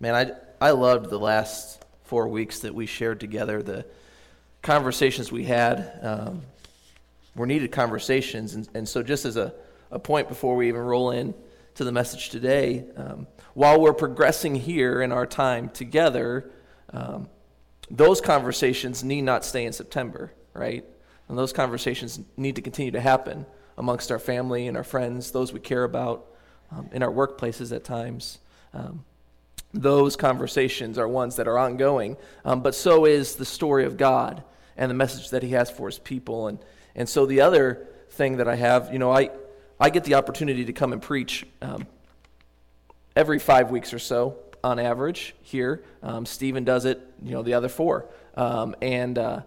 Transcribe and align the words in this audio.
Man, 0.00 0.14
I, 0.14 0.68
I 0.68 0.70
loved 0.70 1.10
the 1.10 1.18
last 1.18 1.84
four 2.04 2.28
weeks 2.28 2.60
that 2.60 2.72
we 2.72 2.86
shared 2.86 3.18
together, 3.18 3.64
the 3.64 3.84
conversations 4.62 5.32
we 5.32 5.42
had 5.42 5.98
um, 6.02 6.42
were 7.34 7.46
needed 7.46 7.72
conversations. 7.72 8.54
And, 8.54 8.68
and 8.74 8.88
so, 8.88 9.02
just 9.02 9.24
as 9.24 9.36
a, 9.36 9.52
a 9.90 9.98
point 9.98 10.28
before 10.28 10.54
we 10.54 10.68
even 10.68 10.82
roll 10.82 11.10
in 11.10 11.34
to 11.74 11.82
the 11.82 11.90
message 11.90 12.30
today, 12.30 12.84
um, 12.96 13.26
while 13.54 13.80
we're 13.80 13.92
progressing 13.92 14.54
here 14.54 15.02
in 15.02 15.10
our 15.10 15.26
time 15.26 15.68
together, 15.68 16.48
um, 16.92 17.28
those 17.90 18.20
conversations 18.20 19.02
need 19.02 19.22
not 19.22 19.44
stay 19.44 19.64
in 19.64 19.72
September, 19.72 20.32
right? 20.54 20.84
And 21.28 21.36
those 21.36 21.52
conversations 21.52 22.20
need 22.36 22.54
to 22.54 22.62
continue 22.62 22.92
to 22.92 23.00
happen 23.00 23.46
amongst 23.76 24.12
our 24.12 24.20
family 24.20 24.68
and 24.68 24.76
our 24.76 24.84
friends, 24.84 25.32
those 25.32 25.52
we 25.52 25.58
care 25.58 25.82
about, 25.82 26.26
um, 26.70 26.88
in 26.92 27.02
our 27.02 27.10
workplaces 27.10 27.74
at 27.74 27.82
times. 27.82 28.38
Um, 28.72 29.04
those 29.74 30.16
conversations 30.16 30.98
are 30.98 31.06
ones 31.06 31.36
that 31.36 31.46
are 31.46 31.58
ongoing, 31.58 32.16
um, 32.44 32.62
but 32.62 32.74
so 32.74 33.04
is 33.04 33.36
the 33.36 33.44
story 33.44 33.84
of 33.84 33.96
God 33.96 34.42
and 34.76 34.90
the 34.90 34.94
message 34.94 35.30
that 35.30 35.42
He 35.42 35.50
has 35.50 35.70
for 35.70 35.88
His 35.88 35.98
people. 35.98 36.48
And, 36.48 36.58
and 36.94 37.08
so 37.08 37.26
the 37.26 37.42
other 37.42 37.86
thing 38.10 38.38
that 38.38 38.48
I 38.48 38.56
have, 38.56 38.92
you 38.92 38.98
know, 38.98 39.12
I, 39.12 39.30
I 39.78 39.90
get 39.90 40.04
the 40.04 40.14
opportunity 40.14 40.64
to 40.64 40.72
come 40.72 40.92
and 40.92 41.02
preach 41.02 41.46
um, 41.60 41.86
every 43.14 43.38
five 43.38 43.70
weeks 43.70 43.92
or 43.92 43.98
so 43.98 44.38
on 44.64 44.78
average 44.78 45.34
here. 45.42 45.82
Um, 46.02 46.24
Stephen 46.26 46.64
does 46.64 46.84
it, 46.84 47.00
you 47.22 47.32
know, 47.32 47.42
the 47.42 47.54
other 47.54 47.68
four. 47.68 48.06
Um, 48.34 48.74
and 48.80 49.18
uh, 49.18 49.42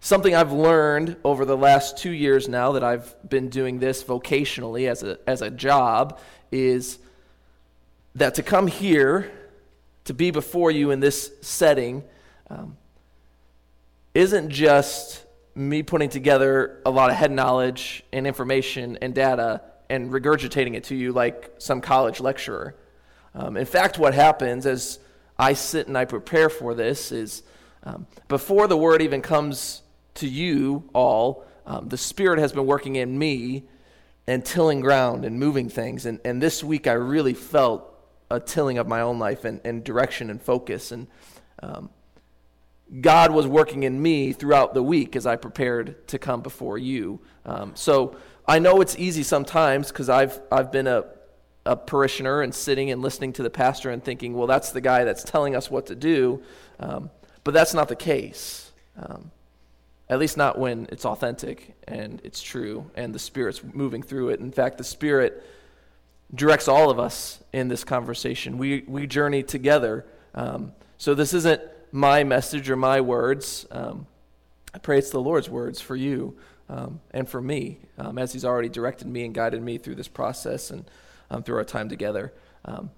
something 0.00 0.34
I've 0.34 0.52
learned 0.52 1.16
over 1.24 1.44
the 1.44 1.56
last 1.56 1.98
two 1.98 2.10
years 2.10 2.48
now 2.48 2.72
that 2.72 2.84
I've 2.84 3.14
been 3.28 3.48
doing 3.48 3.78
this 3.78 4.04
vocationally 4.04 4.88
as 4.88 5.02
a, 5.02 5.18
as 5.26 5.42
a 5.42 5.50
job 5.50 6.18
is 6.52 6.98
that 8.14 8.34
to 8.34 8.42
come 8.42 8.66
here 8.66 9.32
to 10.04 10.14
be 10.14 10.30
before 10.30 10.70
you 10.70 10.90
in 10.90 11.00
this 11.00 11.32
setting 11.40 12.04
um, 12.50 12.76
isn't 14.14 14.50
just 14.50 15.24
me 15.54 15.82
putting 15.82 16.08
together 16.08 16.80
a 16.84 16.90
lot 16.90 17.10
of 17.10 17.16
head 17.16 17.30
knowledge 17.30 18.04
and 18.12 18.26
information 18.26 18.98
and 19.00 19.14
data 19.14 19.62
and 19.88 20.10
regurgitating 20.10 20.74
it 20.74 20.84
to 20.84 20.94
you 20.94 21.12
like 21.12 21.54
some 21.58 21.80
college 21.80 22.20
lecturer. 22.20 22.74
Um, 23.34 23.56
in 23.56 23.66
fact, 23.66 23.98
what 23.98 24.14
happens 24.14 24.66
as 24.66 24.98
I 25.38 25.54
sit 25.54 25.88
and 25.88 25.96
I 25.96 26.04
prepare 26.04 26.48
for 26.48 26.74
this 26.74 27.12
is 27.12 27.42
um, 27.82 28.06
before 28.28 28.66
the 28.66 28.76
word 28.76 29.02
even 29.02 29.20
comes 29.20 29.82
to 30.14 30.28
you 30.28 30.88
all, 30.92 31.44
um, 31.66 31.88
the 31.88 31.98
Spirit 31.98 32.38
has 32.38 32.52
been 32.52 32.66
working 32.66 32.96
in 32.96 33.18
me 33.18 33.64
and 34.26 34.44
tilling 34.44 34.80
ground 34.80 35.24
and 35.24 35.38
moving 35.38 35.68
things. 35.68 36.06
And, 36.06 36.20
and 36.24 36.40
this 36.40 36.62
week 36.64 36.86
I 36.86 36.92
really 36.92 37.34
felt 37.34 37.93
a 38.34 38.40
tilling 38.40 38.78
of 38.78 38.86
my 38.86 39.00
own 39.00 39.18
life 39.18 39.44
and, 39.44 39.60
and 39.64 39.84
direction 39.84 40.30
and 40.30 40.40
focus. 40.40 40.92
And 40.92 41.06
um, 41.62 41.90
God 43.00 43.32
was 43.32 43.46
working 43.46 43.82
in 43.82 44.00
me 44.00 44.32
throughout 44.32 44.74
the 44.74 44.82
week 44.82 45.16
as 45.16 45.26
I 45.26 45.36
prepared 45.36 46.06
to 46.08 46.18
come 46.18 46.42
before 46.42 46.78
you. 46.78 47.20
Um, 47.44 47.72
so 47.74 48.16
I 48.46 48.58
know 48.58 48.80
it's 48.80 48.96
easy 48.98 49.22
sometimes 49.22 49.88
because 49.88 50.08
I've, 50.08 50.40
I've 50.52 50.70
been 50.70 50.86
a, 50.86 51.04
a 51.64 51.76
parishioner 51.76 52.42
and 52.42 52.54
sitting 52.54 52.90
and 52.90 53.00
listening 53.00 53.32
to 53.34 53.42
the 53.42 53.50
pastor 53.50 53.90
and 53.90 54.04
thinking, 54.04 54.34
well, 54.34 54.46
that's 54.46 54.72
the 54.72 54.80
guy 54.80 55.04
that's 55.04 55.24
telling 55.24 55.56
us 55.56 55.70
what 55.70 55.86
to 55.86 55.94
do. 55.94 56.42
Um, 56.78 57.10
but 57.42 57.54
that's 57.54 57.74
not 57.74 57.88
the 57.88 57.96
case. 57.96 58.72
Um, 58.96 59.30
at 60.08 60.18
least 60.18 60.36
not 60.36 60.58
when 60.58 60.86
it's 60.92 61.06
authentic 61.06 61.74
and 61.88 62.20
it's 62.24 62.42
true 62.42 62.90
and 62.94 63.14
the 63.14 63.18
Spirit's 63.18 63.62
moving 63.72 64.02
through 64.02 64.28
it. 64.28 64.40
In 64.40 64.52
fact, 64.52 64.78
the 64.78 64.84
Spirit 64.84 65.42
directs 66.34 66.68
all 66.68 66.90
of 66.90 66.98
us 66.98 67.42
in 67.52 67.68
this 67.68 67.84
conversation. 67.84 68.58
We, 68.58 68.84
we 68.86 69.06
journey 69.06 69.42
together. 69.42 70.04
Um, 70.34 70.72
so 70.98 71.14
this 71.14 71.34
isn't 71.34 71.60
my 71.92 72.24
message 72.24 72.68
or 72.70 72.76
my 72.76 73.00
words. 73.00 73.66
Um, 73.70 74.06
I 74.72 74.78
pray 74.78 74.98
it's 74.98 75.10
the 75.10 75.20
Lord's 75.20 75.48
words 75.48 75.80
for 75.80 75.94
you 75.94 76.36
um, 76.68 77.00
and 77.12 77.28
for 77.28 77.40
me, 77.40 77.78
um, 77.98 78.18
as 78.18 78.32
He's 78.32 78.44
already 78.44 78.68
directed 78.68 79.06
me 79.06 79.24
and 79.24 79.34
guided 79.34 79.62
me 79.62 79.78
through 79.78 79.94
this 79.96 80.08
process 80.08 80.70
and 80.70 80.84
um, 81.30 81.42
through 81.42 81.56
our 81.56 81.64
time 81.64 81.88
together. 81.88 82.32
Um, 82.64 82.90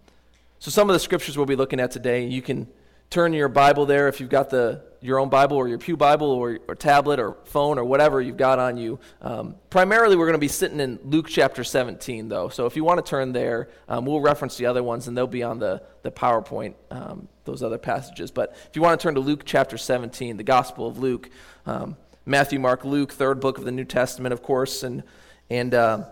so 0.59 0.71
some 0.71 0.89
of 0.89 0.95
the 0.95 1.01
scriptures 1.01 1.37
we'll 1.37 1.47
be 1.47 1.57
looking 1.57 1.81
at 1.81 1.91
today, 1.91 2.25
you 2.25 2.43
can 2.43 2.69
turn 3.11 3.33
your 3.33 3.49
Bible 3.49 3.87
there 3.87 4.09
if 4.09 4.21
you've 4.21 4.31
got 4.31 4.51
the 4.51 4.83
your 5.07 5.21
own 5.21 5.29
Bible 5.29 5.57
or 5.57 5.69
your 5.69 5.79
Pew 5.79 5.97
Bible 5.97 6.31
or, 6.31 6.59
or 6.67 6.75
tablet 6.75 7.21
or 7.21 7.37
phone 7.45 7.79
or 7.79 7.85
whatever 7.85 8.21
you've 8.21 8.37
got 8.37 8.59
on 8.59 8.77
you. 8.77 8.99
Um, 9.23 9.55
primarily, 9.71 10.17
we're 10.17 10.27
going 10.27 10.35
to 10.35 10.39
be 10.39 10.49
sitting 10.49 10.81
in 10.81 10.99
Luke 11.05 11.29
chapter 11.29 11.63
17, 11.63 12.29
though. 12.29 12.49
So 12.49 12.67
if 12.67 12.75
you 12.75 12.83
want 12.83 13.05
to 13.05 13.09
turn 13.09 13.33
there, 13.33 13.69
um, 13.89 14.05
we'll 14.05 14.21
reference 14.21 14.57
the 14.57 14.67
other 14.67 14.83
ones 14.83 15.07
and 15.07 15.17
they'll 15.17 15.27
be 15.29 15.45
on 15.45 15.59
the, 15.61 15.83
the 16.03 16.11
PowerPoint, 16.11 16.75
um, 16.91 17.29
those 17.45 17.63
other 17.63 17.79
passages. 17.79 18.31
But 18.33 18.57
if 18.69 18.71
you 18.75 18.83
want 18.83 18.99
to 18.99 19.03
turn 19.03 19.15
to 19.15 19.21
Luke 19.21 19.43
chapter 19.45 19.79
17, 19.79 20.37
the 20.37 20.43
Gospel 20.43 20.89
of 20.89 20.99
Luke, 20.99 21.31
um, 21.67 21.97
Matthew, 22.25 22.59
Mark, 22.59 22.85
Luke, 22.85 23.13
third 23.13 23.39
book 23.41 23.59
of 23.59 23.65
the 23.65 23.73
New 23.73 23.85
Testament, 23.85 24.33
of 24.33 24.43
course. 24.43 24.83
And, 24.83 25.05
and 25.49 25.73
uh, 25.73 26.05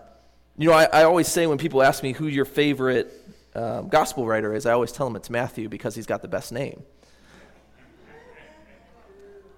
you 0.57 0.69
know, 0.69 0.75
I, 0.75 0.85
I, 0.85 1.03
always 1.03 1.27
say 1.27 1.47
when 1.47 1.57
people 1.57 1.83
ask 1.83 2.01
me 2.01 2.13
who 2.13 2.27
your 2.27 2.45
favorite 2.45 3.13
um, 3.55 3.87
gospel 3.87 4.27
writer 4.27 4.53
is, 4.53 4.65
I 4.65 4.73
always 4.73 4.91
tell 4.91 5.07
him 5.07 5.15
it's 5.15 5.29
Matthew 5.29 5.69
because 5.69 5.95
he's 5.95 6.05
got 6.05 6.21
the 6.21 6.27
best 6.27 6.51
name 6.51 6.83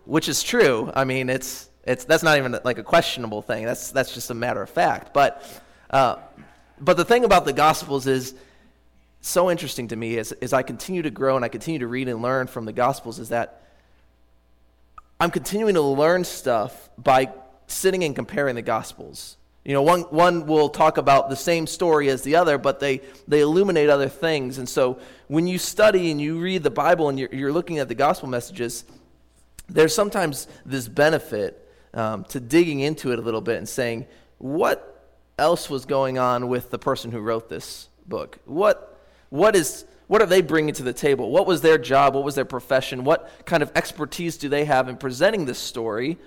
which 0.07 0.29
is 0.29 0.41
true. 0.41 0.89
I 0.95 1.03
mean, 1.03 1.29
it's, 1.29 1.69
it's, 1.83 2.05
that's 2.05 2.23
not 2.23 2.37
even 2.37 2.57
like 2.63 2.77
a 2.77 2.83
questionable 2.83 3.41
thing. 3.41 3.65
That's, 3.65 3.91
that's 3.91 4.13
just 4.13 4.31
a 4.31 4.33
matter 4.33 4.61
of 4.61 4.69
fact. 4.69 5.13
But, 5.13 5.43
uh, 5.91 6.15
but 6.79 6.97
the 6.97 7.05
thing 7.05 7.25
about 7.25 7.45
the 7.45 7.53
Gospels 7.53 8.07
is 8.07 8.33
so 9.19 9.51
interesting 9.51 9.89
to 9.89 9.95
me 9.95 10.17
as, 10.17 10.31
as 10.31 10.53
I 10.53 10.63
continue 10.63 11.01
to 11.01 11.11
grow 11.11 11.35
and 11.35 11.43
I 11.43 11.49
continue 11.49 11.79
to 11.79 11.87
read 11.87 12.07
and 12.07 12.21
learn 12.21 12.47
from 12.47 12.65
the 12.65 12.71
Gospels 12.71 13.19
is 13.19 13.29
that 13.29 13.63
I'm 15.19 15.31
continuing 15.31 15.73
to 15.73 15.81
learn 15.81 16.23
stuff 16.23 16.89
by 16.97 17.29
sitting 17.67 18.03
and 18.03 18.15
comparing 18.15 18.55
the 18.55 18.61
Gospels. 18.61 19.35
You 19.67 19.73
know, 19.73 19.81
one, 19.81 20.03
one 20.03 20.47
will 20.47 20.69
talk 20.69 20.97
about 20.97 21.29
the 21.29 21.35
same 21.35 21.67
story 21.67 22.07
as 22.09 22.21
the 22.21 22.37
other, 22.37 22.57
but 22.57 22.79
they, 22.79 23.01
they 23.27 23.41
illuminate 23.41 23.89
other 23.89 24.07
things. 24.07 24.59
And 24.59 24.69
so 24.69 24.97
when 25.27 25.45
you 25.45 25.57
study 25.57 26.09
and 26.09 26.21
you 26.21 26.39
read 26.39 26.63
the 26.63 26.71
Bible 26.71 27.09
and 27.09 27.19
you're, 27.19 27.27
you're 27.33 27.51
looking 27.51 27.77
at 27.77 27.89
the 27.89 27.93
gospel 27.93 28.29
messages, 28.29 28.85
there's 29.67 29.93
sometimes 29.93 30.47
this 30.65 30.87
benefit 30.87 31.69
um, 31.93 32.23
to 32.29 32.39
digging 32.39 32.79
into 32.79 33.11
it 33.11 33.19
a 33.19 33.21
little 33.21 33.41
bit 33.41 33.57
and 33.57 33.67
saying, 33.67 34.05
what 34.37 35.05
else 35.37 35.69
was 35.69 35.85
going 35.85 36.17
on 36.17 36.47
with 36.47 36.69
the 36.69 36.79
person 36.79 37.11
who 37.11 37.19
wrote 37.19 37.49
this 37.49 37.89
book? 38.07 38.39
What, 38.45 38.97
what, 39.31 39.53
is, 39.53 39.83
what 40.07 40.21
are 40.21 40.27
they 40.27 40.41
bringing 40.41 40.75
to 40.75 40.83
the 40.83 40.93
table? 40.93 41.29
What 41.29 41.45
was 41.45 41.59
their 41.59 41.77
job? 41.77 42.15
What 42.15 42.23
was 42.23 42.35
their 42.35 42.45
profession? 42.45 43.03
What 43.03 43.29
kind 43.45 43.61
of 43.61 43.73
expertise 43.75 44.37
do 44.37 44.47
they 44.47 44.63
have 44.63 44.87
in 44.87 44.95
presenting 44.95 45.43
this 45.43 45.59
story? 45.59 46.17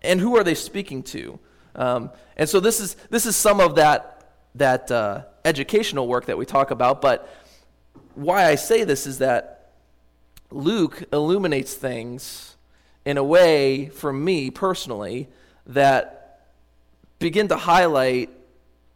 And 0.00 0.20
who 0.20 0.36
are 0.36 0.44
they 0.44 0.54
speaking 0.54 1.02
to? 1.02 1.40
Um, 1.74 2.10
and 2.36 2.48
so 2.48 2.60
this 2.60 2.80
is, 2.80 2.94
this 3.10 3.26
is 3.26 3.36
some 3.36 3.60
of 3.60 3.76
that, 3.76 4.30
that 4.54 4.90
uh, 4.90 5.22
educational 5.44 6.08
work 6.08 6.26
that 6.26 6.38
we 6.38 6.46
talk 6.46 6.70
about. 6.70 7.00
But 7.00 7.28
why 8.14 8.46
I 8.46 8.54
say 8.56 8.84
this 8.84 9.06
is 9.06 9.18
that 9.18 9.72
Luke 10.50 11.04
illuminates 11.12 11.74
things 11.74 12.56
in 13.04 13.16
a 13.16 13.24
way, 13.24 13.88
for 13.88 14.12
me 14.12 14.50
personally, 14.50 15.28
that 15.66 16.18
begin 17.18 17.48
to 17.48 17.56
highlight 17.56 18.30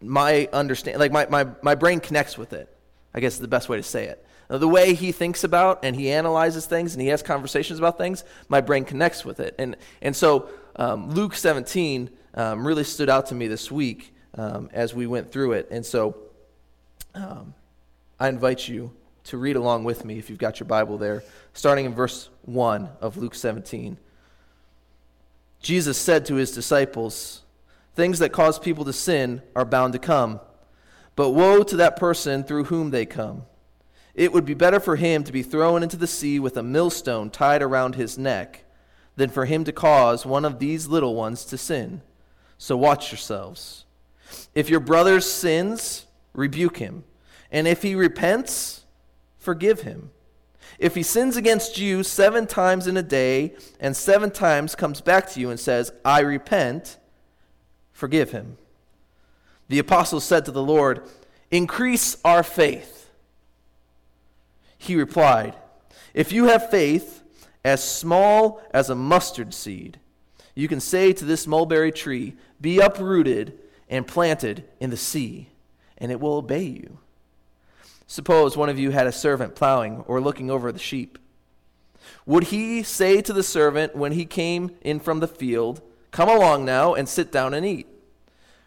my 0.01 0.49
understand 0.53 0.99
like 0.99 1.13
my, 1.13 1.27
my, 1.27 1.47
my 1.63 1.75
brain 1.75 2.01
connects 2.01 2.37
with 2.37 2.53
it 2.53 2.69
i 3.15 3.21
guess 3.21 3.35
is 3.35 3.41
the 3.41 3.49
best 3.49 3.69
way 3.69 3.77
to 3.77 3.83
say 3.83 4.07
it 4.07 4.25
now, 4.51 4.59
the 4.59 4.69
way 4.69 4.95
he 4.95 5.13
thinks 5.13 5.45
about 5.45 5.85
and 5.85 5.95
he 5.95 6.11
analyzes 6.11 6.67
things 6.67 6.93
and 6.95 7.01
he 7.01 7.09
has 7.09 7.23
conversations 7.23 7.79
about 7.79 7.99
things 7.99 8.25
my 8.49 8.61
brain 8.61 8.85
connects 8.85 9.25
with 9.25 9.41
it 9.41 9.55
and, 9.59 9.77
and 10.01 10.17
so 10.17 10.49
um, 10.77 11.11
luke 11.11 11.35
17 11.35 12.11
um, 12.35 12.67
really 12.67 12.85
stood 12.85 13.09
out 13.09 13.27
to 13.27 13.35
me 13.35 13.47
this 13.47 13.71
week 13.71 14.15
um, 14.35 14.69
as 14.73 14.95
we 14.95 15.07
went 15.07 15.31
through 15.31 15.53
it 15.53 15.69
and 15.71 15.85
so 15.85 16.17
um, 17.15 17.55
i 18.19 18.29
invite 18.29 18.69
you 18.69 18.91
to 19.25 19.37
read 19.37 19.57
along 19.57 19.85
with 19.85 20.05
me 20.05 20.19
if 20.19 20.29
you've 20.29 20.39
got 20.39 20.59
your 20.59 20.67
bible 20.67 20.99
there 20.99 21.23
starting 21.53 21.85
in 21.85 21.95
verse 21.95 22.29
1 22.43 22.89
of 23.01 23.17
Luke 23.17 23.35
17. 23.35 23.99
Jesus 25.61 25.99
said 25.99 26.27
to 26.27 26.35
his 26.37 26.53
disciples, 26.53 27.43
Things 27.95 28.19
that 28.21 28.33
cause 28.33 28.59
people 28.59 28.85
to 28.85 28.93
sin 28.93 29.43
are 29.55 29.65
bound 29.65 29.93
to 29.93 29.99
come, 29.99 30.41
but 31.15 31.31
woe 31.31 31.63
to 31.63 31.77
that 31.77 31.97
person 31.97 32.43
through 32.43 32.65
whom 32.65 32.91
they 32.91 33.05
come. 33.05 33.43
It 34.15 34.33
would 34.33 34.45
be 34.45 34.55
better 34.55 34.81
for 34.81 34.97
him 34.97 35.25
to 35.25 35.33
be 35.33 35.43
thrown 35.43 35.83
into 35.83 35.97
the 35.97 36.07
sea 36.07 36.41
with 36.41 36.57
a 36.57 36.63
millstone 36.63 37.31
tied 37.31 37.63
around 37.63 37.95
his 37.95 38.19
neck 38.19 38.65
than 39.17 39.31
for 39.31 39.45
him 39.45 39.65
to 39.65 39.73
cause 39.73 40.27
one 40.27 40.45
of 40.45 40.59
these 40.59 40.87
little 40.87 41.15
ones 41.15 41.45
to 41.47 41.59
sin. 41.59 42.03
So 42.63 42.77
watch 42.77 43.11
yourselves. 43.11 43.87
If 44.55 44.71
your 44.71 44.79
brother 44.79 45.21
sins, 45.21 46.07
rebuke 46.33 46.77
him, 46.77 47.03
and 47.51 47.67
if 47.67 47.83
he 47.83 47.97
repents, 47.97 48.85
forgive 49.37 49.81
him. 49.81 50.13
If 50.79 50.95
he 50.95 51.03
sins 51.03 51.37
against 51.37 51.77
you 51.77 52.05
seven 52.05 52.47
times 52.47 52.87
in 52.87 52.97
a 52.97 53.03
day 53.03 53.57
and 53.81 53.97
seven 53.97 54.31
times 54.31 54.77
comes 54.77 55.01
back 55.01 55.29
to 55.31 55.41
you 55.41 55.51
and 55.51 55.59
says, 55.59 55.93
I 56.05 56.21
repent, 56.21 56.99
forgive 57.91 58.31
him. 58.31 58.59
The 59.67 59.81
apostles 59.81 60.23
said 60.23 60.45
to 60.45 60.53
the 60.53 60.63
Lord, 60.63 61.03
Increase 61.51 62.17
our 62.25 62.45
faith. 62.45 63.11
He 64.79 64.95
replied, 64.95 65.57
If 66.15 66.31
you 66.31 66.45
have 66.45 66.71
faith 66.71 67.25
as 67.65 67.83
small 67.83 68.63
as 68.73 68.89
a 68.89 68.95
mustard 68.95 69.53
seed, 69.53 69.99
you 70.55 70.69
can 70.69 70.81
say 70.81 71.13
to 71.13 71.25
this 71.25 71.47
mulberry 71.47 71.93
tree, 71.93 72.35
Be 72.61 72.79
uprooted 72.79 73.59
and 73.89 74.07
planted 74.07 74.65
in 74.81 74.91
the 74.91 74.97
sea, 74.97 75.49
and 75.99 76.11
it 76.11 76.21
will 76.21 76.35
obey 76.35 76.65
you. 76.65 76.99
Suppose 78.07 78.57
one 78.57 78.69
of 78.69 78.79
you 78.79 78.91
had 78.91 79.07
a 79.07 79.13
servant 79.13 79.55
plowing 79.55 80.05
or 80.07 80.21
looking 80.21 80.51
over 80.51 80.71
the 80.71 80.79
sheep. 80.79 81.19
Would 82.27 82.45
he 82.45 82.83
say 82.83 83.23
to 83.23 83.33
the 83.33 83.43
servant 83.43 83.97
when 83.97 84.13
he 84.13 84.25
came 84.25 84.73
in 84.83 85.01
from 85.01 85.21
the 85.21 85.29
field, 85.29 85.81
Come 86.11 86.29
along 86.29 86.67
now 86.67 86.95
and 86.95 87.09
sit 87.09 87.33
down 87.33 87.55
and 87.55 87.65
eat? 87.65 87.87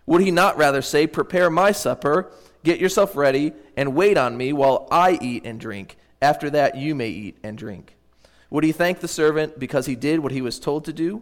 Would 0.07 0.21
he 0.21 0.31
not 0.31 0.57
rather 0.57 0.81
say, 0.81 1.05
Prepare 1.05 1.49
my 1.49 1.71
supper, 1.71 2.31
get 2.63 2.79
yourself 2.79 3.15
ready, 3.15 3.53
and 3.77 3.95
wait 3.95 4.17
on 4.17 4.35
me 4.35 4.51
while 4.51 4.87
I 4.91 5.19
eat 5.21 5.45
and 5.45 5.59
drink? 5.59 5.97
After 6.21 6.49
that, 6.49 6.75
you 6.77 6.95
may 6.95 7.09
eat 7.09 7.37
and 7.43 7.57
drink. 7.57 7.95
Would 8.49 8.63
he 8.63 8.71
thank 8.71 8.99
the 8.99 9.07
servant 9.07 9.59
because 9.59 9.85
he 9.85 9.95
did 9.95 10.21
what 10.21 10.31
he 10.31 10.41
was 10.41 10.59
told 10.59 10.85
to 10.85 10.93
do? 10.93 11.21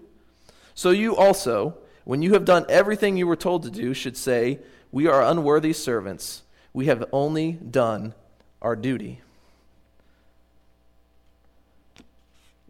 So 0.76 0.90
you 0.90 1.16
also, 1.16 1.78
when 2.04 2.22
you 2.22 2.34
have 2.34 2.46
done 2.46 2.66
everything 2.70 3.18
you 3.18 3.28
were 3.28 3.36
told 3.36 3.64
to 3.64 3.72
do, 3.72 3.94
should 3.94 4.18
say, 4.18 4.60
We 4.92 5.08
are 5.08 5.24
unworthy 5.24 5.74
servants. 5.74 6.44
We 6.74 6.88
have 6.88 7.06
only 7.12 7.54
done 7.54 8.14
our 8.62 8.76
duty. 8.76 9.22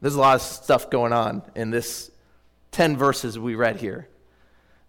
There's 0.01 0.15
a 0.15 0.19
lot 0.19 0.35
of 0.35 0.41
stuff 0.41 0.89
going 0.89 1.13
on 1.13 1.43
in 1.55 1.69
this 1.69 2.11
10 2.71 2.97
verses 2.97 3.39
we 3.39 3.55
read 3.55 3.77
here. 3.77 4.09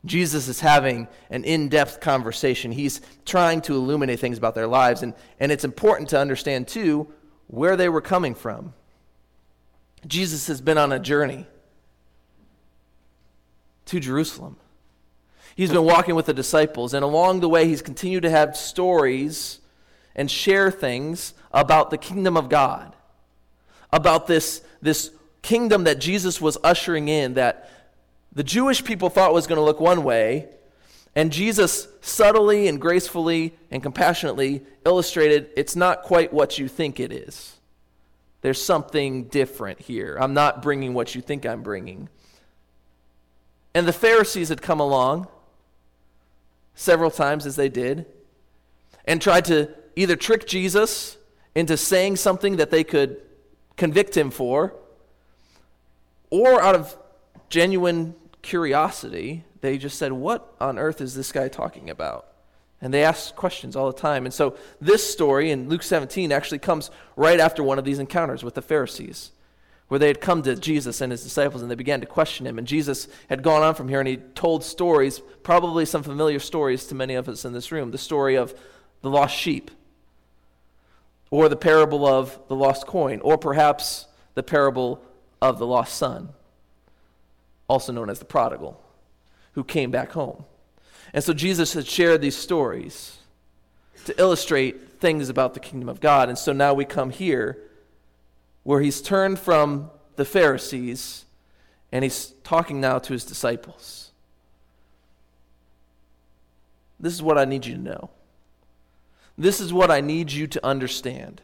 Jesus 0.05 0.49
is 0.49 0.61
having 0.61 1.09
an 1.31 1.45
in 1.45 1.69
depth 1.69 2.01
conversation. 2.01 2.73
He's 2.73 3.01
trying 3.25 3.63
to 3.63 3.75
illuminate 3.75 4.19
things 4.19 4.37
about 4.37 4.55
their 4.55 4.67
lives. 4.67 5.03
And, 5.03 5.15
and 5.39 5.53
it's 5.53 5.65
important 5.65 6.11
to 6.11 6.19
understand, 6.19 6.67
too, 6.69 7.13
where 7.47 7.77
they 7.77 7.89
were 7.89 8.01
coming 8.01 8.35
from. 8.35 8.75
Jesus 10.07 10.49
has 10.49 10.61
been 10.61 10.77
on 10.77 10.93
a 10.93 10.99
journey 10.99 11.47
to 13.95 14.01
Jerusalem. 14.01 14.57
He's 15.55 15.71
been 15.71 15.85
walking 15.85 16.17
with 16.17 16.27
the 16.27 16.35
disciples, 16.35 16.95
and 16.95 17.05
along 17.05 17.41
the 17.41 17.49
way, 17.49 17.69
he's 17.69 17.81
continued 17.81 18.25
to 18.25 18.31
have 18.31 18.57
stories 18.57 19.61
and 20.17 20.29
share 20.29 20.71
things 20.71 21.33
about 21.53 21.91
the 21.91 21.99
kingdom 21.99 22.37
of 22.37 22.49
God, 22.49 22.97
about 23.93 24.27
this, 24.27 24.63
this 24.83 25.13
kingdom 25.43 25.85
that 25.85 26.01
Jesus 26.01 26.41
was 26.41 26.59
ushering 26.65 27.07
in 27.09 27.35
that 27.35 27.71
the 28.33 28.43
Jewish 28.43 28.83
people 28.83 29.11
thought 29.11 29.33
was 29.33 29.47
going 29.47 29.59
to 29.59 29.63
look 29.63 29.79
one 29.79 30.03
way, 30.03 30.49
and 31.15 31.31
Jesus 31.31 31.87
subtly 32.01 32.67
and 32.67 32.81
gracefully 32.81 33.55
and 33.71 33.81
compassionately 33.81 34.63
illustrated 34.85 35.51
it's 35.57 35.77
not 35.77 36.03
quite 36.03 36.33
what 36.33 36.59
you 36.59 36.67
think 36.67 36.99
it 36.99 37.13
is. 37.13 37.55
There's 38.41 38.61
something 38.61 39.25
different 39.29 39.81
here. 39.81 40.19
I'm 40.21 40.35
not 40.35 40.63
bringing 40.63 40.95
what 40.95 41.15
you 41.15 41.23
think 41.23 41.47
I'm 41.47 41.63
bringing. 41.63 42.09
And 43.75 43.89
the 43.89 43.93
Pharisees 43.93 44.49
had 44.49 44.63
come 44.63 44.81
along 44.81 45.27
several 46.75 47.11
times, 47.11 47.47
as 47.47 47.57
they 47.57 47.69
did, 47.69 48.07
and 49.05 49.21
tried 49.21 49.45
to 49.47 49.69
either 49.97 50.17
trick 50.17 50.47
Jesus 50.47 51.17
into 51.55 51.77
saying 51.77 52.17
something 52.17 52.57
that 52.57 52.71
they 52.71 52.85
could 52.85 53.21
convict 53.77 54.17
him 54.17 54.31
for, 54.31 54.75
or 56.31 56.63
out 56.63 56.75
of 56.75 56.97
genuine 57.49 58.15
curiosity, 58.43 59.45
they 59.61 59.79
just 59.79 59.99
said, 59.99 60.13
What 60.13 60.55
on 60.61 60.79
earth 60.79 61.01
is 61.01 61.15
this 61.15 61.33
guy 61.33 61.49
talking 61.49 61.91
about? 61.91 62.27
And 62.81 62.93
they 62.93 63.05
asked 63.05 63.35
questions 63.35 63.77
all 63.77 63.87
the 63.87 63.99
time. 63.99 64.27
And 64.27 64.35
so 64.35 64.57
this 64.81 65.09
story 65.11 65.51
in 65.51 65.69
Luke 65.69 65.83
17 65.83 66.31
actually 66.33 66.59
comes 66.59 66.91
right 67.17 67.41
after 67.41 67.63
one 67.63 67.79
of 67.79 67.85
these 67.85 67.99
encounters 67.99 68.45
with 68.45 68.55
the 68.55 68.63
Pharisees, 68.63 69.31
where 69.95 70.01
they 70.01 70.09
had 70.09 70.21
come 70.21 70.43
to 70.43 70.57
Jesus 70.57 71.01
and 71.01 71.13
his 71.13 71.23
disciples 71.23 71.63
and 71.63 71.71
they 71.71 71.77
began 71.77 72.01
to 72.01 72.07
question 72.07 72.49
him. 72.49 72.59
And 72.59 72.67
Jesus 72.67 73.07
had 73.29 73.45
gone 73.45 73.63
on 73.63 73.77
from 73.77 73.89
here 73.89 74.01
and 74.01 74.09
he 74.09 74.17
told 74.17 74.65
stories, 74.65 75.23
probably 75.45 75.85
some 75.85 76.03
familiar 76.03 76.41
stories 76.41 76.85
to 76.87 76.97
many 76.97 77.15
of 77.15 77.29
us 77.29 77.45
in 77.45 77.53
this 77.53 77.71
room 77.71 77.93
the 77.93 77.97
story 77.97 78.35
of 78.35 78.59
the 79.03 79.09
lost 79.09 79.37
sheep, 79.37 79.71
or 81.31 81.49
the 81.49 81.55
parable 81.55 82.05
of 82.05 82.37
the 82.49 82.57
lost 82.57 82.89
coin, 82.89 83.21
or 83.21 83.39
perhaps 83.39 84.09
the 84.35 84.43
parable 84.43 85.01
of 85.41 85.61
the 85.61 85.67
lost 85.67 85.95
son 85.95 86.31
also 87.69 87.93
known 87.93 88.11
as 88.11 88.19
the 88.19 88.25
prodigal, 88.25 88.83
who 89.53 89.63
came 89.63 89.93
back 89.93 90.11
home. 90.11 90.45
And 91.13 91.23
so 91.23 91.33
Jesus 91.33 91.73
had 91.75 91.87
shared 91.87 92.21
these 92.21 92.37
stories 92.37 93.19
to 94.07 94.21
illustrate 94.21 94.99
things 94.99 95.29
about 95.29 95.55
the 95.55 95.61
kingdom 95.61 95.89
of 95.89 96.01
God. 96.01 96.29
And 96.29 96.37
so 96.37 96.53
now 96.53 96.75
we 96.75 96.85
come 96.85 97.11
here 97.11 97.59
where 98.65 98.81
he's 98.81 99.01
turned 99.01 99.39
from 99.39 99.91
the 100.17 100.25
Pharisees 100.25 101.25
and 101.93 102.03
he's 102.03 102.35
talking 102.43 102.81
now 102.81 102.99
to 102.99 103.13
his 103.13 103.25
disciples. 103.25 104.11
This 106.99 107.13
is 107.13 107.23
what 107.23 107.39
I 107.39 107.45
need 107.45 107.67
you 107.67 107.75
to 107.75 107.81
know. 107.81 108.11
This 109.37 109.61
is 109.61 109.73
what 109.73 109.91
I 109.91 110.01
need 110.01 110.33
you 110.33 110.47
to 110.49 110.67
understand 110.67 111.43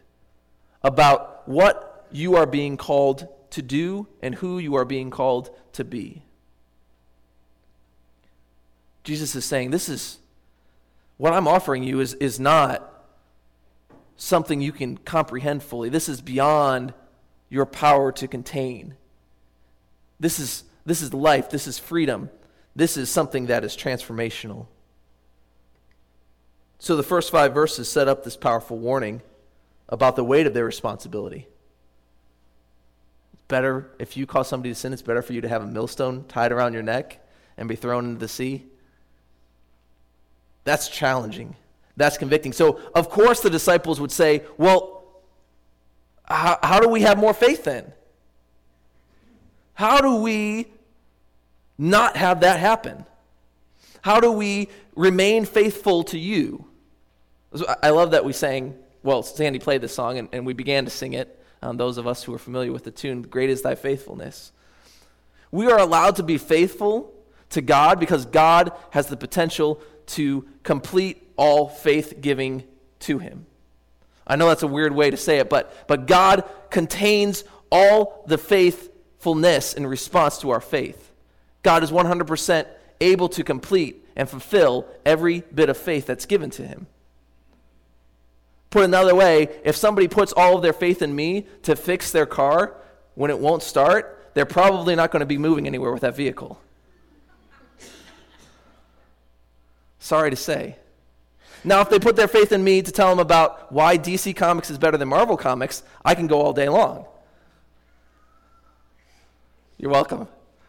about 0.83 1.47
what 1.49 2.07
you 2.11 2.37
are 2.37 2.47
being 2.47 2.77
called 2.77 3.29
to 3.51 3.63
do 3.63 4.07
and 4.23 4.37
who 4.37 4.59
you 4.59 4.75
are 4.75 4.85
being 4.85 5.11
called 5.11 5.51
to 5.73 5.85
be. 5.85 6.23
Jesus 9.03 9.35
is 9.35 9.45
saying, 9.45 9.71
This 9.71 9.89
is 9.89 10.19
what 11.17 11.33
I'm 11.33 11.49
offering 11.49 11.83
you 11.83 12.01
is, 12.01 12.15
is 12.15 12.39
not 12.39 12.87
something 14.17 14.61
you 14.61 14.73
can 14.73 14.97
comprehend 14.99 15.63
fully. 15.63 15.89
This 15.89 16.09
is 16.09 16.21
beyond 16.21 16.95
your 17.51 17.67
power 17.67 18.11
to 18.13 18.27
contain. 18.27 18.95
This 20.19 20.39
is, 20.39 20.65
this 20.87 21.03
is 21.03 21.13
life. 21.13 21.51
This 21.51 21.67
is 21.67 21.79
freedom. 21.79 22.31
This 22.75 22.97
is 22.97 23.11
something 23.11 23.47
that 23.47 23.65
is 23.65 23.77
transformational. 23.77 24.67
So 26.79 26.97
the 26.97 27.03
first 27.03 27.31
five 27.31 27.53
verses 27.53 27.91
set 27.91 28.09
up 28.09 28.25
this 28.25 28.39
powerful 28.39 28.79
warning 28.79 29.21
about 29.89 30.17
the 30.17 30.25
weight 30.25 30.47
of 30.47 30.55
their 30.55 30.65
responsibility 30.65 31.49
better, 33.51 33.91
if 33.99 34.17
you 34.17 34.25
cause 34.25 34.49
somebody 34.49 34.71
to 34.71 34.75
sin, 34.75 34.95
it's 34.95 35.03
better 35.03 35.21
for 35.21 35.35
you 35.35 35.43
to 35.43 35.49
have 35.49 35.63
a 35.63 35.67
millstone 35.67 36.25
tied 36.29 36.53
around 36.53 36.73
your 36.73 36.83
neck 36.83 37.23
and 37.59 37.69
be 37.69 37.77
thrown 37.77 38.07
into 38.07 38.21
the 38.21 38.29
sea. 38.29 38.65
That's 40.65 40.89
challenging. 40.89 41.57
That's 41.97 42.17
convicting. 42.17 42.55
So, 42.55 42.81
of 42.95 43.11
course, 43.11 43.41
the 43.41 43.51
disciples 43.51 44.01
would 44.01 44.13
say, 44.13 44.45
Well, 44.57 45.00
how, 46.31 46.59
how 46.63 46.81
do 46.81 46.89
we 46.89 47.03
have 47.03 47.19
more 47.19 47.35
faith 47.35 47.65
then? 47.65 47.93
How 49.75 49.99
do 50.01 50.17
we 50.17 50.67
not 51.79 52.17
have 52.17 52.41
that 52.41 52.61
happen? 52.61 53.05
How 54.03 54.21
do 54.21 54.31
we 54.33 54.69
remain 54.95 55.45
faithful 55.45 56.05
to 56.05 56.19
you? 56.19 56.67
I 57.83 57.91
love 57.91 58.13
that 58.13 58.25
we 58.25 58.33
sang, 58.33 58.77
well, 59.03 59.23
Sandy 59.23 59.59
played 59.59 59.81
this 59.81 59.95
song 59.95 60.19
and, 60.19 60.29
and 60.33 60.47
we 60.47 60.53
began 60.53 60.85
to 60.85 60.91
sing 60.91 61.15
it 61.15 61.41
um, 61.63 61.77
those 61.77 61.99
of 61.99 62.07
us 62.07 62.23
who 62.23 62.35
are 62.35 62.39
familiar 62.39 62.73
with 62.73 62.85
the 62.85 62.91
tune, 62.91 63.23
Great 63.23 63.51
is 63.51 63.63
Thy 63.63 63.75
Faithfulness. 63.75 64.53
We 65.51 65.71
are 65.71 65.79
allowed 65.79 66.17
to 66.17 66.23
be 66.23 66.39
faithful 66.39 67.13
to 67.51 67.61
God 67.61 68.01
because 68.01 68.25
God 68.25 68.73
has 68.91 69.09
the 69.09 69.17
potential 69.17 69.81
to 70.07 70.47
complete 70.63 71.29
all 71.37 71.69
faith 71.69 72.15
giving 72.21 72.65
to 73.01 73.19
Him. 73.19 73.47
I 74.31 74.37
know 74.37 74.47
that's 74.47 74.63
a 74.63 74.69
weird 74.69 74.95
way 74.95 75.11
to 75.11 75.17
say 75.17 75.39
it, 75.39 75.51
but, 75.51 75.89
but 75.89 76.07
God 76.07 76.49
contains 76.71 77.43
all 77.73 78.23
the 78.29 78.39
faithfulness 78.39 79.75
in 79.75 79.85
response 79.85 80.39
to 80.39 80.51
our 80.51 80.61
faith. 80.61 81.11
God 81.65 81.83
is 81.83 81.91
100% 81.91 82.67
able 83.01 83.29
to 83.31 83.43
complete 83.43 84.07
and 84.15 84.29
fulfill 84.29 84.87
every 85.05 85.41
bit 85.41 85.69
of 85.69 85.77
faith 85.77 86.07
that's 86.07 86.27
given 86.27 86.49
to 86.51 86.65
Him. 86.65 86.87
Put 88.71 88.85
another 88.85 89.17
way, 89.17 89.49
if 89.65 89.75
somebody 89.75 90.07
puts 90.07 90.33
all 90.33 90.55
of 90.55 90.63
their 90.63 90.73
faith 90.73 91.03
in 91.03 91.13
me 91.13 91.49
to 91.65 91.75
fix 91.75 92.13
their 92.13 92.25
car 92.25 92.77
when 93.17 93.33
it 93.33 93.39
won't 93.41 93.65
start, 93.65 94.31
they're 94.35 94.47
probably 94.47 94.95
not 94.95 95.11
going 95.11 95.21
to 95.21 95.27
be 95.27 95.39
moving 95.39 95.67
anywhere 95.67 95.91
with 95.91 96.03
that 96.03 96.15
vehicle. 96.15 96.61
Sorry 99.99 100.31
to 100.31 100.37
say. 100.37 100.77
Now, 101.63 101.81
if 101.81 101.91
they 101.91 101.99
put 101.99 102.17
their 102.17 102.29
faith 102.29 102.53
in 102.53 102.65
me 102.65 102.81
to 102.83 102.91
tell 102.91 103.11
them 103.11 103.19
about 103.19 103.71
why 103.71 103.99
DC 103.99 104.35
Comics 104.35 104.71
is 104.71 104.79
better 104.79 104.97
than 104.97 105.09
Marvel 105.09 105.37
Comics, 105.37 105.83
I 106.05 106.15
can 106.15 106.27
go 106.27 106.41
all 106.41 106.53
day 106.53 106.69
long. 106.69 107.05
You're 109.77 109.91
welcome. 109.91 110.27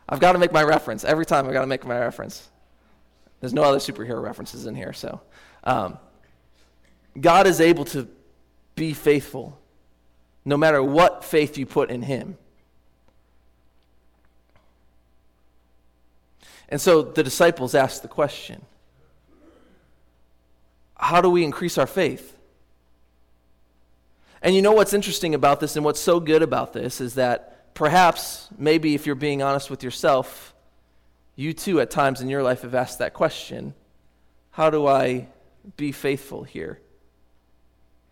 I've 0.09 0.19
got 0.19 0.33
to 0.33 0.39
make 0.39 0.51
my 0.51 0.63
reference. 0.63 1.03
Every 1.03 1.25
time 1.25 1.45
I've 1.47 1.53
got 1.53 1.61
to 1.61 1.67
make 1.67 1.85
my 1.85 1.99
reference. 1.99 2.49
There's 3.39 3.53
no 3.53 3.63
other 3.63 3.79
superhero 3.79 4.21
references 4.21 4.65
in 4.65 4.75
here, 4.75 4.93
so. 4.93 5.21
Um, 5.63 5.97
God 7.19 7.47
is 7.47 7.59
able 7.59 7.85
to 7.85 8.07
be 8.75 8.93
faithful 8.93 9.57
no 10.45 10.57
matter 10.57 10.81
what 10.81 11.23
faith 11.23 11.57
you 11.57 11.65
put 11.65 11.89
in 11.89 12.01
Him. 12.01 12.37
And 16.69 16.79
so 16.79 17.01
the 17.01 17.21
disciples 17.21 17.75
asked 17.75 18.01
the 18.01 18.07
question 18.07 18.65
How 21.01 21.19
do 21.19 21.29
we 21.29 21.43
increase 21.43 21.79
our 21.79 21.87
faith? 21.87 22.37
And 24.41 24.55
you 24.55 24.61
know 24.61 24.71
what's 24.71 24.93
interesting 24.93 25.35
about 25.35 25.59
this 25.59 25.75
and 25.75 25.83
what's 25.83 25.99
so 25.99 26.19
good 26.19 26.43
about 26.43 26.73
this 26.73 27.01
is 27.01 27.15
that 27.15 27.73
perhaps, 27.73 28.47
maybe 28.57 28.95
if 28.95 29.05
you're 29.05 29.15
being 29.15 29.41
honest 29.41 29.69
with 29.69 29.83
yourself, 29.83 30.53
you 31.35 31.53
too 31.53 31.81
at 31.81 31.89
times 31.89 32.21
in 32.21 32.29
your 32.29 32.43
life 32.43 32.61
have 32.61 32.75
asked 32.75 32.99
that 32.99 33.13
question 33.13 33.73
How 34.51 34.69
do 34.69 34.85
I 34.85 35.27
be 35.75 35.91
faithful 35.91 36.43
here? 36.43 36.79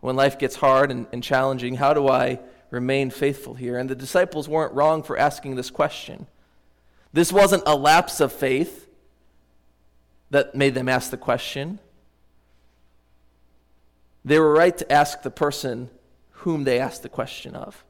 When 0.02 0.16
life 0.16 0.40
gets 0.40 0.56
hard 0.56 0.92
and, 0.92 1.08
and 1.12 1.24
challenging, 1.24 1.76
how 1.76 1.94
do 1.94 2.08
I 2.08 2.40
remain 2.72 3.12
faithful 3.12 3.54
here? 3.54 3.78
And 3.78 3.90
the 3.90 3.96
disciples 3.96 4.48
weren't 4.48 4.74
wrong 4.74 5.04
for 5.04 5.18
asking 5.18 5.56
this 5.56 5.70
question. 5.70 6.26
This 7.14 7.32
wasn't 7.32 7.64
a 7.66 7.76
lapse 7.76 8.20
of 8.20 8.32
faith 8.32 8.88
that 10.32 10.56
made 10.56 10.76
them 10.76 10.88
ask 10.88 11.12
the 11.12 11.18
question. 11.18 11.80
They 14.30 14.38
were 14.38 14.54
right 14.54 14.78
to 14.78 14.92
ask 14.92 15.24
the 15.24 15.32
person 15.32 15.90
whom 16.30 16.64
they 16.64 16.80
asked 16.80 17.02
the 17.02 17.10
question 17.10 17.56
of. 17.56 17.84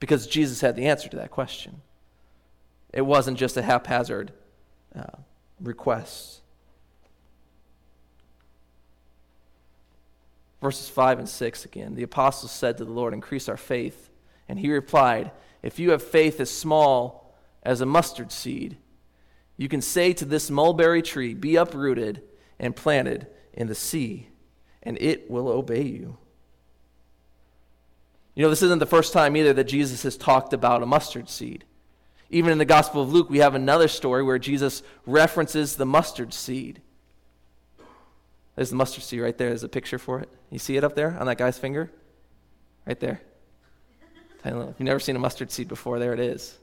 Because 0.00 0.26
Jesus 0.26 0.60
had 0.60 0.74
the 0.74 0.86
answer 0.86 1.08
to 1.10 1.16
that 1.18 1.30
question. 1.30 1.80
It 2.92 3.02
wasn't 3.02 3.38
just 3.38 3.56
a 3.56 3.62
haphazard 3.62 4.32
uh, 4.96 5.18
request. 5.60 6.40
Verses 10.60 10.88
5 10.88 11.20
and 11.20 11.28
6 11.28 11.64
again. 11.64 11.94
The 11.94 12.02
apostles 12.02 12.50
said 12.50 12.78
to 12.78 12.84
the 12.84 12.90
Lord, 12.90 13.14
Increase 13.14 13.48
our 13.48 13.56
faith. 13.56 14.10
And 14.48 14.58
he 14.58 14.72
replied, 14.72 15.30
If 15.62 15.78
you 15.78 15.92
have 15.92 16.02
faith 16.02 16.40
as 16.40 16.50
small 16.50 17.32
as 17.62 17.80
a 17.80 17.86
mustard 17.86 18.32
seed, 18.32 18.76
you 19.56 19.68
can 19.68 19.80
say 19.80 20.12
to 20.14 20.24
this 20.24 20.50
mulberry 20.50 21.00
tree, 21.00 21.32
Be 21.32 21.54
uprooted 21.54 22.24
and 22.58 22.74
planted 22.74 23.28
in 23.52 23.68
the 23.68 23.76
sea, 23.76 24.26
and 24.82 24.98
it 25.00 25.30
will 25.30 25.48
obey 25.48 25.82
you. 25.82 26.16
You 28.34 28.42
know, 28.42 28.50
this 28.50 28.62
isn't 28.62 28.78
the 28.78 28.86
first 28.86 29.12
time 29.12 29.36
either 29.36 29.52
that 29.52 29.64
Jesus 29.64 30.02
has 30.04 30.16
talked 30.16 30.52
about 30.52 30.82
a 30.82 30.86
mustard 30.86 31.28
seed. 31.28 31.64
Even 32.30 32.50
in 32.50 32.58
the 32.58 32.64
Gospel 32.64 33.02
of 33.02 33.12
Luke, 33.12 33.28
we 33.28 33.38
have 33.38 33.54
another 33.54 33.88
story 33.88 34.22
where 34.22 34.38
Jesus 34.38 34.82
references 35.04 35.76
the 35.76 35.84
mustard 35.84 36.32
seed. 36.32 36.80
There's 38.56 38.70
the 38.70 38.76
mustard 38.76 39.04
seed 39.04 39.20
right 39.20 39.36
there. 39.36 39.48
There's 39.48 39.64
a 39.64 39.68
picture 39.68 39.98
for 39.98 40.20
it. 40.20 40.30
You 40.50 40.58
see 40.58 40.76
it 40.76 40.84
up 40.84 40.94
there 40.94 41.16
on 41.18 41.26
that 41.26 41.36
guy's 41.36 41.58
finger? 41.58 41.90
Right 42.86 42.98
there. 42.98 43.20
tiny 44.42 44.56
You've 44.56 44.80
never 44.80 44.98
seen 44.98 45.14
a 45.14 45.18
mustard 45.18 45.50
seed 45.50 45.68
before. 45.68 45.98
There 45.98 46.14
it 46.14 46.20
is. 46.20 46.58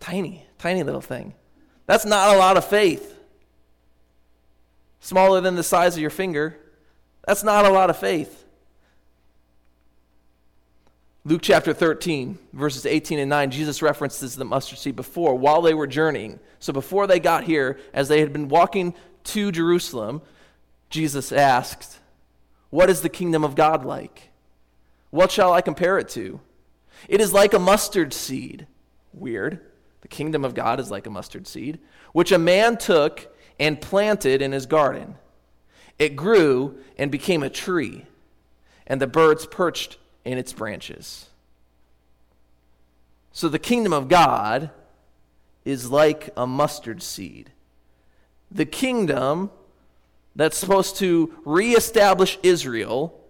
Tiny, 0.00 0.46
tiny 0.58 0.82
little 0.82 1.00
thing. 1.00 1.34
That's 1.86 2.04
not 2.04 2.34
a 2.34 2.38
lot 2.38 2.56
of 2.56 2.64
faith. 2.64 3.13
Smaller 5.04 5.42
than 5.42 5.54
the 5.54 5.62
size 5.62 5.96
of 5.96 6.00
your 6.00 6.08
finger. 6.08 6.56
That's 7.26 7.44
not 7.44 7.66
a 7.66 7.68
lot 7.68 7.90
of 7.90 7.98
faith. 7.98 8.46
Luke 11.26 11.42
chapter 11.42 11.74
13, 11.74 12.38
verses 12.54 12.86
18 12.86 13.18
and 13.18 13.28
9, 13.28 13.50
Jesus 13.50 13.82
references 13.82 14.34
the 14.34 14.46
mustard 14.46 14.78
seed 14.78 14.96
before, 14.96 15.34
while 15.34 15.60
they 15.60 15.74
were 15.74 15.86
journeying. 15.86 16.40
So 16.58 16.72
before 16.72 17.06
they 17.06 17.20
got 17.20 17.44
here, 17.44 17.78
as 17.92 18.08
they 18.08 18.20
had 18.20 18.32
been 18.32 18.48
walking 18.48 18.94
to 19.24 19.52
Jerusalem, 19.52 20.22
Jesus 20.88 21.32
asked, 21.32 21.98
What 22.70 22.88
is 22.88 23.02
the 23.02 23.10
kingdom 23.10 23.44
of 23.44 23.56
God 23.56 23.84
like? 23.84 24.30
What 25.10 25.30
shall 25.30 25.52
I 25.52 25.60
compare 25.60 25.98
it 25.98 26.08
to? 26.10 26.40
It 27.10 27.20
is 27.20 27.34
like 27.34 27.52
a 27.52 27.58
mustard 27.58 28.14
seed. 28.14 28.66
Weird. 29.12 29.60
The 30.00 30.08
kingdom 30.08 30.46
of 30.46 30.54
God 30.54 30.80
is 30.80 30.90
like 30.90 31.06
a 31.06 31.10
mustard 31.10 31.46
seed, 31.46 31.78
which 32.14 32.32
a 32.32 32.38
man 32.38 32.78
took 32.78 33.33
and 33.58 33.80
planted 33.80 34.42
in 34.42 34.52
his 34.52 34.66
garden. 34.66 35.16
It 35.98 36.16
grew 36.16 36.78
and 36.98 37.10
became 37.10 37.42
a 37.42 37.50
tree, 37.50 38.04
and 38.86 39.00
the 39.00 39.06
birds 39.06 39.46
perched 39.46 39.98
in 40.24 40.38
its 40.38 40.52
branches. 40.52 41.26
So 43.32 43.48
the 43.48 43.58
kingdom 43.58 43.92
of 43.92 44.08
God 44.08 44.70
is 45.64 45.90
like 45.90 46.30
a 46.36 46.46
mustard 46.46 47.02
seed. 47.02 47.50
The 48.50 48.66
kingdom 48.66 49.50
that's 50.36 50.58
supposed 50.58 50.96
to 50.96 51.34
reestablish 51.44 52.38
Israel, 52.42 53.20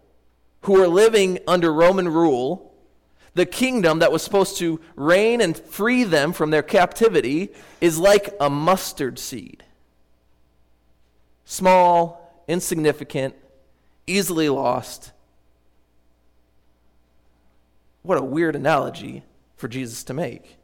who 0.62 0.82
are 0.82 0.88
living 0.88 1.38
under 1.46 1.72
Roman 1.72 2.08
rule, 2.08 2.74
the 3.34 3.46
kingdom 3.46 3.98
that 3.98 4.12
was 4.12 4.22
supposed 4.22 4.58
to 4.58 4.80
reign 4.96 5.40
and 5.40 5.56
free 5.56 6.04
them 6.04 6.32
from 6.32 6.50
their 6.50 6.62
captivity, 6.62 7.50
is 7.80 7.98
like 7.98 8.34
a 8.40 8.48
mustard 8.48 9.18
seed. 9.18 9.64
Small, 11.44 12.44
insignificant, 12.48 13.34
easily 14.06 14.48
lost, 14.48 15.12
what 18.02 18.18
a 18.18 18.22
weird 18.22 18.54
analogy 18.54 19.24
for 19.56 19.66
Jesus 19.66 20.04
to 20.04 20.14
make. 20.14 20.58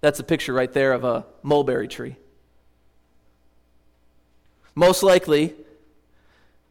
That's 0.00 0.18
a 0.18 0.24
picture 0.24 0.54
right 0.54 0.72
there 0.72 0.92
of 0.92 1.04
a 1.04 1.26
mulberry 1.42 1.86
tree. 1.86 2.16
Most 4.74 5.02
likely, 5.02 5.54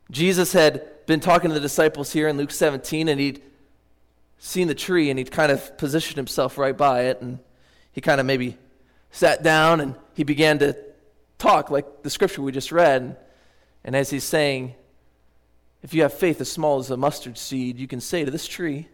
Jesus 0.09 0.53
had 0.53 1.05
been 1.05 1.19
talking 1.19 1.49
to 1.49 1.53
the 1.53 1.59
disciples 1.59 2.11
here 2.11 2.27
in 2.27 2.37
Luke 2.37 2.49
17, 2.49 3.07
and 3.07 3.19
he'd 3.19 3.43
seen 4.39 4.67
the 4.67 4.75
tree 4.75 5.09
and 5.09 5.19
he'd 5.19 5.31
kind 5.31 5.51
of 5.51 5.77
positioned 5.77 6.17
himself 6.17 6.57
right 6.57 6.75
by 6.75 7.03
it, 7.03 7.21
and 7.21 7.39
he 7.91 8.01
kind 8.01 8.19
of 8.19 8.25
maybe 8.25 8.57
sat 9.11 9.43
down 9.43 9.79
and 9.81 9.95
he 10.13 10.23
began 10.23 10.59
to 10.59 10.75
talk 11.37 11.69
like 11.69 12.03
the 12.03 12.09
scripture 12.09 12.41
we 12.41 12.51
just 12.51 12.71
read. 12.71 13.17
And 13.83 13.95
as 13.95 14.09
he's 14.09 14.23
saying, 14.23 14.75
if 15.81 15.93
you 15.93 16.01
have 16.01 16.13
faith 16.13 16.41
as 16.41 16.51
small 16.51 16.79
as 16.79 16.91
a 16.91 16.97
mustard 16.97 17.37
seed, 17.37 17.79
you 17.79 17.87
can 17.87 18.01
say 18.01 18.25
to 18.25 18.31
this 18.31 18.47
tree, 18.47 18.87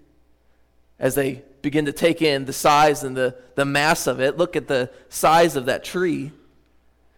as 0.99 1.15
they 1.15 1.43
begin 1.61 1.85
to 1.85 1.91
take 1.91 2.21
in 2.21 2.45
the 2.45 2.53
size 2.53 3.03
and 3.03 3.17
the, 3.17 3.35
the 3.55 3.65
mass 3.65 4.07
of 4.07 4.21
it, 4.21 4.37
look 4.37 4.55
at 4.55 4.67
the 4.67 4.89
size 5.09 5.55
of 5.55 5.65
that 5.65 5.83
tree. 5.83 6.31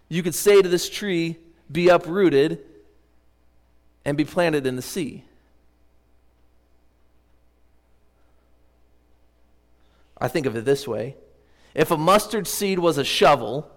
You 0.10 0.24
could 0.24 0.36
say 0.36 0.62
to 0.62 0.70
this 0.70 0.90
tree, 0.90 1.38
be 1.70 1.90
uprooted 1.90 2.64
and 4.06 4.16
be 4.16 4.24
planted 4.24 4.66
in 4.66 4.78
the 4.78 4.82
sea. 4.82 5.26
I 10.20 10.28
think 10.28 10.46
of 10.46 10.56
it 10.56 10.66
this 10.66 10.88
way 10.88 11.16
if 11.76 11.92
a 11.92 11.98
mustard 11.98 12.48
seed 12.48 12.80
was 12.80 12.98
a 12.98 13.04
shovel, 13.04 13.72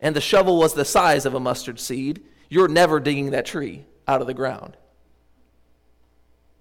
and 0.00 0.16
the 0.16 0.20
shovel 0.20 0.58
was 0.58 0.74
the 0.74 0.84
size 0.84 1.24
of 1.24 1.34
a 1.34 1.40
mustard 1.40 1.78
seed, 1.78 2.22
you're 2.48 2.68
never 2.68 2.98
digging 2.98 3.30
that 3.30 3.46
tree 3.46 3.84
out 4.08 4.20
of 4.20 4.26
the 4.26 4.34
ground. 4.34 4.76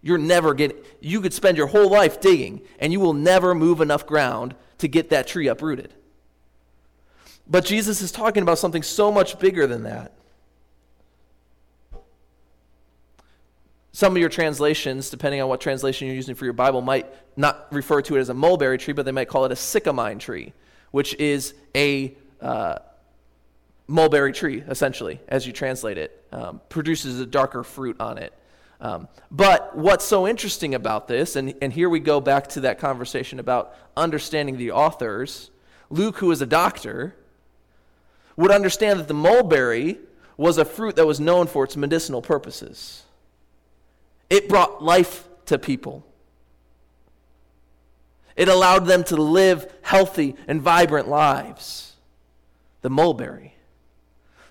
You're 0.02 0.20
never 0.20 0.54
getting, 0.54 0.78
you 1.02 1.20
could 1.20 1.34
spend 1.34 1.58
your 1.58 1.68
whole 1.68 1.90
life 1.90 2.22
digging, 2.22 2.62
and 2.80 2.94
you 2.94 3.00
will 3.00 3.14
never 3.14 3.56
move 3.56 3.82
enough 3.82 4.06
ground 4.06 4.56
to 4.78 4.88
get 4.88 5.10
that 5.10 5.28
tree 5.28 5.48
uprooted. 5.48 5.94
But 7.48 7.66
Jesus 7.66 8.02
is 8.02 8.12
talking 8.12 8.44
about 8.44 8.60
something 8.60 8.84
so 8.84 9.12
much 9.12 9.40
bigger 9.40 9.66
than 9.66 9.84
that. 9.84 10.14
Some 14.00 14.14
of 14.14 14.20
your 14.22 14.30
translations, 14.30 15.10
depending 15.10 15.42
on 15.42 15.50
what 15.50 15.60
translation 15.60 16.08
you're 16.08 16.16
using 16.16 16.34
for 16.34 16.46
your 16.46 16.54
Bible, 16.54 16.80
might 16.80 17.06
not 17.36 17.68
refer 17.70 18.02
to 18.04 18.16
it 18.16 18.22
as 18.22 18.30
a 18.30 18.34
mulberry 18.34 18.78
tree, 18.78 18.94
but 18.94 19.04
they 19.04 19.12
might 19.12 19.28
call 19.28 19.44
it 19.44 19.52
a 19.52 19.56
sycamine 19.56 20.20
tree, 20.20 20.54
which 20.92 21.16
is 21.16 21.54
a 21.76 22.16
uh, 22.40 22.78
mulberry 23.88 24.32
tree, 24.32 24.64
essentially, 24.70 25.20
as 25.28 25.46
you 25.46 25.52
translate 25.52 25.98
it, 25.98 26.26
um, 26.32 26.62
produces 26.70 27.20
a 27.20 27.26
darker 27.26 27.62
fruit 27.62 28.00
on 28.00 28.18
it. 28.18 28.32
Um, 28.80 29.10
but 29.32 29.76
what's 29.76 30.06
so 30.06 30.26
interesting 30.26 30.76
about 30.76 31.10
this, 31.10 31.36
and, 31.36 31.54
and 31.62 31.74
here 31.74 31.90
we 31.90 32.00
go 32.00 32.22
back 32.22 32.48
to 32.52 32.62
that 32.62 32.80
conversation 32.80 33.38
about 33.38 33.76
understanding 33.98 34.56
the 34.56 34.72
authors, 34.72 35.52
Luke, 35.90 36.20
who 36.20 36.32
is 36.32 36.42
a 36.42 36.46
doctor, 36.46 37.18
would 38.38 38.52
understand 38.52 38.98
that 38.98 39.10
the 39.10 39.14
mulberry 39.14 39.98
was 40.38 40.58
a 40.58 40.64
fruit 40.64 40.96
that 40.96 41.06
was 41.06 41.20
known 41.20 41.48
for 41.48 41.66
its 41.66 41.76
medicinal 41.76 42.22
purposes. 42.22 43.04
It 44.30 44.48
brought 44.50 44.84
life 44.84 45.28
to 45.46 45.58
people. 45.58 46.06
It 48.36 48.48
allowed 48.48 48.86
them 48.86 49.04
to 49.06 49.18
live 49.18 49.72
healthy 49.82 50.36
and 50.48 50.62
vibrant 50.62 51.08
lives. 51.08 51.94
The 52.82 52.90
mulberry. 52.90 53.56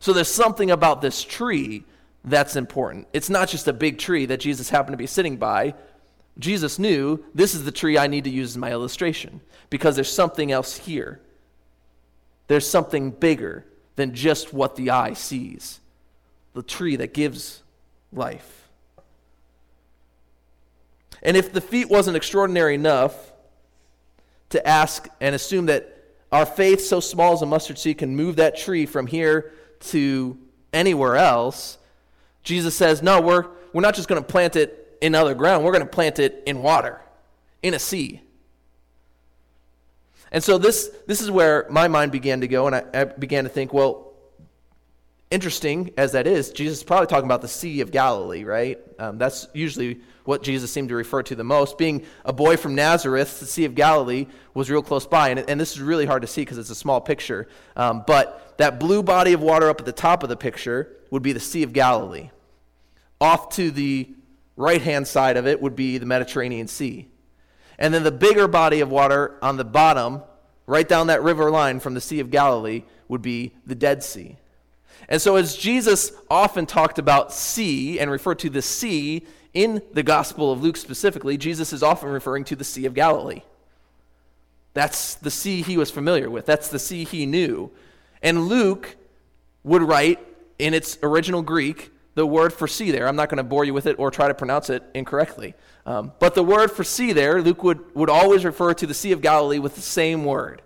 So 0.00 0.12
there's 0.12 0.28
something 0.28 0.70
about 0.70 1.00
this 1.00 1.24
tree 1.24 1.84
that's 2.24 2.56
important. 2.56 3.08
It's 3.12 3.30
not 3.30 3.48
just 3.48 3.68
a 3.68 3.72
big 3.72 3.98
tree 3.98 4.26
that 4.26 4.40
Jesus 4.40 4.68
happened 4.68 4.92
to 4.92 4.98
be 4.98 5.06
sitting 5.06 5.36
by. 5.36 5.74
Jesus 6.38 6.78
knew 6.78 7.24
this 7.34 7.54
is 7.54 7.64
the 7.64 7.72
tree 7.72 7.96
I 7.96 8.06
need 8.06 8.24
to 8.24 8.30
use 8.30 8.50
as 8.50 8.58
my 8.58 8.70
illustration 8.70 9.40
because 9.70 9.94
there's 9.94 10.12
something 10.12 10.52
else 10.52 10.76
here. 10.76 11.20
There's 12.46 12.68
something 12.68 13.10
bigger 13.10 13.64
than 13.96 14.14
just 14.14 14.52
what 14.52 14.76
the 14.76 14.90
eye 14.90 15.14
sees 15.14 15.80
the 16.54 16.62
tree 16.62 16.96
that 16.96 17.14
gives 17.14 17.62
life. 18.12 18.57
And 21.22 21.36
if 21.36 21.52
the 21.52 21.60
feat 21.60 21.88
wasn't 21.88 22.16
extraordinary 22.16 22.74
enough 22.74 23.32
to 24.50 24.66
ask 24.66 25.08
and 25.20 25.34
assume 25.34 25.66
that 25.66 25.94
our 26.30 26.46
faith, 26.46 26.80
so 26.80 27.00
small 27.00 27.32
as 27.32 27.42
a 27.42 27.46
mustard 27.46 27.78
seed, 27.78 27.98
can 27.98 28.14
move 28.14 28.36
that 28.36 28.56
tree 28.56 28.86
from 28.86 29.06
here 29.06 29.52
to 29.80 30.38
anywhere 30.72 31.16
else, 31.16 31.78
Jesus 32.42 32.74
says, 32.74 33.02
no, 33.02 33.20
we're, 33.20 33.46
we're 33.72 33.82
not 33.82 33.94
just 33.94 34.08
going 34.08 34.22
to 34.22 34.26
plant 34.26 34.56
it 34.56 34.98
in 35.00 35.14
other 35.14 35.34
ground, 35.34 35.64
we're 35.64 35.72
going 35.72 35.84
to 35.84 35.90
plant 35.90 36.18
it 36.18 36.42
in 36.46 36.62
water, 36.62 37.00
in 37.62 37.74
a 37.74 37.78
sea. 37.78 38.22
And 40.30 40.44
so 40.44 40.58
this, 40.58 40.90
this 41.06 41.20
is 41.20 41.30
where 41.30 41.66
my 41.70 41.88
mind 41.88 42.12
began 42.12 42.40
to 42.42 42.48
go, 42.48 42.66
and 42.66 42.76
I, 42.76 42.84
I 42.92 43.04
began 43.04 43.44
to 43.44 43.50
think, 43.50 43.72
well, 43.72 44.07
interesting 45.30 45.92
as 45.96 46.12
that 46.12 46.26
is, 46.26 46.50
Jesus 46.50 46.78
is 46.78 46.84
probably 46.84 47.06
talking 47.06 47.26
about 47.26 47.42
the 47.42 47.48
Sea 47.48 47.80
of 47.80 47.90
Galilee, 47.90 48.44
right? 48.44 48.78
Um, 48.98 49.18
that's 49.18 49.48
usually 49.52 50.00
what 50.24 50.42
Jesus 50.42 50.70
seemed 50.70 50.88
to 50.90 50.94
refer 50.94 51.22
to 51.24 51.34
the 51.34 51.44
most. 51.44 51.78
Being 51.78 52.04
a 52.24 52.32
boy 52.32 52.56
from 52.56 52.74
Nazareth, 52.74 53.40
the 53.40 53.46
Sea 53.46 53.64
of 53.64 53.74
Galilee 53.74 54.26
was 54.54 54.70
real 54.70 54.82
close 54.82 55.06
by, 55.06 55.30
and, 55.30 55.40
and 55.48 55.60
this 55.60 55.72
is 55.72 55.80
really 55.80 56.06
hard 56.06 56.22
to 56.22 56.28
see 56.28 56.42
because 56.42 56.58
it's 56.58 56.70
a 56.70 56.74
small 56.74 57.00
picture. 57.00 57.48
Um, 57.76 58.04
but 58.06 58.54
that 58.58 58.80
blue 58.80 59.02
body 59.02 59.32
of 59.32 59.40
water 59.40 59.68
up 59.68 59.80
at 59.80 59.86
the 59.86 59.92
top 59.92 60.22
of 60.22 60.28
the 60.28 60.36
picture 60.36 60.96
would 61.10 61.22
be 61.22 61.32
the 61.32 61.40
Sea 61.40 61.62
of 61.62 61.72
Galilee. 61.72 62.30
Off 63.20 63.50
to 63.56 63.70
the 63.70 64.08
right 64.56 64.82
hand 64.82 65.06
side 65.06 65.36
of 65.36 65.46
it 65.46 65.62
would 65.62 65.76
be 65.76 65.98
the 65.98 66.06
Mediterranean 66.06 66.68
Sea. 66.68 67.08
And 67.78 67.94
then 67.94 68.02
the 68.02 68.12
bigger 68.12 68.48
body 68.48 68.80
of 68.80 68.90
water 68.90 69.38
on 69.40 69.56
the 69.56 69.64
bottom, 69.64 70.22
right 70.66 70.88
down 70.88 71.06
that 71.06 71.22
river 71.22 71.50
line 71.50 71.80
from 71.80 71.94
the 71.94 72.00
Sea 72.00 72.20
of 72.20 72.30
Galilee, 72.30 72.82
would 73.06 73.22
be 73.22 73.54
the 73.64 73.74
Dead 73.74 74.02
Sea. 74.02 74.36
And 75.08 75.20
so, 75.22 75.36
as 75.36 75.56
Jesus 75.56 76.12
often 76.30 76.66
talked 76.66 76.98
about 76.98 77.32
sea 77.32 77.98
and 77.98 78.10
referred 78.10 78.38
to 78.40 78.50
the 78.50 78.62
sea 78.62 79.26
in 79.54 79.82
the 79.92 80.02
Gospel 80.02 80.52
of 80.52 80.62
Luke 80.62 80.76
specifically, 80.76 81.38
Jesus 81.38 81.72
is 81.72 81.82
often 81.82 82.10
referring 82.10 82.44
to 82.44 82.56
the 82.56 82.64
Sea 82.64 82.84
of 82.84 82.94
Galilee. 82.94 83.42
That's 84.74 85.14
the 85.14 85.30
sea 85.30 85.62
he 85.62 85.76
was 85.76 85.90
familiar 85.90 86.28
with, 86.28 86.46
that's 86.46 86.68
the 86.68 86.78
sea 86.78 87.04
he 87.04 87.26
knew. 87.26 87.70
And 88.22 88.48
Luke 88.48 88.96
would 89.64 89.82
write 89.82 90.18
in 90.58 90.74
its 90.74 90.98
original 91.02 91.42
Greek 91.42 91.90
the 92.14 92.26
word 92.26 92.52
for 92.52 92.66
sea 92.66 92.90
there. 92.90 93.06
I'm 93.06 93.16
not 93.16 93.28
going 93.28 93.38
to 93.38 93.44
bore 93.44 93.64
you 93.64 93.72
with 93.72 93.86
it 93.86 93.98
or 93.98 94.10
try 94.10 94.28
to 94.28 94.34
pronounce 94.34 94.70
it 94.70 94.82
incorrectly. 94.94 95.54
Um, 95.86 96.12
but 96.18 96.34
the 96.34 96.42
word 96.42 96.70
for 96.70 96.84
sea 96.84 97.12
there, 97.12 97.40
Luke 97.40 97.62
would, 97.62 97.94
would 97.94 98.10
always 98.10 98.44
refer 98.44 98.74
to 98.74 98.86
the 98.86 98.94
Sea 98.94 99.12
of 99.12 99.22
Galilee 99.22 99.60
with 99.60 99.76
the 99.76 99.80
same 99.80 100.24
word. 100.24 100.60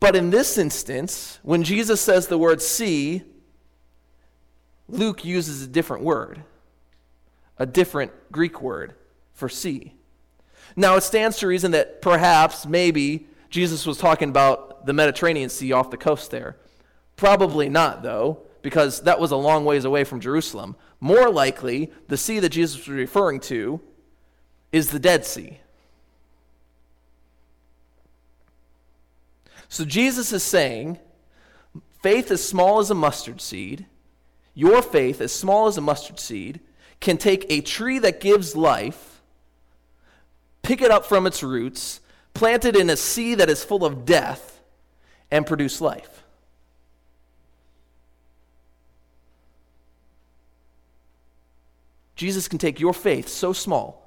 But 0.00 0.14
in 0.14 0.30
this 0.30 0.58
instance, 0.58 1.38
when 1.42 1.62
Jesus 1.64 2.00
says 2.00 2.28
the 2.28 2.38
word 2.38 2.62
sea, 2.62 3.24
Luke 4.88 5.24
uses 5.24 5.62
a 5.62 5.66
different 5.66 6.04
word, 6.04 6.44
a 7.58 7.66
different 7.66 8.12
Greek 8.30 8.62
word 8.62 8.94
for 9.32 9.48
sea. 9.48 9.94
Now, 10.76 10.96
it 10.96 11.02
stands 11.02 11.38
to 11.38 11.46
reason 11.46 11.72
that 11.72 12.00
perhaps, 12.00 12.66
maybe, 12.66 13.26
Jesus 13.50 13.86
was 13.86 13.98
talking 13.98 14.28
about 14.28 14.86
the 14.86 14.92
Mediterranean 14.92 15.48
Sea 15.48 15.72
off 15.72 15.90
the 15.90 15.96
coast 15.96 16.30
there. 16.30 16.56
Probably 17.16 17.68
not, 17.68 18.02
though, 18.02 18.42
because 18.62 19.02
that 19.02 19.18
was 19.18 19.32
a 19.32 19.36
long 19.36 19.64
ways 19.64 19.84
away 19.84 20.04
from 20.04 20.20
Jerusalem. 20.20 20.76
More 21.00 21.30
likely, 21.30 21.90
the 22.06 22.16
sea 22.16 22.38
that 22.38 22.50
Jesus 22.50 22.78
was 22.78 22.88
referring 22.88 23.40
to 23.40 23.80
is 24.70 24.90
the 24.90 24.98
Dead 24.98 25.24
Sea. 25.24 25.58
So 29.68 29.84
Jesus 29.84 30.32
is 30.32 30.42
saying, 30.42 30.98
faith 32.02 32.30
as 32.30 32.46
small 32.46 32.78
as 32.78 32.90
a 32.90 32.94
mustard 32.94 33.40
seed, 33.40 33.86
your 34.54 34.82
faith 34.82 35.20
as 35.20 35.32
small 35.32 35.66
as 35.66 35.76
a 35.76 35.80
mustard 35.80 36.18
seed, 36.18 36.60
can 37.00 37.16
take 37.16 37.46
a 37.48 37.60
tree 37.60 37.98
that 38.00 38.20
gives 38.20 38.56
life, 38.56 39.20
pick 40.62 40.82
it 40.82 40.90
up 40.90 41.04
from 41.04 41.26
its 41.26 41.42
roots, 41.42 42.00
plant 42.34 42.64
it 42.64 42.76
in 42.76 42.90
a 42.90 42.96
sea 42.96 43.34
that 43.34 43.50
is 43.50 43.62
full 43.62 43.84
of 43.84 44.04
death, 44.04 44.60
and 45.30 45.46
produce 45.46 45.80
life. 45.80 46.24
Jesus 52.16 52.48
can 52.48 52.58
take 52.58 52.80
your 52.80 52.94
faith 52.94 53.28
so 53.28 53.52
small, 53.52 54.04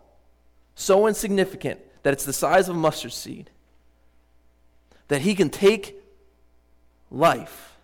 so 0.76 1.08
insignificant 1.08 1.80
that 2.04 2.12
it's 2.12 2.26
the 2.26 2.34
size 2.34 2.68
of 2.68 2.76
a 2.76 2.80
mustard 2.80 3.14
seed, 3.14 3.50
that 5.12 5.20
he 5.20 5.36
can 5.36 5.50
take 5.50 6.02
life, 7.12 7.76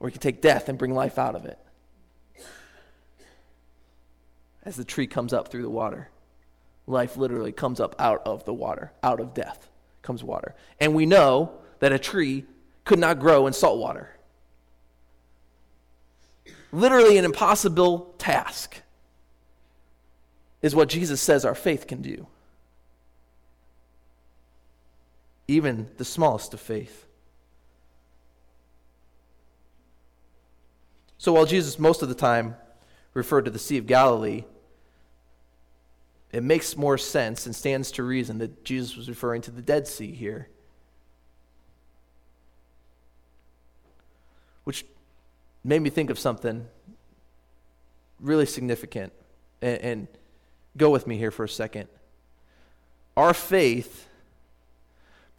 or 0.00 0.08
he 0.08 0.12
can 0.12 0.20
take 0.20 0.42
death 0.42 0.68
and 0.68 0.76
bring 0.76 0.92
life 0.92 1.16
out 1.16 1.36
of 1.36 1.44
it. 1.44 1.60
As 4.64 4.74
the 4.74 4.84
tree 4.84 5.06
comes 5.06 5.32
up 5.32 5.46
through 5.46 5.62
the 5.62 5.70
water, 5.70 6.10
life 6.88 7.16
literally 7.16 7.52
comes 7.52 7.78
up 7.78 7.94
out 8.00 8.20
of 8.26 8.44
the 8.46 8.52
water, 8.52 8.90
out 9.00 9.20
of 9.20 9.32
death 9.32 9.70
comes 10.02 10.24
water. 10.24 10.56
And 10.80 10.92
we 10.92 11.06
know 11.06 11.52
that 11.78 11.92
a 11.92 11.98
tree 11.98 12.44
could 12.84 12.98
not 12.98 13.20
grow 13.20 13.46
in 13.46 13.52
salt 13.52 13.78
water 13.78 14.16
literally 16.72 17.16
an 17.16 17.24
impossible 17.24 18.12
task, 18.18 18.82
is 20.62 20.74
what 20.74 20.88
Jesus 20.88 21.20
says 21.20 21.44
our 21.44 21.54
faith 21.54 21.86
can 21.86 22.02
do. 22.02 22.26
Even 25.50 25.88
the 25.96 26.04
smallest 26.04 26.54
of 26.54 26.60
faith. 26.60 27.06
So 31.18 31.32
while 31.32 31.44
Jesus 31.44 31.76
most 31.76 32.02
of 32.02 32.08
the 32.08 32.14
time 32.14 32.54
referred 33.14 33.46
to 33.46 33.50
the 33.50 33.58
Sea 33.58 33.76
of 33.76 33.88
Galilee, 33.88 34.44
it 36.30 36.44
makes 36.44 36.76
more 36.76 36.96
sense 36.96 37.46
and 37.46 37.56
stands 37.56 37.90
to 37.92 38.04
reason 38.04 38.38
that 38.38 38.64
Jesus 38.64 38.96
was 38.96 39.08
referring 39.08 39.42
to 39.42 39.50
the 39.50 39.60
Dead 39.60 39.88
Sea 39.88 40.12
here. 40.12 40.48
Which 44.62 44.86
made 45.64 45.82
me 45.82 45.90
think 45.90 46.10
of 46.10 46.18
something 46.20 46.68
really 48.20 48.46
significant. 48.46 49.12
And, 49.60 49.80
and 49.80 50.08
go 50.76 50.90
with 50.90 51.08
me 51.08 51.18
here 51.18 51.32
for 51.32 51.42
a 51.42 51.48
second. 51.48 51.88
Our 53.16 53.34
faith 53.34 54.06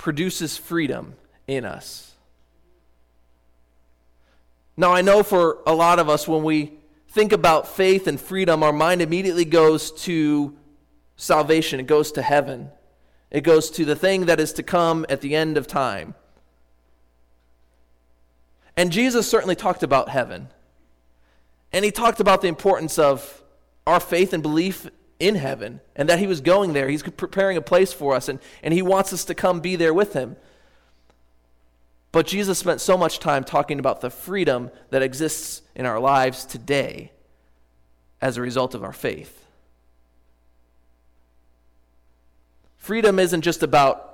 produces 0.01 0.57
freedom 0.57 1.13
in 1.45 1.63
us. 1.63 2.15
Now, 4.75 4.91
I 4.93 5.03
know 5.03 5.21
for 5.21 5.59
a 5.67 5.75
lot 5.75 5.99
of 5.99 6.09
us, 6.09 6.27
when 6.27 6.41
we 6.41 6.73
think 7.09 7.31
about 7.31 7.67
faith 7.67 8.07
and 8.07 8.19
freedom, 8.19 8.63
our 8.63 8.73
mind 8.73 9.03
immediately 9.03 9.45
goes 9.45 9.91
to 10.05 10.57
salvation, 11.17 11.79
it 11.79 11.85
goes 11.85 12.11
to 12.13 12.23
heaven, 12.23 12.71
it 13.29 13.41
goes 13.41 13.69
to 13.69 13.85
the 13.85 13.95
thing 13.95 14.25
that 14.25 14.39
is 14.39 14.53
to 14.53 14.63
come 14.63 15.05
at 15.07 15.21
the 15.21 15.35
end 15.35 15.55
of 15.55 15.67
time. 15.67 16.15
And 18.75 18.91
Jesus 18.91 19.29
certainly 19.29 19.55
talked 19.55 19.83
about 19.83 20.09
heaven. 20.09 20.47
And 21.71 21.85
he 21.85 21.91
talked 21.91 22.19
about 22.19 22.41
the 22.41 22.47
importance 22.47 22.97
of 22.97 23.43
our 23.85 23.99
faith 23.99 24.33
and 24.33 24.41
belief 24.41 24.89
in 25.21 25.35
heaven 25.35 25.81
and 25.95 26.09
that 26.09 26.19
he 26.19 26.27
was 26.27 26.41
going 26.41 26.73
there. 26.73 26.89
He's 26.89 27.03
preparing 27.03 27.57
a 27.57 27.61
place 27.61 27.93
for 27.93 28.15
us 28.15 28.27
and, 28.27 28.39
and 28.63 28.73
he 28.73 28.81
wants 28.81 29.13
us 29.13 29.23
to 29.25 29.35
come 29.35 29.59
be 29.59 29.75
there 29.75 29.93
with 29.93 30.13
him. 30.13 30.35
But 32.11 32.27
Jesus 32.27 32.59
spent 32.59 32.81
so 32.81 32.97
much 32.97 33.19
time 33.19 33.43
talking 33.43 33.79
about 33.79 34.01
the 34.01 34.09
freedom 34.09 34.71
that 34.89 35.01
exists 35.01 35.61
in 35.75 35.85
our 35.85 35.99
lives 35.99 36.43
today 36.45 37.11
as 38.19 38.35
a 38.35 38.41
result 38.41 38.75
of 38.75 38.83
our 38.83 38.91
faith. 38.91 39.45
Freedom 42.77 43.19
isn't 43.19 43.41
just 43.41 43.63
about 43.63 44.07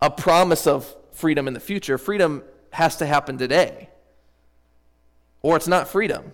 a 0.00 0.10
promise 0.10 0.66
of 0.66 0.94
freedom 1.12 1.46
in 1.46 1.54
the 1.54 1.60
future, 1.60 1.98
freedom 1.98 2.42
has 2.70 2.96
to 2.96 3.06
happen 3.06 3.38
today 3.38 3.88
or 5.44 5.58
it's 5.58 5.68
not 5.68 5.86
freedom. 5.86 6.32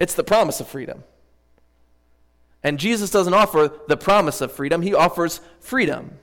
It's 0.00 0.14
the 0.14 0.24
promise 0.24 0.58
of 0.58 0.66
freedom. 0.66 1.04
And 2.62 2.78
Jesus 2.78 3.10
doesn't 3.10 3.34
offer 3.34 3.72
the 3.88 3.96
promise 3.96 4.40
of 4.40 4.52
freedom, 4.52 4.82
he 4.82 4.94
offers 4.94 5.40
freedom 5.60 6.18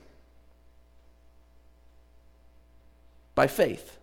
by 3.34 3.46
faith. 3.46 3.98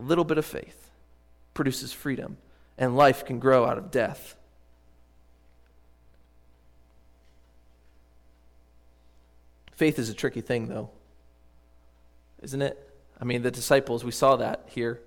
A 0.00 0.02
little 0.02 0.24
bit 0.24 0.38
of 0.38 0.44
faith 0.44 0.90
produces 1.54 1.92
freedom, 1.92 2.36
and 2.76 2.96
life 2.96 3.24
can 3.24 3.38
grow 3.38 3.64
out 3.64 3.78
of 3.78 3.90
death. 3.90 4.36
Faith 9.72 9.98
is 9.98 10.08
a 10.08 10.14
tricky 10.14 10.40
thing, 10.40 10.68
though, 10.68 10.90
isn't 12.42 12.62
it? 12.62 12.76
I 13.20 13.24
mean, 13.24 13.42
the 13.42 13.50
disciples, 13.50 14.04
we 14.04 14.10
saw 14.10 14.36
that 14.36 14.64
here 14.66 15.00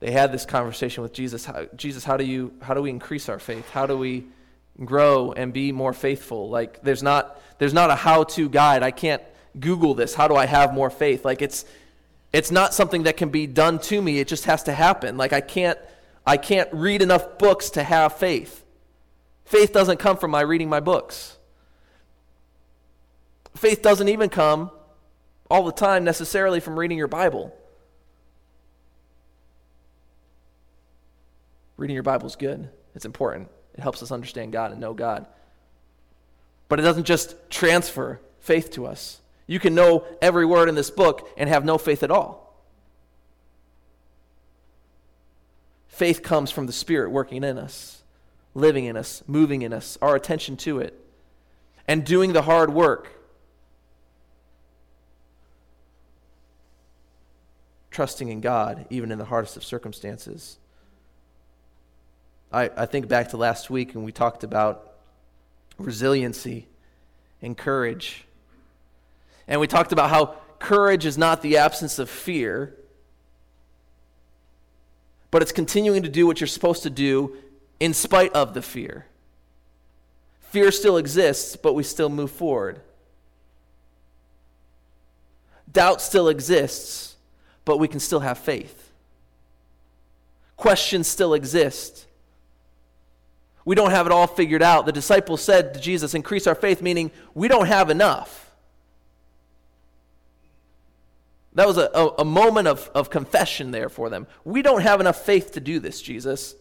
they 0.00 0.12
had 0.12 0.32
this 0.32 0.46
conversation 0.46 1.02
with 1.02 1.12
Jesus. 1.12 1.44
How, 1.44 1.66
Jesus, 1.76 2.04
how 2.04 2.16
do 2.16 2.24
you 2.24 2.52
how 2.62 2.74
do 2.74 2.82
we 2.82 2.90
increase 2.90 3.28
our 3.28 3.38
faith? 3.38 3.68
How 3.70 3.86
do 3.86 3.96
we 3.96 4.26
grow 4.84 5.32
and 5.32 5.52
be 5.52 5.72
more 5.72 5.92
faithful? 5.92 6.48
Like 6.48 6.82
there's 6.82 7.02
not 7.02 7.40
there's 7.58 7.74
not 7.74 7.90
a 7.90 7.96
how-to 7.96 8.48
guide. 8.48 8.82
I 8.82 8.92
can't 8.92 9.22
Google 9.58 9.94
this. 9.94 10.14
How 10.14 10.28
do 10.28 10.36
I 10.36 10.46
have 10.46 10.72
more 10.72 10.90
faith? 10.90 11.24
Like 11.24 11.42
it's 11.42 11.64
it's 12.32 12.50
not 12.50 12.74
something 12.74 13.04
that 13.04 13.16
can 13.16 13.30
be 13.30 13.46
done 13.46 13.78
to 13.80 14.00
me. 14.00 14.20
It 14.20 14.28
just 14.28 14.44
has 14.44 14.62
to 14.64 14.72
happen. 14.72 15.16
Like 15.16 15.32
I 15.32 15.40
can't 15.40 15.78
I 16.24 16.36
can't 16.36 16.68
read 16.72 17.02
enough 17.02 17.38
books 17.38 17.70
to 17.70 17.82
have 17.82 18.16
faith. 18.16 18.64
Faith 19.46 19.72
doesn't 19.72 19.96
come 19.96 20.16
from 20.16 20.30
my 20.30 20.42
reading 20.42 20.68
my 20.68 20.80
books. 20.80 21.38
Faith 23.56 23.82
doesn't 23.82 24.08
even 24.08 24.28
come 24.28 24.70
all 25.50 25.64
the 25.64 25.72
time 25.72 26.04
necessarily 26.04 26.60
from 26.60 26.78
reading 26.78 26.98
your 26.98 27.08
Bible. 27.08 27.57
Reading 31.78 31.94
your 31.94 32.02
Bible 32.02 32.26
is 32.26 32.36
good, 32.36 32.68
it's 32.94 33.06
important. 33.06 33.48
It 33.74 33.80
helps 33.80 34.02
us 34.02 34.10
understand 34.10 34.52
God 34.52 34.72
and 34.72 34.80
know 34.80 34.92
God. 34.92 35.26
But 36.68 36.80
it 36.80 36.82
doesn't 36.82 37.04
just 37.04 37.36
transfer 37.48 38.20
faith 38.40 38.72
to 38.72 38.86
us. 38.86 39.20
You 39.46 39.60
can 39.60 39.74
know 39.74 40.04
every 40.20 40.44
word 40.44 40.68
in 40.68 40.74
this 40.74 40.90
book 40.90 41.30
and 41.38 41.48
have 41.48 41.64
no 41.64 41.78
faith 41.78 42.02
at 42.02 42.10
all. 42.10 42.44
Faith 45.86 46.22
comes 46.22 46.50
from 46.50 46.66
the 46.66 46.72
Spirit 46.72 47.10
working 47.10 47.44
in 47.44 47.56
us, 47.56 48.02
living 48.54 48.84
in 48.84 48.96
us, 48.96 49.22
moving 49.26 49.62
in 49.62 49.72
us, 49.72 49.96
our 50.02 50.16
attention 50.16 50.56
to 50.58 50.80
it, 50.80 50.94
and 51.86 52.04
doing 52.04 52.32
the 52.32 52.42
hard 52.42 52.74
work. 52.74 53.12
Trusting 57.90 58.28
in 58.28 58.40
God, 58.40 58.84
even 58.90 59.10
in 59.12 59.18
the 59.18 59.24
hardest 59.24 59.56
of 59.56 59.64
circumstances. 59.64 60.58
I, 62.52 62.70
I 62.76 62.86
think 62.86 63.08
back 63.08 63.28
to 63.30 63.36
last 63.36 63.70
week 63.70 63.94
and 63.94 64.04
we 64.04 64.12
talked 64.12 64.44
about 64.44 64.94
resiliency 65.78 66.66
and 67.42 67.56
courage. 67.56 68.24
And 69.46 69.60
we 69.60 69.66
talked 69.66 69.92
about 69.92 70.10
how 70.10 70.36
courage 70.58 71.06
is 71.06 71.16
not 71.16 71.42
the 71.42 71.58
absence 71.58 71.98
of 71.98 72.10
fear, 72.10 72.74
but 75.30 75.42
it's 75.42 75.52
continuing 75.52 76.02
to 76.02 76.08
do 76.08 76.26
what 76.26 76.40
you're 76.40 76.48
supposed 76.48 76.82
to 76.82 76.90
do 76.90 77.36
in 77.80 77.94
spite 77.94 78.32
of 78.32 78.54
the 78.54 78.62
fear. 78.62 79.06
Fear 80.40 80.72
still 80.72 80.96
exists, 80.96 81.56
but 81.56 81.74
we 81.74 81.82
still 81.82 82.08
move 82.08 82.30
forward. 82.30 82.80
Doubt 85.70 86.00
still 86.00 86.28
exists, 86.28 87.16
but 87.66 87.76
we 87.78 87.86
can 87.86 88.00
still 88.00 88.20
have 88.20 88.38
faith. 88.38 88.90
Questions 90.56 91.06
still 91.06 91.34
exist. 91.34 92.07
We 93.68 93.74
don't 93.74 93.90
have 93.90 94.06
it 94.06 94.12
all 94.12 94.26
figured 94.26 94.62
out. 94.62 94.86
The 94.86 94.92
disciples 94.92 95.42
said 95.42 95.74
to 95.74 95.80
Jesus, 95.80 96.14
Increase 96.14 96.46
our 96.46 96.54
faith, 96.54 96.80
meaning 96.80 97.10
we 97.34 97.48
don't 97.48 97.66
have 97.66 97.90
enough. 97.90 98.50
That 101.52 101.66
was 101.66 101.76
a, 101.76 101.90
a, 101.92 102.06
a, 102.20 102.24
moment 102.24 102.66
of, 102.66 102.90
of 102.94 103.10
confession 103.10 103.70
there 103.70 103.90
for 103.90 104.08
them. 104.08 104.26
We 104.42 104.62
don't 104.62 104.80
have 104.80 105.02
enough 105.02 105.22
faith 105.22 105.52
to 105.52 105.60
do 105.60 105.80
this, 105.80 106.00
Jesus. 106.00 106.54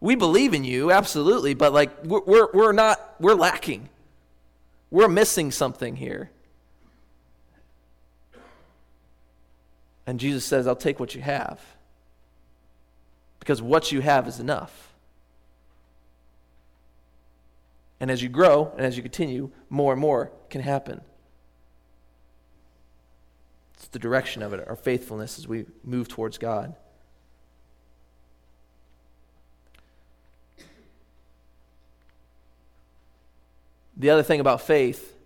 We 0.00 0.14
believe 0.14 0.54
in 0.54 0.64
you, 0.64 0.90
absolutely, 0.90 1.52
but 1.52 1.74
like 1.74 1.90
we're, 2.04 2.22
we're, 2.24 2.48
we're 2.54 2.72
not, 2.72 3.16
we're 3.20 3.34
lacking. 3.34 3.90
We're 4.90 5.08
missing 5.08 5.50
something 5.50 5.94
here. 5.94 6.30
And 10.06 10.18
Jesus 10.18 10.46
says, 10.46 10.66
I'll 10.66 10.74
take 10.74 10.98
what 10.98 11.14
you 11.14 11.20
have. 11.20 11.60
Because 13.40 13.60
what 13.60 13.92
you 13.92 14.00
have 14.00 14.26
is 14.26 14.40
enough. 14.40 14.93
And 18.04 18.10
as 18.10 18.22
you 18.22 18.28
grow 18.28 18.70
and 18.76 18.84
as 18.84 18.98
you 18.98 19.02
continue, 19.02 19.50
more 19.70 19.90
and 19.90 19.98
more 19.98 20.30
can 20.50 20.60
happen. 20.60 21.00
It's 23.76 23.88
the 23.88 23.98
direction 23.98 24.42
of 24.42 24.52
it, 24.52 24.62
our 24.68 24.76
faithfulness 24.76 25.38
as 25.38 25.48
we 25.48 25.64
move 25.82 26.08
towards 26.08 26.36
God. 26.36 26.74
The 33.96 34.10
other 34.10 34.22
thing 34.22 34.38
about 34.38 34.60
faith 34.60 35.16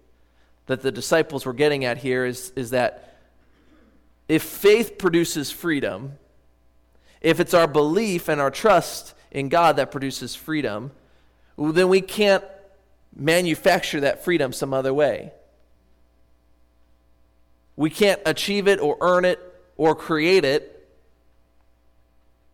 that 0.67 0.81
the 0.81 0.93
disciples 0.93 1.45
were 1.45 1.55
getting 1.55 1.85
at 1.85 1.99
here 1.99 2.25
is, 2.25 2.53
is 2.55 2.71
that 2.71 3.19
if 4.29 4.45
faith 4.45 4.99
produces 4.99 5.51
freedom, 5.51 6.13
if 7.21 7.41
it's 7.41 7.55
our 7.55 7.67
belief 7.67 8.29
and 8.29 8.41
our 8.41 8.53
trust 8.53 9.15
in 9.33 9.49
God 9.49 9.75
that 9.79 9.91
produces 9.91 10.37
freedom, 10.37 10.93
then 11.59 11.89
we 11.89 12.01
can't 12.01 12.45
manufacture 13.15 14.01
that 14.01 14.25
freedom 14.25 14.53
some 14.53 14.73
other 14.73 14.93
way. 14.93 15.33
We 17.77 17.91
can't 17.91 18.21
achieve 18.27 18.67
it 18.67 18.81
or 18.81 18.97
earn 19.01 19.25
it 19.25 19.41
or 19.77 19.95
create 19.95 20.45
it. 20.45 20.75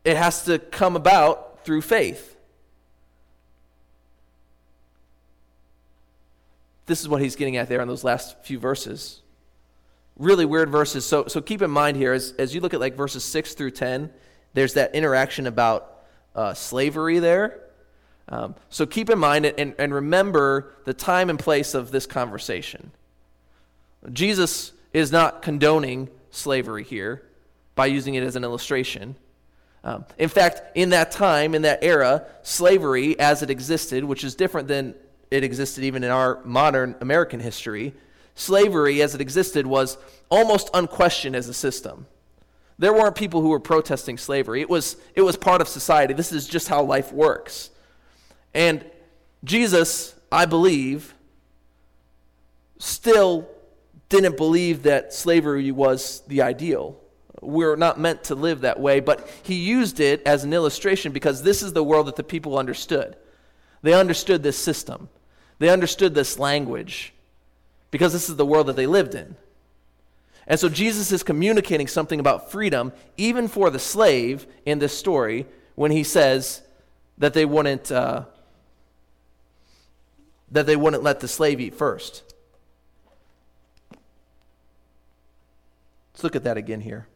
It 0.04 0.16
has 0.16 0.44
to 0.44 0.58
come 0.58 0.96
about 0.96 1.64
through 1.64 1.80
faith. 1.80 2.36
This 6.86 7.00
is 7.00 7.08
what 7.08 7.22
he's 7.22 7.36
getting 7.36 7.56
at 7.56 7.68
there 7.68 7.80
in 7.80 7.88
those 7.88 8.04
last 8.04 8.36
few 8.44 8.58
verses. 8.58 9.22
Really 10.18 10.44
weird 10.44 10.70
verses. 10.70 11.06
So, 11.06 11.26
so 11.26 11.40
keep 11.40 11.62
in 11.62 11.70
mind 11.70 11.96
here, 11.96 12.12
as, 12.12 12.32
as 12.38 12.54
you 12.54 12.60
look 12.60 12.74
at 12.74 12.80
like 12.80 12.94
verses 12.94 13.24
6 13.24 13.54
through 13.54 13.70
10, 13.70 14.10
there's 14.52 14.74
that 14.74 14.94
interaction 14.94 15.46
about 15.46 16.04
uh, 16.34 16.52
slavery 16.52 17.18
there. 17.18 17.63
Um, 18.28 18.54
so 18.70 18.86
keep 18.86 19.10
in 19.10 19.18
mind 19.18 19.46
and, 19.46 19.74
and 19.78 19.92
remember 19.92 20.72
the 20.84 20.94
time 20.94 21.30
and 21.30 21.38
place 21.38 21.74
of 21.74 21.90
this 21.90 22.06
conversation. 22.06 22.90
Jesus 24.12 24.72
is 24.92 25.12
not 25.12 25.42
condoning 25.42 26.08
slavery 26.30 26.84
here 26.84 27.22
by 27.74 27.86
using 27.86 28.14
it 28.14 28.22
as 28.22 28.36
an 28.36 28.44
illustration. 28.44 29.16
Um, 29.82 30.06
in 30.16 30.28
fact, 30.28 30.62
in 30.74 30.90
that 30.90 31.10
time, 31.10 31.54
in 31.54 31.62
that 31.62 31.80
era, 31.82 32.26
slavery 32.42 33.18
as 33.18 33.42
it 33.42 33.50
existed, 33.50 34.04
which 34.04 34.24
is 34.24 34.34
different 34.34 34.68
than 34.68 34.94
it 35.30 35.44
existed 35.44 35.84
even 35.84 36.04
in 36.04 36.10
our 36.10 36.40
modern 36.44 36.94
American 37.00 37.40
history, 37.40 37.92
slavery 38.34 39.02
as 39.02 39.14
it 39.14 39.20
existed 39.20 39.66
was 39.66 39.98
almost 40.30 40.70
unquestioned 40.72 41.36
as 41.36 41.48
a 41.48 41.54
system. 41.54 42.06
There 42.78 42.92
weren't 42.92 43.14
people 43.14 43.40
who 43.40 43.50
were 43.50 43.60
protesting 43.60 44.18
slavery. 44.18 44.60
It 44.60 44.70
was, 44.70 44.96
it 45.14 45.22
was 45.22 45.36
part 45.36 45.60
of 45.60 45.68
society. 45.68 46.14
This 46.14 46.32
is 46.32 46.46
just 46.48 46.68
how 46.68 46.82
life 46.82 47.12
works. 47.12 47.70
And 48.54 48.84
Jesus, 49.42 50.14
I 50.30 50.46
believe, 50.46 51.14
still 52.78 53.48
didn't 54.08 54.36
believe 54.36 54.84
that 54.84 55.12
slavery 55.12 55.70
was 55.70 56.22
the 56.28 56.42
ideal. 56.42 56.96
We're 57.40 57.76
not 57.76 57.98
meant 57.98 58.24
to 58.24 58.34
live 58.34 58.60
that 58.60 58.78
way, 58.78 59.00
but 59.00 59.28
he 59.42 59.54
used 59.54 60.00
it 60.00 60.22
as 60.24 60.44
an 60.44 60.52
illustration 60.52 61.12
because 61.12 61.42
this 61.42 61.62
is 61.62 61.72
the 61.72 61.84
world 61.84 62.06
that 62.06 62.16
the 62.16 62.22
people 62.22 62.58
understood. 62.58 63.16
They 63.82 63.92
understood 63.92 64.42
this 64.42 64.56
system, 64.56 65.08
they 65.58 65.68
understood 65.68 66.14
this 66.14 66.38
language 66.38 67.12
because 67.90 68.12
this 68.12 68.28
is 68.28 68.36
the 68.36 68.46
world 68.46 68.66
that 68.66 68.76
they 68.76 68.86
lived 68.86 69.14
in. 69.14 69.36
And 70.46 70.58
so 70.60 70.68
Jesus 70.68 71.12
is 71.12 71.22
communicating 71.22 71.86
something 71.86 72.20
about 72.20 72.50
freedom, 72.50 72.92
even 73.16 73.48
for 73.48 73.70
the 73.70 73.78
slave 73.78 74.46
in 74.66 74.78
this 74.78 74.96
story, 74.96 75.46
when 75.74 75.90
he 75.90 76.04
says 76.04 76.62
that 77.18 77.34
they 77.34 77.44
wouldn't, 77.44 77.90
uh, 77.90 78.24
that 80.54 80.66
they 80.66 80.76
wouldn't 80.76 81.02
let 81.02 81.18
the 81.18 81.26
slave 81.26 81.60
eat 81.60 81.74
first. 81.74 82.22
Let's 86.12 86.22
look 86.22 86.36
at 86.36 86.44
that 86.44 86.56
again 86.56 86.80
here. 86.80 87.08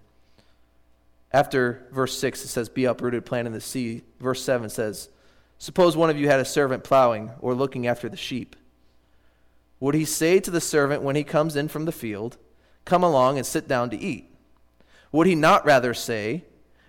After 1.32 1.86
verse 1.92 2.18
6, 2.18 2.44
it 2.44 2.48
says, 2.48 2.68
Be 2.68 2.84
uprooted, 2.84 3.24
plant 3.24 3.46
in 3.46 3.52
the 3.52 3.60
sea. 3.60 4.02
Verse 4.18 4.42
7 4.42 4.68
says, 4.68 5.08
Suppose 5.56 5.96
one 5.96 6.10
of 6.10 6.18
you 6.18 6.26
had 6.26 6.40
a 6.40 6.44
servant 6.44 6.82
plowing 6.82 7.30
or 7.38 7.54
looking 7.54 7.86
after 7.86 8.08
the 8.08 8.16
sheep. 8.16 8.56
Would 9.78 9.94
he 9.94 10.04
say 10.04 10.40
to 10.40 10.50
the 10.50 10.60
servant 10.60 11.02
when 11.02 11.14
he 11.14 11.22
comes 11.22 11.54
in 11.54 11.68
from 11.68 11.84
the 11.84 11.92
field, 11.92 12.38
Come 12.84 13.04
along 13.04 13.36
and 13.36 13.46
sit 13.46 13.68
down 13.68 13.90
to 13.90 13.96
eat? 13.96 14.34
Would 15.12 15.28
he 15.28 15.36
not 15.36 15.64
rather 15.64 15.94
say, 15.94 16.42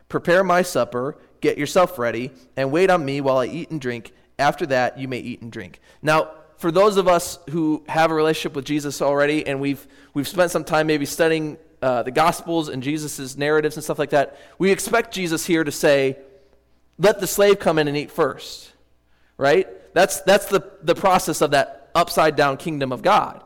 Prepare 0.07 0.43
my 0.43 0.63
supper, 0.63 1.15
get 1.41 1.59
yourself 1.59 1.99
ready, 1.99 2.31
and 2.57 2.71
wait 2.71 2.89
on 2.89 3.05
me 3.05 3.21
while 3.21 3.37
I 3.37 3.45
eat 3.45 3.69
and 3.69 3.79
drink? 3.79 4.13
After 4.39 4.65
that, 4.67 4.97
you 4.97 5.07
may 5.07 5.19
eat 5.19 5.41
and 5.41 5.51
drink. 5.51 5.79
Now, 6.01 6.31
for 6.59 6.71
those 6.71 6.97
of 6.97 7.07
us 7.07 7.39
who 7.49 7.83
have 7.87 8.11
a 8.11 8.13
relationship 8.13 8.53
with 8.53 8.65
Jesus 8.65 9.01
already 9.01 9.47
and 9.47 9.61
we've, 9.61 9.87
we've 10.13 10.27
spent 10.27 10.51
some 10.51 10.65
time 10.65 10.87
maybe 10.87 11.05
studying 11.05 11.57
uh, 11.81 12.03
the 12.03 12.11
Gospels 12.11 12.67
and 12.67 12.83
Jesus' 12.83 13.37
narratives 13.37 13.77
and 13.77 13.83
stuff 13.83 13.97
like 13.97 14.09
that, 14.09 14.37
we 14.57 14.69
expect 14.69 15.13
Jesus 15.13 15.45
here 15.45 15.63
to 15.63 15.71
say, 15.71 16.17
let 16.97 17.21
the 17.21 17.27
slave 17.27 17.59
come 17.59 17.79
in 17.79 17.87
and 17.87 17.95
eat 17.95 18.11
first, 18.11 18.73
right? 19.37 19.67
That's, 19.93 20.19
that's 20.21 20.47
the, 20.47 20.69
the 20.83 20.95
process 20.95 21.39
of 21.39 21.51
that 21.51 21.89
upside 21.95 22.35
down 22.35 22.57
kingdom 22.57 22.91
of 22.91 23.01
God. 23.01 23.41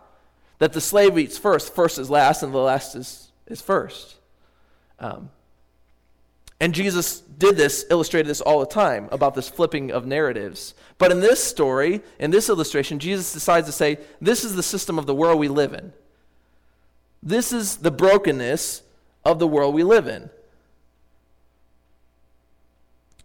That 0.58 0.74
the 0.74 0.82
slave 0.82 1.16
eats 1.20 1.38
first, 1.38 1.76
first 1.76 2.00
is 2.00 2.10
last, 2.10 2.42
and 2.42 2.52
the 2.52 2.58
last 2.58 2.96
is, 2.96 3.32
is 3.46 3.62
first. 3.62 4.16
Um, 4.98 5.30
and 6.64 6.74
Jesus 6.74 7.20
did 7.20 7.58
this, 7.58 7.86
illustrated 7.90 8.30
this 8.30 8.40
all 8.40 8.62
the 8.62 8.66
time 8.66 9.10
about 9.12 9.36
this 9.36 9.50
flipping 9.50 9.92
of 9.92 10.06
narratives. 10.06 10.74
But 10.98 11.12
in 11.12 11.20
this 11.20 11.44
story, 11.44 12.02
in 12.20 12.32
this 12.32 12.48
illustration, 12.48 13.00
Jesus 13.00 13.34
decides 13.34 13.68
to 13.68 13.74
say, 13.74 13.98
This 14.22 14.46
is 14.46 14.56
the 14.56 14.64
system 14.64 14.98
of 14.98 15.06
the 15.06 15.14
world 15.14 15.40
we 15.40 15.50
live 15.50 15.74
in. 15.74 15.92
This 17.22 17.52
is 17.52 17.76
the 17.76 17.92
brokenness 17.92 18.82
of 19.26 19.40
the 19.40 19.48
world 19.48 19.76
we 19.76 19.84
live 19.84 20.08
in. 20.08 20.24
It 20.24 20.32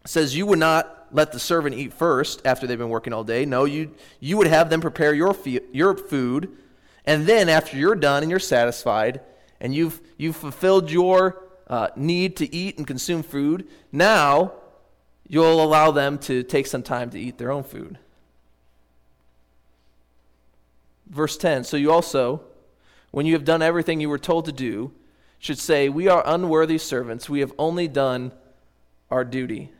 says 0.07 0.37
you 0.37 0.45
would 0.47 0.59
not 0.59 1.07
let 1.13 1.31
the 1.31 1.39
servant 1.39 1.77
eat 1.77 1.93
first 1.93 2.43
after 2.45 2.67
they've 2.67 2.77
been 2.77 2.89
working 2.89 3.13
all 3.13 3.23
day. 3.23 3.45
No, 3.45 3.67
you 3.67 3.95
you 4.19 4.37
would 4.37 4.49
have 4.49 4.69
them 4.69 4.81
prepare 4.81 5.15
your 5.15 5.37
your 5.73 5.97
food 5.97 6.57
And 7.05 7.25
then 7.25 7.49
after 7.49 7.77
you're 7.77 7.95
done 7.95 8.25
and 8.25 8.31
you're 8.31 8.41
satisfied 8.41 9.21
and 9.61 9.73
you've, 9.73 10.01
you've 10.17 10.35
fulfilled 10.35 10.91
your 10.91 11.48
uh, 11.69 11.89
need 11.97 12.37
to 12.37 12.55
eat 12.55 12.79
and 12.79 12.87
consume 12.87 13.23
food, 13.23 13.67
now 13.93 14.53
you'll 15.27 15.63
allow 15.63 15.91
them 15.91 16.19
to 16.19 16.43
take 16.43 16.67
some 16.67 16.83
time 16.83 17.11
to 17.11 17.21
eat 17.21 17.39
their 17.39 17.51
own 17.51 17.63
food. 17.63 17.99
Verse 21.07 21.37
10 21.37 21.65
So 21.65 21.77
you 21.77 21.93
also, 21.93 22.43
when 23.11 23.27
you 23.27 23.35
have 23.35 23.45
done 23.45 23.63
everything 23.63 24.01
you 24.01 24.09
were 24.09 24.19
told 24.19 24.47
to 24.47 24.53
do, 24.53 24.93
should 25.39 25.59
say, 25.59 25.89
We 25.89 26.09
are 26.09 26.23
unworthy 26.27 26.79
servants. 26.79 27.29
We 27.29 27.41
have 27.41 27.53
only 27.59 27.89
done 27.89 28.33
our 29.11 29.25
duty. 29.25 29.71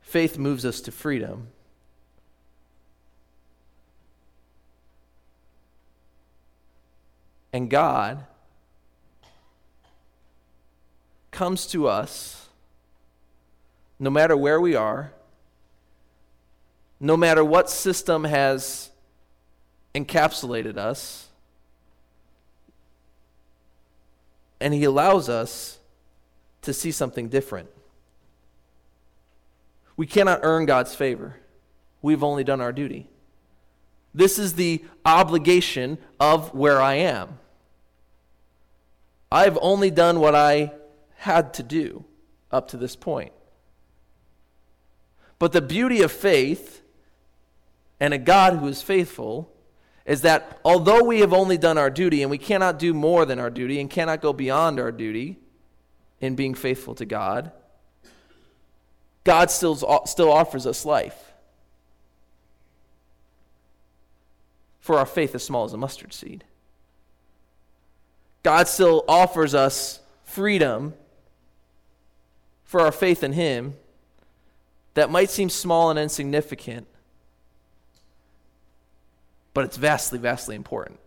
Faith 0.00 0.38
moves 0.38 0.64
us 0.64 0.80
to 0.80 0.90
freedom. 0.90 1.48
And 7.52 7.70
God 7.70 8.24
comes 11.30 11.66
to 11.68 11.86
us 11.86 12.48
no 13.98 14.10
matter 14.10 14.36
where 14.36 14.60
we 14.60 14.74
are, 14.74 15.12
no 17.00 17.16
matter 17.16 17.44
what 17.44 17.70
system 17.70 18.24
has 18.24 18.90
encapsulated 19.94 20.76
us, 20.76 21.28
and 24.60 24.74
He 24.74 24.84
allows 24.84 25.28
us 25.28 25.78
to 26.62 26.72
see 26.72 26.90
something 26.90 27.28
different. 27.28 27.68
We 29.96 30.06
cannot 30.06 30.40
earn 30.42 30.66
God's 30.66 30.94
favor. 30.94 31.36
We've 32.02 32.22
only 32.22 32.44
done 32.44 32.60
our 32.60 32.72
duty. 32.72 33.08
This 34.14 34.38
is 34.38 34.54
the 34.54 34.84
obligation 35.04 35.98
of 36.18 36.54
where 36.54 36.80
I 36.80 36.94
am. 36.94 37.38
I've 39.30 39.58
only 39.60 39.90
done 39.90 40.20
what 40.20 40.34
I 40.34 40.72
had 41.16 41.54
to 41.54 41.62
do 41.62 42.04
up 42.50 42.68
to 42.68 42.76
this 42.76 42.96
point. 42.96 43.32
But 45.38 45.52
the 45.52 45.60
beauty 45.60 46.02
of 46.02 46.10
faith 46.10 46.82
and 48.00 48.14
a 48.14 48.18
God 48.18 48.54
who 48.54 48.66
is 48.68 48.82
faithful 48.82 49.52
is 50.06 50.22
that 50.22 50.58
although 50.64 51.04
we 51.04 51.20
have 51.20 51.32
only 51.32 51.58
done 51.58 51.76
our 51.76 51.90
duty 51.90 52.22
and 52.22 52.30
we 52.30 52.38
cannot 52.38 52.78
do 52.78 52.94
more 52.94 53.26
than 53.26 53.38
our 53.38 53.50
duty 53.50 53.78
and 53.80 53.90
cannot 53.90 54.22
go 54.22 54.32
beyond 54.32 54.80
our 54.80 54.90
duty 54.90 55.38
in 56.20 56.34
being 56.34 56.54
faithful 56.54 56.94
to 56.94 57.04
God, 57.04 57.52
God 59.24 59.50
still, 59.50 59.76
still 60.06 60.32
offers 60.32 60.66
us 60.66 60.86
life. 60.86 61.27
For 64.88 64.98
our 64.98 65.04
faith 65.04 65.34
as 65.34 65.42
small 65.42 65.66
as 65.66 65.74
a 65.74 65.76
mustard 65.76 66.14
seed. 66.14 66.44
God 68.42 68.66
still 68.68 69.04
offers 69.06 69.54
us 69.54 70.00
freedom 70.24 70.94
for 72.64 72.80
our 72.80 72.90
faith 72.90 73.22
in 73.22 73.34
Him 73.34 73.74
that 74.94 75.10
might 75.10 75.28
seem 75.28 75.50
small 75.50 75.90
and 75.90 75.98
insignificant, 75.98 76.86
but 79.52 79.66
it's 79.66 79.76
vastly, 79.76 80.18
vastly 80.18 80.56
important. 80.56 80.98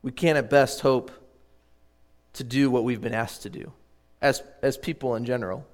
we 0.00 0.12
can 0.12 0.36
at 0.36 0.48
best 0.48 0.82
hope 0.82 1.10
to 2.34 2.44
do 2.44 2.70
what 2.70 2.84
we've 2.84 3.00
been 3.00 3.14
asked 3.14 3.42
to 3.42 3.50
do 3.50 3.72
as, 4.22 4.42
as 4.62 4.78
people 4.78 5.16
in 5.16 5.26
general. 5.26 5.66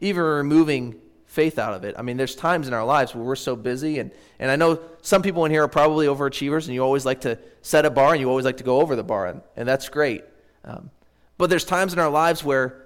Even 0.00 0.22
removing 0.22 0.96
faith 1.26 1.60
out 1.60 1.74
of 1.74 1.84
it. 1.84 1.94
I 1.96 2.02
mean, 2.02 2.16
there's 2.16 2.34
times 2.34 2.66
in 2.66 2.74
our 2.74 2.84
lives 2.84 3.14
where 3.14 3.22
we're 3.22 3.36
so 3.36 3.54
busy, 3.54 4.00
and, 4.00 4.10
and 4.40 4.50
I 4.50 4.56
know 4.56 4.80
some 5.02 5.22
people 5.22 5.44
in 5.44 5.52
here 5.52 5.62
are 5.62 5.68
probably 5.68 6.06
overachievers, 6.06 6.64
and 6.64 6.74
you 6.74 6.82
always 6.82 7.06
like 7.06 7.20
to 7.20 7.38
set 7.62 7.84
a 7.84 7.90
bar 7.90 8.12
and 8.12 8.20
you 8.20 8.28
always 8.28 8.44
like 8.44 8.56
to 8.56 8.64
go 8.64 8.80
over 8.80 8.96
the 8.96 9.04
bar, 9.04 9.28
and, 9.28 9.42
and 9.56 9.68
that's 9.68 9.88
great. 9.88 10.24
Um, 10.64 10.90
but 11.38 11.48
there's 11.48 11.64
times 11.64 11.92
in 11.92 12.00
our 12.00 12.10
lives 12.10 12.42
where 12.42 12.84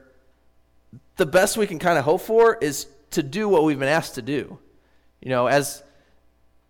the 1.16 1.24
best 1.24 1.56
we 1.56 1.66
can 1.66 1.78
kind 1.78 1.98
of 1.98 2.04
hope 2.04 2.20
for 2.20 2.58
is 2.60 2.86
to 3.12 3.22
do 3.22 3.48
what 3.48 3.64
we've 3.64 3.78
been 3.78 3.88
asked 3.88 4.16
to 4.16 4.22
do. 4.22 4.58
You 5.22 5.30
know, 5.30 5.46
as 5.46 5.82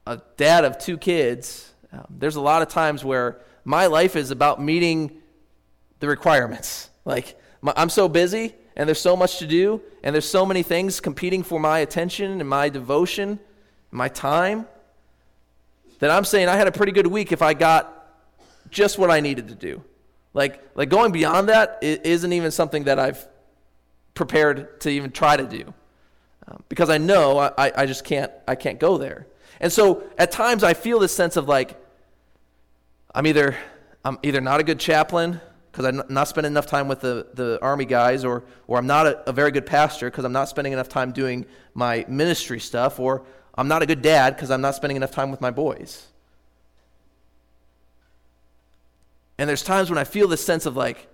a 0.07 0.21
dad 0.37 0.65
of 0.65 0.79
two 0.79 0.97
kids, 0.97 1.73
um, 1.93 2.07
there's 2.09 2.37
a 2.37 2.41
lot 2.41 2.63
of 2.63 2.69
times 2.69 3.05
where 3.05 3.41
my 3.65 3.87
life 3.87 4.15
is 4.15 4.31
about 4.31 4.63
meeting 4.63 5.23
the 6.01 6.09
requirements. 6.09 6.91
Like, 7.07 7.39
I'm 7.65 7.89
so 7.89 8.09
busy 8.09 8.55
and 8.77 8.89
there's 8.89 9.01
so 9.01 9.17
much 9.17 9.39
to 9.39 9.47
do 9.47 9.81
and 10.03 10.15
there's 10.15 10.29
so 10.29 10.45
many 10.45 10.63
things 10.63 11.01
competing 11.01 11.43
for 11.43 11.59
my 11.59 11.79
attention 11.79 12.41
and 12.41 12.49
my 12.49 12.69
devotion, 12.69 13.31
and 13.31 13.39
my 13.91 14.09
time, 14.09 14.67
that 16.01 16.11
I'm 16.11 16.25
saying 16.25 16.49
I 16.49 16.57
had 16.57 16.67
a 16.67 16.73
pretty 16.73 16.93
good 16.93 17.07
week 17.07 17.33
if 17.33 17.41
I 17.41 17.55
got 17.55 17.91
just 18.71 18.99
what 18.99 19.11
I 19.11 19.21
needed 19.21 19.49
to 19.49 19.55
do. 19.55 19.83
Like, 20.35 20.63
like 20.75 20.89
going 20.89 21.13
beyond 21.13 21.49
that 21.49 21.79
isn't 21.81 22.33
even 22.33 22.51
something 22.51 22.85
that 22.85 22.99
I've 22.99 23.27
prepared 24.15 24.81
to 24.81 24.91
even 24.91 25.13
try 25.13 25.37
to 25.37 25.45
do. 25.45 25.73
Um, 26.47 26.63
because 26.69 26.91
I 26.91 26.99
know 26.99 27.39
I, 27.39 27.73
I 27.75 27.87
just 27.87 28.05
can't, 28.05 28.31
I 28.47 28.55
can't 28.55 28.79
go 28.79 28.99
there. 28.99 29.27
And 29.61 29.73
so 29.73 30.03
at 30.19 30.31
times 30.33 30.63
I 30.63 30.75
feel 30.75 30.99
this 30.99 31.15
sense 31.15 31.37
of 31.37 31.49
like, 31.49 31.81
I'm 33.15 33.27
either, 33.27 33.57
I'm 34.05 34.19
either 34.23 34.41
not 34.41 34.61
a 34.61 34.65
good 34.65 34.81
chaplain 34.81 35.41
because 35.75 35.87
I'm 35.87 36.03
not 36.09 36.29
spending 36.29 36.53
enough 36.53 36.67
time 36.67 36.87
with 36.87 37.01
the, 37.01 37.27
the 37.35 37.59
army 37.61 37.85
guys, 37.85 38.25
or, 38.25 38.45
or 38.69 38.79
I'm 38.79 38.87
not 38.87 39.09
a, 39.09 39.29
a 39.29 39.33
very 39.33 39.51
good 39.51 39.67
pastor 39.67 40.09
because 40.09 40.25
I'm 40.25 40.33
not 40.33 40.49
spending 40.49 40.73
enough 40.73 40.89
time 40.89 41.11
doing 41.11 41.47
my 41.75 42.05
ministry 42.07 42.61
stuff, 42.61 43.01
or 43.01 43.25
I'm 43.57 43.67
not 43.67 43.83
a 43.83 43.87
good 43.87 44.01
dad 44.01 44.37
because 44.37 44.53
I'm 44.53 44.61
not 44.61 44.77
spending 44.77 44.97
enough 44.97 45.11
time 45.11 45.33
with 45.33 45.41
my 45.41 45.51
boys. 45.51 46.07
And 49.37 49.49
there's 49.49 49.65
times 49.65 49.91
when 49.91 49.99
I 49.99 50.05
feel 50.05 50.29
this 50.29 50.45
sense 50.47 50.65
of 50.65 50.77
like, 50.77 51.09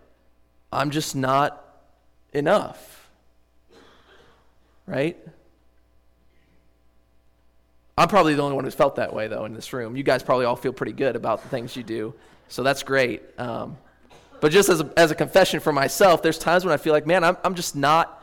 I'm 0.71 0.91
just 0.91 1.17
not 1.17 1.65
enough. 2.35 3.09
Right? 4.87 5.17
I'm 7.97 8.09
probably 8.09 8.35
the 8.35 8.43
only 8.43 8.57
one 8.57 8.65
who's 8.65 8.75
felt 8.75 8.97
that 8.97 9.15
way, 9.15 9.27
though, 9.27 9.47
in 9.47 9.55
this 9.55 9.73
room. 9.73 9.97
You 9.97 10.03
guys 10.03 10.23
probably 10.23 10.45
all 10.45 10.57
feel 10.57 10.75
pretty 10.75 10.93
good 10.93 11.17
about 11.17 11.43
the 11.43 11.49
things 11.49 11.75
you 11.77 11.83
do, 11.83 12.13
so 12.49 12.63
that's 12.63 12.83
great. 12.83 13.23
Um, 13.39 13.79
but 14.41 14.53
just 14.53 14.69
as 14.69 14.81
a, 14.81 14.93
as 14.97 15.11
a 15.11 15.15
confession 15.15 15.61
for 15.61 15.73
myself, 15.73 16.23
there's 16.23 16.39
times 16.39 16.65
when 16.65 16.73
I 16.73 16.77
feel 16.77 16.93
like, 16.93 17.07
man, 17.07 17.25
I'm, 17.25 17.37
I'm 17.45 17.55
just 17.55 17.77
not 17.77 18.23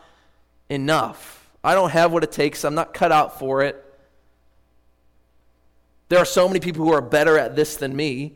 enough. 0.69 1.49
I 1.63 1.73
don't 1.73 1.91
have 1.91 2.11
what 2.11 2.23
it 2.23 2.31
takes. 2.31 2.63
I'm 2.63 2.75
not 2.75 2.93
cut 2.93 3.11
out 3.11 3.39
for 3.39 3.61
it. 3.61 3.83
There 6.09 6.19
are 6.19 6.25
so 6.25 6.47
many 6.47 6.59
people 6.59 6.85
who 6.85 6.93
are 6.93 7.01
better 7.01 7.37
at 7.37 7.55
this 7.55 7.75
than 7.75 7.95
me. 7.95 8.35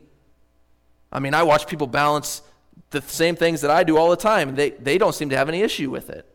I 1.10 1.18
mean, 1.18 1.34
I 1.34 1.42
watch 1.42 1.66
people 1.66 1.86
balance 1.86 2.42
the 2.90 3.00
same 3.02 3.36
things 3.36 3.62
that 3.62 3.70
I 3.70 3.84
do 3.84 3.96
all 3.96 4.10
the 4.10 4.16
time. 4.16 4.54
They, 4.54 4.70
they 4.70 4.98
don't 4.98 5.14
seem 5.14 5.30
to 5.30 5.36
have 5.36 5.48
any 5.48 5.62
issue 5.62 5.90
with 5.90 6.10
it. 6.10 6.26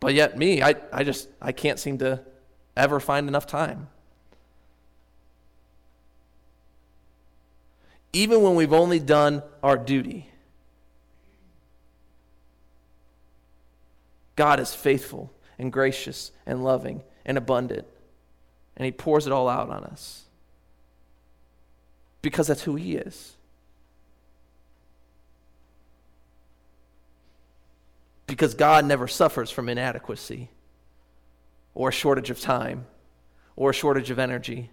But 0.00 0.14
yet, 0.14 0.36
me, 0.36 0.62
I, 0.62 0.74
I 0.92 1.04
just 1.04 1.28
I 1.40 1.52
can't 1.52 1.78
seem 1.78 1.98
to 1.98 2.20
ever 2.76 3.00
find 3.00 3.28
enough 3.28 3.46
time. 3.46 3.88
Even 8.14 8.42
when 8.42 8.54
we've 8.54 8.72
only 8.72 9.00
done 9.00 9.42
our 9.60 9.76
duty, 9.76 10.30
God 14.36 14.60
is 14.60 14.72
faithful 14.72 15.32
and 15.58 15.72
gracious 15.72 16.30
and 16.46 16.62
loving 16.62 17.02
and 17.26 17.36
abundant, 17.36 17.86
and 18.76 18.84
He 18.84 18.92
pours 18.92 19.26
it 19.26 19.32
all 19.32 19.48
out 19.48 19.68
on 19.68 19.82
us 19.82 20.26
because 22.22 22.46
that's 22.46 22.62
who 22.62 22.76
He 22.76 22.94
is. 22.94 23.34
Because 28.28 28.54
God 28.54 28.84
never 28.84 29.08
suffers 29.08 29.50
from 29.50 29.68
inadequacy 29.68 30.50
or 31.74 31.88
a 31.88 31.92
shortage 31.92 32.30
of 32.30 32.40
time 32.40 32.86
or 33.56 33.70
a 33.70 33.74
shortage 33.74 34.10
of 34.10 34.20
energy. 34.20 34.70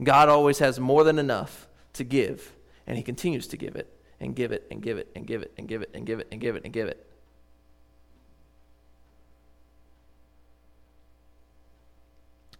God 0.00 0.28
always 0.28 0.60
has 0.60 0.78
more 0.78 1.02
than 1.02 1.18
enough 1.18 1.66
to 1.94 2.04
give, 2.04 2.52
and 2.86 2.96
He 2.96 3.02
continues 3.02 3.46
to 3.48 3.56
give 3.56 3.76
it 3.76 3.88
and 4.20 4.34
give 4.34 4.52
it 4.52 4.66
and 4.70 4.82
give 4.82 4.98
it 4.98 5.10
and 5.14 5.26
give 5.26 5.42
it 5.42 5.52
and 5.56 5.68
give 5.68 5.82
it 5.82 5.90
and 5.94 6.06
give 6.06 6.20
it 6.20 6.28
and 6.30 6.40
give 6.40 6.56
it 6.56 6.64
and 6.64 6.72
give 6.72 6.88
it. 6.88 7.06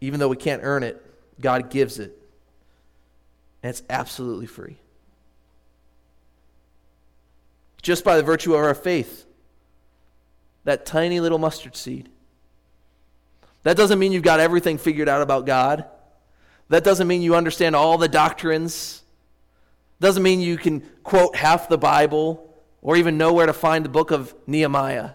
Even 0.00 0.18
though 0.18 0.28
we 0.28 0.36
can't 0.36 0.62
earn 0.64 0.82
it, 0.82 1.00
God 1.40 1.70
gives 1.70 1.98
it. 1.98 2.18
And 3.62 3.70
it's 3.70 3.82
absolutely 3.88 4.46
free. 4.46 4.76
Just 7.80 8.04
by 8.04 8.16
the 8.16 8.22
virtue 8.22 8.54
of 8.54 8.60
our 8.60 8.74
faith, 8.74 9.24
that 10.64 10.84
tiny 10.84 11.20
little 11.20 11.38
mustard 11.38 11.76
seed 11.76 12.08
that 13.62 13.76
doesn't 13.76 13.98
mean 13.98 14.12
you've 14.12 14.22
got 14.22 14.40
everything 14.40 14.78
figured 14.78 15.08
out 15.08 15.22
about 15.22 15.46
God. 15.46 15.84
That 16.68 16.84
doesn't 16.84 17.06
mean 17.06 17.22
you 17.22 17.36
understand 17.36 17.76
all 17.76 17.98
the 17.98 18.08
doctrines. 18.08 19.01
Doesn't 20.02 20.24
mean 20.24 20.40
you 20.40 20.58
can 20.58 20.80
quote 21.04 21.36
half 21.36 21.68
the 21.68 21.78
Bible 21.78 22.52
or 22.80 22.96
even 22.96 23.16
know 23.16 23.32
where 23.32 23.46
to 23.46 23.52
find 23.52 23.84
the 23.84 23.88
book 23.88 24.10
of 24.10 24.34
Nehemiah. 24.48 25.10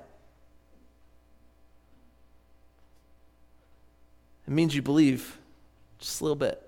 It 4.47 4.53
means 4.53 4.73
you 4.73 4.81
believe 4.81 5.37
just 5.99 6.21
a 6.21 6.23
little 6.23 6.37
bit, 6.37 6.65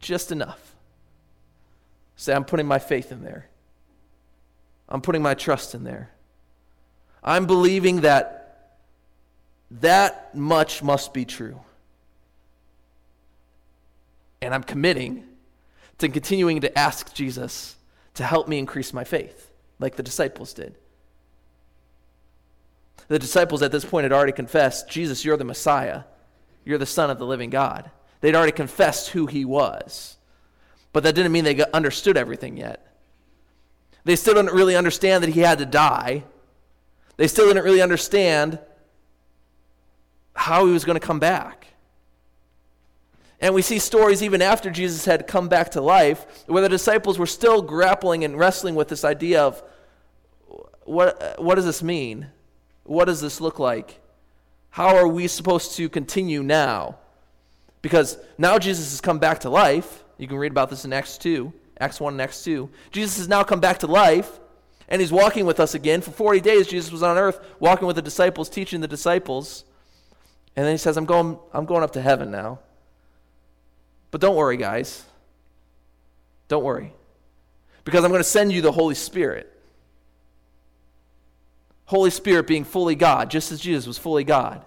just 0.00 0.32
enough. 0.32 0.74
Say, 2.16 2.32
I'm 2.32 2.46
putting 2.46 2.66
my 2.66 2.78
faith 2.78 3.12
in 3.12 3.22
there. 3.22 3.50
I'm 4.88 5.02
putting 5.02 5.20
my 5.20 5.34
trust 5.34 5.74
in 5.74 5.84
there. 5.84 6.08
I'm 7.22 7.44
believing 7.44 8.00
that 8.00 8.78
that 9.70 10.34
much 10.34 10.82
must 10.82 11.12
be 11.12 11.26
true. 11.26 11.60
And 14.40 14.54
I'm 14.54 14.62
committing 14.62 15.27
to 15.98 16.08
continuing 16.08 16.60
to 16.60 16.78
ask 16.78 17.14
Jesus 17.14 17.76
to 18.14 18.24
help 18.24 18.48
me 18.48 18.58
increase 18.58 18.92
my 18.92 19.04
faith, 19.04 19.50
like 19.78 19.96
the 19.96 20.02
disciples 20.02 20.52
did. 20.52 20.74
The 23.08 23.18
disciples 23.18 23.62
at 23.62 23.72
this 23.72 23.84
point 23.84 24.04
had 24.04 24.12
already 24.12 24.32
confessed 24.32 24.88
Jesus, 24.88 25.24
you're 25.24 25.36
the 25.36 25.44
Messiah. 25.44 26.02
You're 26.68 26.76
the 26.76 26.84
Son 26.84 27.08
of 27.08 27.18
the 27.18 27.24
living 27.24 27.48
God. 27.48 27.90
They'd 28.20 28.34
already 28.34 28.52
confessed 28.52 29.08
who 29.08 29.24
he 29.26 29.46
was. 29.46 30.18
But 30.92 31.02
that 31.04 31.14
didn't 31.14 31.32
mean 31.32 31.44
they 31.44 31.64
understood 31.72 32.18
everything 32.18 32.58
yet. 32.58 32.94
They 34.04 34.16
still 34.16 34.34
didn't 34.34 34.54
really 34.54 34.76
understand 34.76 35.22
that 35.22 35.30
he 35.30 35.40
had 35.40 35.58
to 35.58 35.66
die. 35.66 36.24
They 37.16 37.26
still 37.26 37.46
didn't 37.46 37.64
really 37.64 37.80
understand 37.80 38.58
how 40.34 40.66
he 40.66 40.72
was 40.72 40.84
going 40.84 41.00
to 41.00 41.06
come 41.06 41.18
back. 41.18 41.68
And 43.40 43.54
we 43.54 43.62
see 43.62 43.78
stories 43.78 44.22
even 44.22 44.42
after 44.42 44.70
Jesus 44.70 45.04
had 45.04 45.26
come 45.26 45.48
back 45.48 45.70
to 45.72 45.80
life 45.80 46.44
where 46.46 46.62
the 46.62 46.68
disciples 46.68 47.18
were 47.18 47.26
still 47.26 47.62
grappling 47.62 48.24
and 48.24 48.36
wrestling 48.36 48.74
with 48.74 48.88
this 48.88 49.04
idea 49.04 49.42
of 49.42 49.62
what, 50.84 51.36
what 51.38 51.54
does 51.54 51.64
this 51.64 51.82
mean? 51.82 52.28
What 52.84 53.04
does 53.04 53.20
this 53.20 53.40
look 53.40 53.58
like? 53.58 54.00
How 54.70 54.96
are 54.96 55.06
we 55.06 55.28
supposed 55.28 55.76
to 55.76 55.88
continue 55.88 56.42
now? 56.42 56.98
Because 57.82 58.18
now 58.38 58.58
Jesus 58.58 58.90
has 58.90 59.00
come 59.00 59.18
back 59.18 59.40
to 59.40 59.50
life. 59.50 60.04
You 60.16 60.26
can 60.26 60.38
read 60.38 60.52
about 60.52 60.70
this 60.70 60.84
in 60.84 60.92
Acts 60.92 61.16
2, 61.18 61.52
Acts 61.80 62.00
1 62.00 62.14
and 62.14 62.22
Acts 62.22 62.42
2. 62.42 62.68
Jesus 62.90 63.18
has 63.18 63.28
now 63.28 63.44
come 63.44 63.60
back 63.60 63.78
to 63.80 63.86
life, 63.86 64.40
and 64.88 65.00
he's 65.00 65.12
walking 65.12 65.46
with 65.46 65.60
us 65.60 65.74
again. 65.74 66.00
For 66.00 66.10
40 66.10 66.40
days, 66.40 66.66
Jesus 66.66 66.90
was 66.90 67.02
on 67.02 67.16
earth 67.16 67.40
walking 67.60 67.86
with 67.86 67.96
the 67.96 68.02
disciples, 68.02 68.48
teaching 68.48 68.80
the 68.80 68.88
disciples. 68.88 69.64
And 70.56 70.66
then 70.66 70.72
he 70.72 70.78
says, 70.78 70.96
I'm 70.96 71.04
going, 71.04 71.38
I'm 71.52 71.66
going 71.66 71.84
up 71.84 71.92
to 71.92 72.02
heaven 72.02 72.30
now. 72.30 72.58
But 74.10 74.20
don't 74.20 74.36
worry, 74.36 74.56
guys. 74.56 75.04
Don't 76.48 76.64
worry. 76.64 76.92
Because 77.84 78.04
I'm 78.04 78.10
going 78.10 78.20
to 78.20 78.28
send 78.28 78.52
you 78.52 78.62
the 78.62 78.72
Holy 78.72 78.94
Spirit. 78.94 79.52
Holy 81.86 82.10
Spirit 82.10 82.46
being 82.46 82.64
fully 82.64 82.94
God, 82.94 83.30
just 83.30 83.50
as 83.50 83.60
Jesus 83.60 83.86
was 83.86 83.96
fully 83.96 84.24
God. 84.24 84.62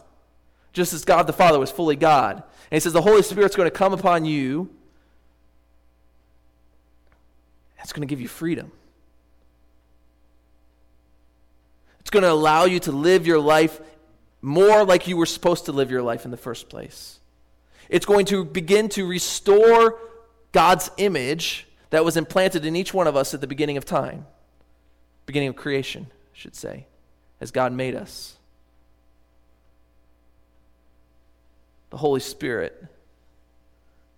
Just 0.73 0.93
as 0.93 1.05
God 1.05 1.27
the 1.27 1.33
Father 1.33 1.59
was 1.59 1.69
fully 1.69 1.95
God. 1.95 2.35
And 2.35 2.43
he 2.71 2.79
says, 2.79 2.93
The 2.93 3.01
Holy 3.01 3.21
Spirit's 3.21 3.55
going 3.55 3.69
to 3.69 3.75
come 3.75 3.93
upon 3.93 4.25
you. 4.25 4.69
It's 7.83 7.93
going 7.93 8.07
to 8.07 8.11
give 8.11 8.21
you 8.21 8.27
freedom. 8.27 8.71
It's 11.99 12.09
going 12.09 12.23
to 12.23 12.31
allow 12.31 12.65
you 12.65 12.79
to 12.81 12.91
live 12.91 13.27
your 13.27 13.39
life 13.39 13.79
more 14.41 14.83
like 14.83 15.07
you 15.07 15.17
were 15.17 15.25
supposed 15.25 15.65
to 15.65 15.71
live 15.71 15.91
your 15.91 16.01
life 16.01 16.25
in 16.25 16.31
the 16.31 16.37
first 16.37 16.69
place. 16.69 17.19
It's 17.91 18.05
going 18.05 18.25
to 18.27 18.45
begin 18.45 18.87
to 18.89 19.05
restore 19.05 19.99
God's 20.53 20.89
image 20.95 21.67
that 21.89 22.05
was 22.05 22.15
implanted 22.15 22.65
in 22.65 22.75
each 22.75 22.93
one 22.93 23.05
of 23.05 23.17
us 23.17 23.33
at 23.33 23.41
the 23.41 23.47
beginning 23.47 23.75
of 23.75 23.83
time, 23.83 24.25
beginning 25.25 25.49
of 25.49 25.57
creation, 25.57 26.07
I 26.09 26.15
should 26.31 26.55
say, 26.55 26.87
as 27.41 27.51
God 27.51 27.73
made 27.73 27.93
us. 27.93 28.37
The 31.89 31.97
Holy 31.97 32.21
Spirit 32.21 32.81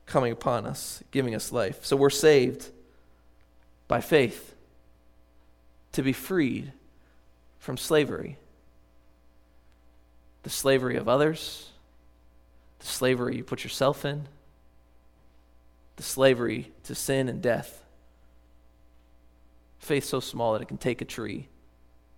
coming 0.06 0.32
upon 0.32 0.68
us, 0.68 1.04
giving 1.10 1.34
us 1.34 1.52
life. 1.52 1.84
So 1.84 1.98
we're 1.98 2.12
saved 2.12 2.70
by 3.88 4.02
faith 4.02 4.54
to 5.94 6.04
be 6.04 6.14
freed 6.14 6.72
from 7.58 7.78
slavery 7.78 8.38
the 10.44 10.50
slavery 10.50 10.98
of 10.98 11.08
others 11.08 11.70
the 12.84 12.90
slavery 12.90 13.38
you 13.38 13.44
put 13.46 13.64
yourself 13.64 14.04
in, 14.04 14.28
the 15.96 16.04
slavery 16.04 16.74
to 16.84 16.94
sin 16.94 17.30
and 17.30 17.42
death. 17.42 17.82
Faith 19.80 20.04
so 20.04 20.20
small 20.20 20.54
that 20.54 20.62
it 20.62 20.68
can 20.68 20.78
take 20.78 21.02
a 21.02 21.06
tree 21.06 21.48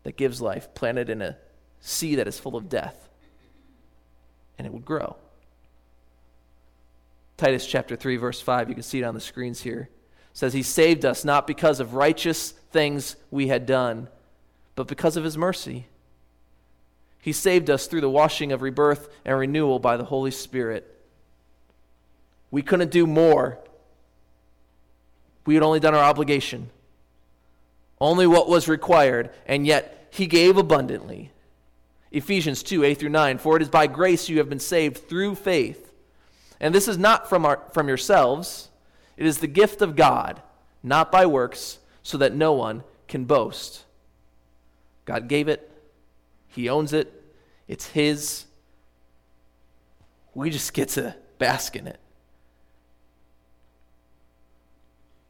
that 0.04 0.18
gives 0.18 0.42
life, 0.42 0.74
planted 0.74 1.10
in 1.10 1.22
a 1.22 1.38
sea 1.82 2.16
that 2.16 2.28
is 2.28 2.40
full 2.40 2.56
of 2.56 2.68
death, 2.68 3.10
and 4.58 4.66
it 4.66 4.74
would 4.74 4.86
grow. 4.86 5.16
Titus 7.38 7.68
chapter 7.68 7.96
3, 7.96 8.18
verse 8.18 8.42
5, 8.42 8.70
you 8.70 8.76
can 8.76 8.84
see 8.84 9.00
it 9.00 9.04
on 9.04 9.14
the 9.14 9.20
screens 9.20 9.62
here, 9.62 9.90
says, 10.34 10.54
He 10.54 10.64
saved 10.64 11.06
us 11.06 11.24
not 11.24 11.46
because 11.46 11.80
of 11.80 11.94
righteous 11.94 12.52
things 12.72 13.18
we 13.30 13.50
had 13.50 13.68
done, 13.68 14.08
but 14.74 14.88
because 14.88 15.16
of 15.16 15.24
His 15.24 15.38
mercy 15.38 15.86
he 17.26 17.34
saved 17.34 17.72
us 17.72 17.88
through 17.88 18.02
the 18.02 18.10
washing 18.10 18.52
of 18.52 18.62
rebirth 18.62 19.10
and 19.26 19.36
renewal 19.36 19.80
by 19.80 19.98
the 19.98 20.04
Holy 20.04 20.30
Spirit. 20.30 20.96
We 22.52 22.62
couldn't 22.62 22.92
do 22.92 23.08
more. 23.08 23.58
We 25.44 25.56
had 25.56 25.64
only 25.64 25.80
done 25.80 25.96
our 25.96 26.04
obligation, 26.04 26.70
only 28.00 28.28
what 28.28 28.48
was 28.48 28.68
required, 28.68 29.32
and 29.48 29.66
yet 29.66 30.08
He 30.12 30.28
gave 30.28 30.56
abundantly. 30.56 31.32
Ephesians 32.12 32.62
2 32.62 32.84
8 32.84 33.00
through 33.00 33.10
9. 33.10 33.40
For 33.40 33.56
it 33.56 33.64
is 33.64 33.70
by 33.70 33.88
grace 33.88 34.30
you 34.30 34.38
have 34.38 34.48
been 34.48 34.60
saved 34.60 35.10
through 35.10 35.34
faith. 35.34 35.92
And 36.60 36.76
this 36.76 36.88
is 36.88 37.00
not 37.00 37.28
from, 37.28 37.44
our, 37.44 37.60
from 37.74 37.88
yourselves, 37.88 38.70
it 39.18 39.26
is 39.26 39.40
the 39.40 39.48
gift 39.48 39.82
of 39.82 39.96
God, 39.96 40.44
not 40.84 41.12
by 41.12 41.26
works, 41.26 41.80
so 42.04 42.20
that 42.20 42.36
no 42.36 42.54
one 42.54 42.84
can 43.08 43.26
boast. 43.26 43.84
God 45.06 45.28
gave 45.28 45.48
it, 45.48 45.72
he 46.56 46.70
owns 46.70 46.94
it, 46.94 47.12
it's 47.68 47.88
His. 47.88 48.46
We 50.34 50.50
just 50.50 50.74
get 50.74 50.90
to 50.90 51.16
bask 51.38 51.76
in 51.76 51.88
it. 51.88 52.00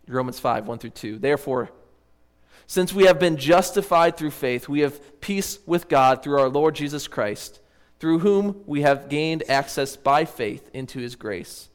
Romans 0.08 0.40
5, 0.40 0.68
1 0.68 0.78
through 0.78 0.90
2. 0.92 1.18
Therefore, 1.18 1.72
since 2.68 2.94
we 2.94 3.06
have 3.06 3.20
been 3.20 3.38
justified 3.38 4.18
through 4.18 4.32
faith, 4.32 4.70
we 4.70 4.82
have 4.82 5.20
peace 5.22 5.60
with 5.66 5.88
God 5.88 6.22
through 6.22 6.40
our 6.40 6.50
Lord 6.50 6.76
Jesus 6.76 7.08
Christ, 7.08 7.60
through 8.00 8.20
whom 8.20 8.64
we 8.66 8.82
have 8.82 9.10
gained 9.10 9.44
access 9.50 9.96
by 9.96 10.26
faith 10.26 10.70
into 10.74 11.00
his 11.00 11.16
grace, 11.16 11.70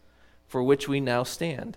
for 0.46 0.62
which 0.62 0.88
we 0.88 1.00
now 1.00 1.22
stand. 1.22 1.76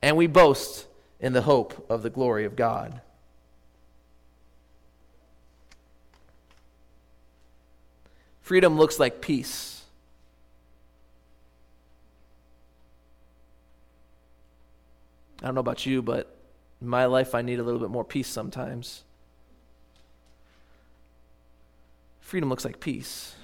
And 0.00 0.16
we 0.16 0.26
boast 0.26 0.86
in 1.20 1.32
the 1.32 1.42
hope 1.42 1.86
of 1.88 2.02
the 2.02 2.10
glory 2.10 2.44
of 2.44 2.56
God. 2.56 3.00
Freedom 8.42 8.76
looks 8.76 8.98
like 8.98 9.20
peace. 9.20 9.82
I 15.40 15.46
don't 15.46 15.54
know 15.54 15.60
about 15.60 15.86
you, 15.86 16.02
but 16.02 16.36
in 16.80 16.88
my 16.88 17.06
life, 17.06 17.34
I 17.34 17.42
need 17.42 17.58
a 17.58 17.62
little 17.62 17.80
bit 17.80 17.90
more 17.90 18.04
peace 18.04 18.28
sometimes. 18.28 19.02
Freedom 22.20 22.48
looks 22.48 22.64
like 22.64 22.80
peace. 22.80 23.34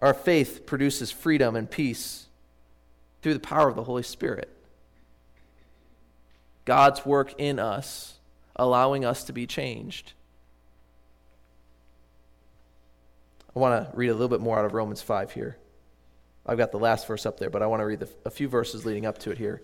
Our 0.00 0.14
faith 0.14 0.66
produces 0.66 1.10
freedom 1.10 1.56
and 1.56 1.70
peace 1.70 2.26
through 3.22 3.34
the 3.34 3.40
power 3.40 3.68
of 3.68 3.76
the 3.76 3.84
Holy 3.84 4.02
Spirit. 4.02 4.50
God's 6.64 7.06
work 7.06 7.34
in 7.38 7.58
us, 7.58 8.14
allowing 8.56 9.04
us 9.04 9.24
to 9.24 9.32
be 9.32 9.46
changed. 9.46 10.12
I 13.54 13.58
want 13.58 13.90
to 13.90 13.96
read 13.96 14.08
a 14.08 14.12
little 14.12 14.28
bit 14.28 14.40
more 14.40 14.58
out 14.58 14.64
of 14.64 14.74
Romans 14.74 15.00
5 15.00 15.32
here. 15.32 15.56
I've 16.46 16.58
got 16.58 16.72
the 16.72 16.78
last 16.78 17.06
verse 17.06 17.24
up 17.24 17.38
there, 17.38 17.50
but 17.50 17.62
I 17.62 17.66
want 17.66 17.80
to 17.80 17.86
read 17.86 18.00
the, 18.00 18.08
a 18.24 18.30
few 18.30 18.48
verses 18.48 18.84
leading 18.84 19.06
up 19.06 19.18
to 19.18 19.30
it 19.30 19.38
here. 19.38 19.62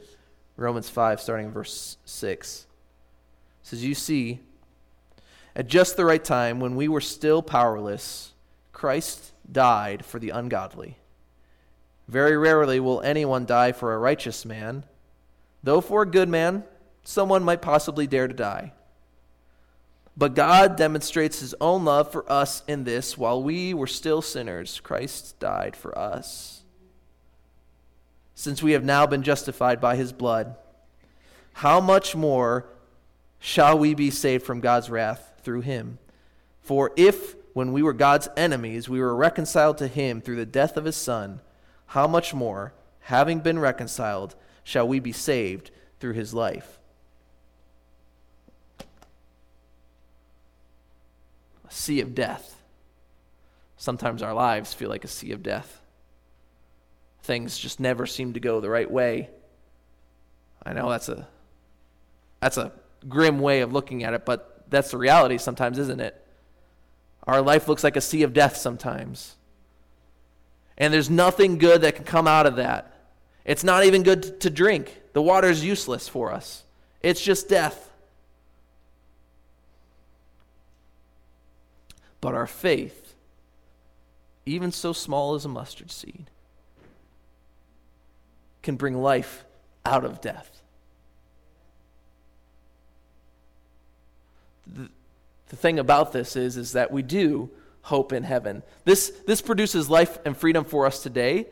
Romans 0.56 0.88
5, 0.88 1.20
starting 1.20 1.46
in 1.46 1.52
verse 1.52 1.96
6. 2.04 2.66
It 2.66 3.66
says, 3.66 3.84
You 3.84 3.94
see, 3.94 4.40
at 5.56 5.66
just 5.66 5.96
the 5.96 6.04
right 6.04 6.24
time, 6.24 6.60
when 6.60 6.76
we 6.76 6.88
were 6.88 7.00
still 7.00 7.42
powerless, 7.42 8.32
Christ 8.72 9.32
died 9.50 10.04
for 10.04 10.18
the 10.18 10.30
ungodly. 10.30 10.96
Very 12.08 12.36
rarely 12.36 12.80
will 12.80 13.00
anyone 13.02 13.44
die 13.44 13.72
for 13.72 13.94
a 13.94 13.98
righteous 13.98 14.44
man, 14.44 14.84
though 15.62 15.80
for 15.80 16.02
a 16.02 16.06
good 16.06 16.28
man, 16.28 16.64
someone 17.04 17.42
might 17.42 17.62
possibly 17.62 18.06
dare 18.06 18.28
to 18.28 18.34
die. 18.34 18.72
But 20.20 20.34
God 20.34 20.76
demonstrates 20.76 21.40
his 21.40 21.54
own 21.62 21.86
love 21.86 22.12
for 22.12 22.30
us 22.30 22.62
in 22.68 22.84
this 22.84 23.16
while 23.16 23.42
we 23.42 23.72
were 23.72 23.86
still 23.86 24.20
sinners, 24.20 24.78
Christ 24.80 25.38
died 25.38 25.74
for 25.74 25.96
us. 25.96 26.62
since 28.34 28.62
we 28.62 28.72
have 28.72 28.84
now 28.84 29.06
been 29.06 29.22
justified 29.22 29.80
by 29.80 29.96
his 29.96 30.12
blood, 30.12 30.56
how 31.54 31.80
much 31.80 32.14
more 32.14 32.66
shall 33.38 33.78
we 33.78 33.94
be 33.94 34.10
saved 34.10 34.44
from 34.44 34.60
God's 34.60 34.90
wrath 34.90 35.40
through 35.42 35.62
him? 35.62 35.98
For 36.60 36.92
if, 36.98 37.34
when 37.54 37.72
we 37.72 37.82
were 37.82 37.94
God's 37.94 38.28
enemies, 38.36 38.90
we 38.90 39.00
were 39.00 39.16
reconciled 39.16 39.78
to 39.78 39.88
him 39.88 40.20
through 40.20 40.36
the 40.36 40.44
death 40.44 40.76
of 40.76 40.84
his 40.84 40.96
Son, 40.96 41.40
how 41.86 42.06
much 42.06 42.34
more, 42.34 42.74
having 43.00 43.40
been 43.40 43.58
reconciled, 43.58 44.34
shall 44.64 44.86
we 44.86 45.00
be 45.00 45.12
saved 45.12 45.70
through 45.98 46.12
his 46.12 46.34
life? 46.34 46.78
A 51.70 51.72
sea 51.72 52.00
of 52.00 52.14
death. 52.14 52.62
Sometimes 53.76 54.22
our 54.22 54.34
lives 54.34 54.74
feel 54.74 54.90
like 54.90 55.04
a 55.04 55.08
sea 55.08 55.32
of 55.32 55.42
death. 55.42 55.80
Things 57.22 57.56
just 57.56 57.80
never 57.80 58.06
seem 58.06 58.34
to 58.34 58.40
go 58.40 58.60
the 58.60 58.68
right 58.68 58.90
way. 58.90 59.30
I 60.62 60.72
know 60.72 60.90
that's 60.90 61.08
a 61.08 61.26
that's 62.40 62.56
a 62.56 62.72
grim 63.08 63.38
way 63.40 63.60
of 63.60 63.72
looking 63.72 64.04
at 64.04 64.14
it, 64.14 64.24
but 64.24 64.64
that's 64.68 64.90
the 64.90 64.98
reality 64.98 65.38
sometimes, 65.38 65.78
isn't 65.78 66.00
it? 66.00 66.16
Our 67.26 67.42
life 67.42 67.68
looks 67.68 67.84
like 67.84 67.96
a 67.96 68.00
sea 68.00 68.22
of 68.22 68.32
death 68.32 68.56
sometimes. 68.56 69.36
And 70.78 70.92
there's 70.92 71.10
nothing 71.10 71.58
good 71.58 71.82
that 71.82 71.96
can 71.96 72.04
come 72.04 72.26
out 72.26 72.46
of 72.46 72.56
that. 72.56 72.94
It's 73.44 73.64
not 73.64 73.84
even 73.84 74.02
good 74.02 74.40
to 74.40 74.50
drink. 74.50 75.00
The 75.12 75.22
water 75.22 75.48
is 75.48 75.64
useless 75.64 76.08
for 76.08 76.32
us, 76.32 76.64
it's 77.02 77.22
just 77.22 77.48
death. 77.48 77.89
But 82.20 82.34
our 82.34 82.46
faith, 82.46 83.14
even 84.46 84.72
so 84.72 84.92
small 84.92 85.34
as 85.34 85.44
a 85.44 85.48
mustard 85.48 85.90
seed, 85.90 86.30
can 88.62 88.76
bring 88.76 89.00
life 89.00 89.44
out 89.84 90.04
of 90.04 90.20
death. 90.20 90.62
The, 94.66 94.88
the 95.48 95.56
thing 95.56 95.78
about 95.78 96.12
this 96.12 96.36
is, 96.36 96.56
is 96.56 96.72
that 96.72 96.92
we 96.92 97.02
do 97.02 97.50
hope 97.82 98.12
in 98.12 98.22
heaven. 98.22 98.62
This, 98.84 99.10
this 99.26 99.40
produces 99.40 99.88
life 99.88 100.18
and 100.24 100.36
freedom 100.36 100.64
for 100.64 100.86
us 100.86 101.02
today, 101.02 101.46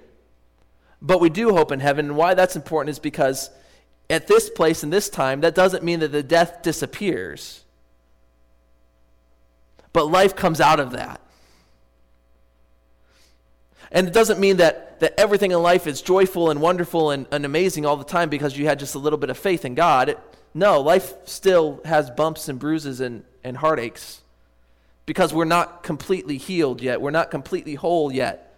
but 1.00 1.20
we 1.20 1.30
do 1.30 1.54
hope 1.54 1.72
in 1.72 1.80
heaven. 1.80 2.06
And 2.06 2.16
why 2.16 2.34
that's 2.34 2.56
important 2.56 2.90
is 2.90 2.98
because 2.98 3.50
at 4.10 4.26
this 4.26 4.50
place 4.50 4.82
and 4.82 4.92
this 4.92 5.08
time, 5.08 5.40
that 5.40 5.54
doesn't 5.54 5.82
mean 5.82 6.00
that 6.00 6.12
the 6.12 6.22
death 6.22 6.62
disappears, 6.62 7.64
but 9.98 10.12
life 10.12 10.36
comes 10.36 10.60
out 10.60 10.78
of 10.78 10.92
that. 10.92 11.20
And 13.90 14.06
it 14.06 14.14
doesn't 14.14 14.38
mean 14.38 14.58
that, 14.58 15.00
that 15.00 15.18
everything 15.18 15.50
in 15.50 15.60
life 15.60 15.88
is 15.88 16.00
joyful 16.00 16.52
and 16.52 16.60
wonderful 16.60 17.10
and, 17.10 17.26
and 17.32 17.44
amazing 17.44 17.84
all 17.84 17.96
the 17.96 18.04
time 18.04 18.28
because 18.28 18.56
you 18.56 18.66
had 18.66 18.78
just 18.78 18.94
a 18.94 18.98
little 19.00 19.18
bit 19.18 19.28
of 19.28 19.36
faith 19.36 19.64
in 19.64 19.74
God. 19.74 20.10
It, 20.10 20.20
no, 20.54 20.80
life 20.80 21.14
still 21.24 21.80
has 21.84 22.10
bumps 22.10 22.48
and 22.48 22.60
bruises 22.60 23.00
and, 23.00 23.24
and 23.42 23.56
heartaches 23.56 24.20
because 25.04 25.34
we're 25.34 25.44
not 25.44 25.82
completely 25.82 26.36
healed 26.36 26.80
yet. 26.80 27.00
We're 27.00 27.10
not 27.10 27.32
completely 27.32 27.74
whole 27.74 28.12
yet. 28.12 28.56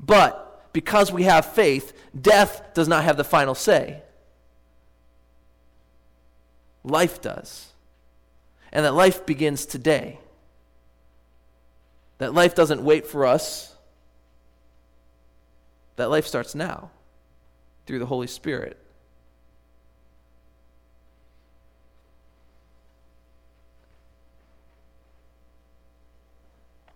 But 0.00 0.72
because 0.72 1.12
we 1.12 1.24
have 1.24 1.52
faith, 1.52 1.92
death 2.18 2.72
does 2.72 2.88
not 2.88 3.04
have 3.04 3.18
the 3.18 3.24
final 3.24 3.54
say. 3.54 4.00
Life 6.82 7.20
does. 7.20 7.74
And 8.72 8.86
that 8.86 8.94
life 8.94 9.26
begins 9.26 9.66
today. 9.66 10.18
That 12.18 12.34
life 12.34 12.54
doesn't 12.54 12.82
wait 12.82 13.06
for 13.06 13.26
us 13.26 13.76
that 15.96 16.10
life 16.10 16.26
starts 16.26 16.54
now 16.54 16.90
through 17.86 17.98
the 17.98 18.06
Holy 18.06 18.26
Spirit. 18.26 18.78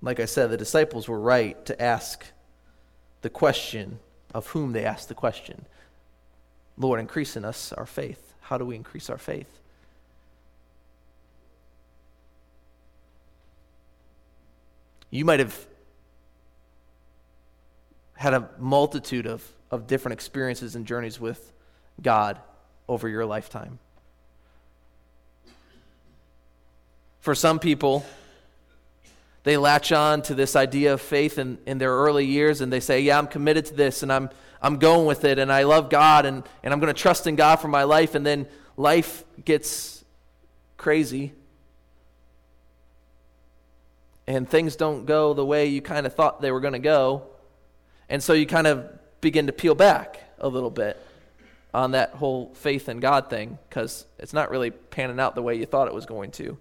Like 0.03 0.21
I 0.21 0.25
said, 0.25 0.51
the 0.51 0.57
disciples 0.57 1.09
were 1.09 1.21
right 1.21 1.62
to 1.66 1.81
ask 1.81 2.25
the 3.21 3.29
question 3.29 3.99
of 4.33 4.47
whom 4.49 4.73
they 4.73 4.85
asked 4.85 5.09
the 5.09 5.14
question. 5.14 5.66
Lord, 6.79 7.01
increase 7.01 7.37
in 7.37 7.45
us 7.45 7.73
our 7.75 7.85
faith. 7.85 8.35
How 8.41 8.57
do 8.57 8.64
we 8.64 8.77
increase 8.77 9.11
our 9.11 9.18
faith? 9.18 9.59
You 15.11 15.24
might 15.24 15.40
have 15.40 15.66
had 18.14 18.34
a 18.34 18.48
multitude 18.58 19.26
of, 19.26 19.46
of 19.70 19.86
different 19.86 20.12
experiences 20.12 20.76
and 20.76 20.86
journeys 20.86 21.18
with 21.18 21.52
God 22.00 22.38
over 22.88 23.08
your 23.08 23.26
lifetime. 23.26 23.78
For 27.20 27.34
some 27.34 27.58
people, 27.58 28.04
they 29.42 29.56
latch 29.56 29.90
on 29.90 30.22
to 30.22 30.34
this 30.34 30.54
idea 30.54 30.92
of 30.92 31.00
faith 31.00 31.38
in, 31.38 31.58
in 31.66 31.78
their 31.78 31.92
early 31.92 32.26
years 32.26 32.61
and 32.61 32.72
they 32.72 32.80
say, 32.80 33.00
Yeah, 33.00 33.18
I'm 33.18 33.26
committed 33.26 33.66
to 33.66 33.74
this 33.74 34.02
and 34.02 34.12
I'm, 34.12 34.30
I'm 34.62 34.78
going 34.78 35.06
with 35.06 35.24
it 35.24 35.38
and 35.38 35.52
I 35.52 35.64
love 35.64 35.90
God 35.90 36.24
and, 36.24 36.44
and 36.62 36.72
I'm 36.72 36.80
going 36.80 36.92
to 36.92 37.00
trust 37.00 37.26
in 37.26 37.36
God 37.36 37.56
for 37.56 37.68
my 37.68 37.84
life. 37.84 38.14
And 38.14 38.24
then 38.24 38.46
life 38.76 39.24
gets 39.44 40.04
crazy 40.76 41.32
and 44.27 44.49
things 44.49 44.77
don't 44.77 45.07
go 45.07 45.35
the 45.35 45.45
way 45.45 45.66
you 45.66 45.83
kind 45.83 46.07
of 46.07 46.14
thought 46.14 46.41
they 46.41 46.53
were 46.53 46.61
going 46.61 46.73
to 46.73 46.79
go. 46.79 47.23
And 48.09 48.23
so 48.23 48.33
you 48.33 48.47
kind 48.47 48.66
of 48.66 48.89
begin 49.21 49.47
to 49.47 49.53
peel 49.53 49.75
back 49.75 50.23
a 50.39 50.49
little 50.49 50.71
bit 50.71 51.01
on 51.73 51.93
that 51.93 52.11
whole 52.11 52.53
faith 52.55 52.89
in 52.89 53.01
God 53.01 53.31
thing 53.31 53.59
because 53.68 54.07
it's 54.18 54.33
not 54.33 54.51
really 54.51 54.71
panning 54.71 55.21
out 55.21 55.35
the 55.35 55.43
way 55.43 55.55
you 55.55 55.66
thought 55.66 55.89
it 55.89 55.95
was 55.95 56.07
going 56.07 56.31
to. 56.33 56.59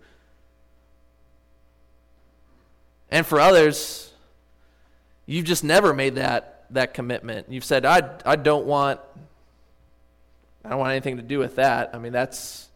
And 3.11 3.25
for 3.25 3.39
others, 3.39 4.13
you've 5.25 5.45
just 5.45 5.63
never 5.63 5.93
made 5.93 6.15
that, 6.15 6.65
that 6.69 6.93
commitment. 6.93 7.51
You've 7.51 7.65
said, 7.65 7.85
I, 7.85 8.17
I 8.25 8.35
don't 8.35 8.65
want 8.65 8.99
I 10.63 10.69
don't 10.69 10.79
want 10.79 10.91
anything 10.91 11.17
to 11.17 11.23
do 11.23 11.39
with 11.39 11.55
that. 11.55 11.91
I 11.93 11.97
mean, 11.97 12.11
that's 12.11 12.68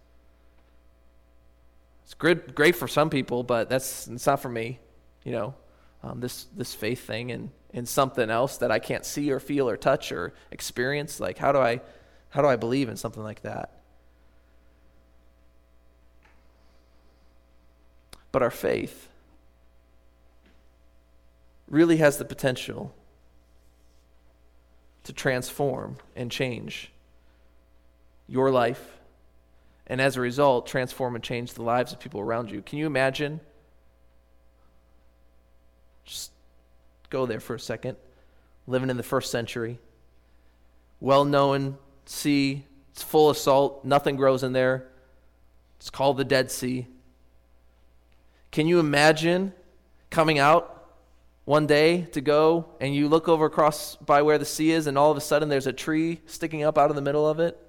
it's 2.21 2.53
great 2.53 2.75
for 2.75 2.87
some 2.87 3.09
people, 3.09 3.43
but 3.43 3.69
that's 3.69 4.07
it's 4.07 4.25
not 4.25 4.41
for 4.41 4.49
me. 4.49 4.79
You 5.23 5.31
know, 5.31 5.55
um, 6.03 6.19
this 6.19 6.45
this 6.55 6.73
faith 6.73 7.05
thing, 7.05 7.31
and 7.31 7.49
in 7.73 7.87
something 7.87 8.29
else 8.29 8.57
that 8.57 8.71
I 8.71 8.79
can't 8.79 9.03
see 9.03 9.31
or 9.31 9.39
feel 9.39 9.67
or 9.67 9.75
touch 9.75 10.11
or 10.11 10.33
experience? 10.51 11.19
Like 11.19 11.37
how 11.37 11.51
do 11.51 11.57
I 11.57 11.81
how 12.29 12.41
do 12.41 12.47
I 12.47 12.55
believe 12.55 12.87
in 12.87 12.95
something 12.95 13.23
like 13.23 13.41
that? 13.41 13.81
But 18.31 18.41
our 18.41 18.51
faith 18.51 19.09
really 21.67 21.97
has 21.97 22.17
the 22.17 22.25
potential 22.25 22.93
to 25.03 25.13
transform 25.13 25.97
and 26.15 26.31
change 26.31 26.91
your 28.27 28.51
life, 28.51 28.97
and 29.87 29.99
as 29.99 30.15
a 30.15 30.21
result, 30.21 30.67
transform 30.67 31.15
and 31.15 31.23
change 31.23 31.53
the 31.53 31.63
lives 31.63 31.91
of 31.91 31.99
people 31.99 32.19
around 32.19 32.51
you. 32.51 32.61
Can 32.61 32.79
you 32.79 32.85
imagine? 32.85 33.41
Just 36.05 36.31
go 37.09 37.25
there 37.25 37.39
for 37.39 37.55
a 37.55 37.59
second. 37.59 37.97
Living 38.65 38.89
in 38.89 38.97
the 38.97 39.03
first 39.03 39.29
century. 39.29 39.79
Well 40.99 41.25
known 41.25 41.77
sea. 42.05 42.65
It's 42.91 43.03
full 43.03 43.29
of 43.29 43.37
salt. 43.37 43.83
Nothing 43.83 44.15
grows 44.15 44.43
in 44.43 44.53
there. 44.53 44.87
It's 45.77 45.89
called 45.89 46.17
the 46.17 46.23
Dead 46.23 46.49
Sea. 46.49 46.87
Can 48.51 48.67
you 48.67 48.79
imagine 48.79 49.51
coming 50.09 50.39
out 50.39 50.69
one 51.43 51.67
day 51.67 52.03
to 52.13 52.21
go 52.21 52.67
and 52.79 52.95
you 52.95 53.09
look 53.09 53.27
over 53.27 53.45
across 53.45 53.97
by 53.97 54.21
where 54.21 54.37
the 54.37 54.45
sea 54.45 54.71
is 54.71 54.87
and 54.87 54.97
all 54.97 55.11
of 55.11 55.17
a 55.17 55.21
sudden 55.21 55.49
there's 55.49 55.67
a 55.67 55.73
tree 55.73 56.21
sticking 56.25 56.63
up 56.63 56.77
out 56.77 56.89
of 56.89 56.95
the 56.95 57.01
middle 57.01 57.27
of 57.27 57.39
it? 57.39 57.59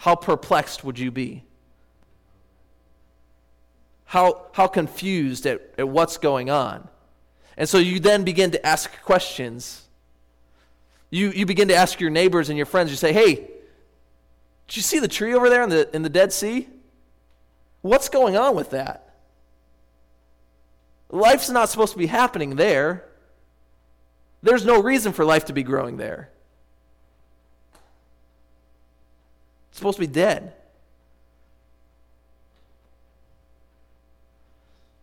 How 0.00 0.14
perplexed 0.14 0.84
would 0.84 0.98
you 0.98 1.10
be? 1.10 1.44
how, 4.10 4.46
how 4.50 4.66
confused 4.66 5.46
at, 5.46 5.62
at 5.78 5.88
what's 5.88 6.18
going 6.18 6.50
on. 6.50 6.88
And 7.56 7.68
so 7.68 7.78
you 7.78 8.00
then 8.00 8.24
begin 8.24 8.50
to 8.50 8.66
ask 8.66 8.90
questions. 9.02 9.86
You, 11.10 11.30
you 11.30 11.46
begin 11.46 11.68
to 11.68 11.76
ask 11.76 12.00
your 12.00 12.10
neighbors 12.10 12.48
and 12.48 12.56
your 12.56 12.66
friends, 12.66 12.90
you 12.90 12.96
say, 12.96 13.12
hey, 13.12 13.34
did 13.36 14.76
you 14.76 14.82
see 14.82 14.98
the 14.98 15.06
tree 15.06 15.32
over 15.32 15.48
there 15.48 15.62
in 15.62 15.68
the, 15.68 15.94
in 15.94 16.02
the 16.02 16.08
Dead 16.08 16.32
Sea? 16.32 16.68
What's 17.82 18.08
going 18.08 18.36
on 18.36 18.56
with 18.56 18.70
that? 18.70 19.14
Life's 21.10 21.48
not 21.48 21.68
supposed 21.68 21.92
to 21.92 21.98
be 21.98 22.06
happening 22.06 22.56
there. 22.56 23.04
There's 24.42 24.64
no 24.64 24.82
reason 24.82 25.12
for 25.12 25.24
life 25.24 25.44
to 25.44 25.52
be 25.52 25.62
growing 25.62 25.98
there. 25.98 26.30
It's 29.70 29.78
supposed 29.78 29.96
to 29.96 30.00
be 30.00 30.06
dead. 30.06 30.52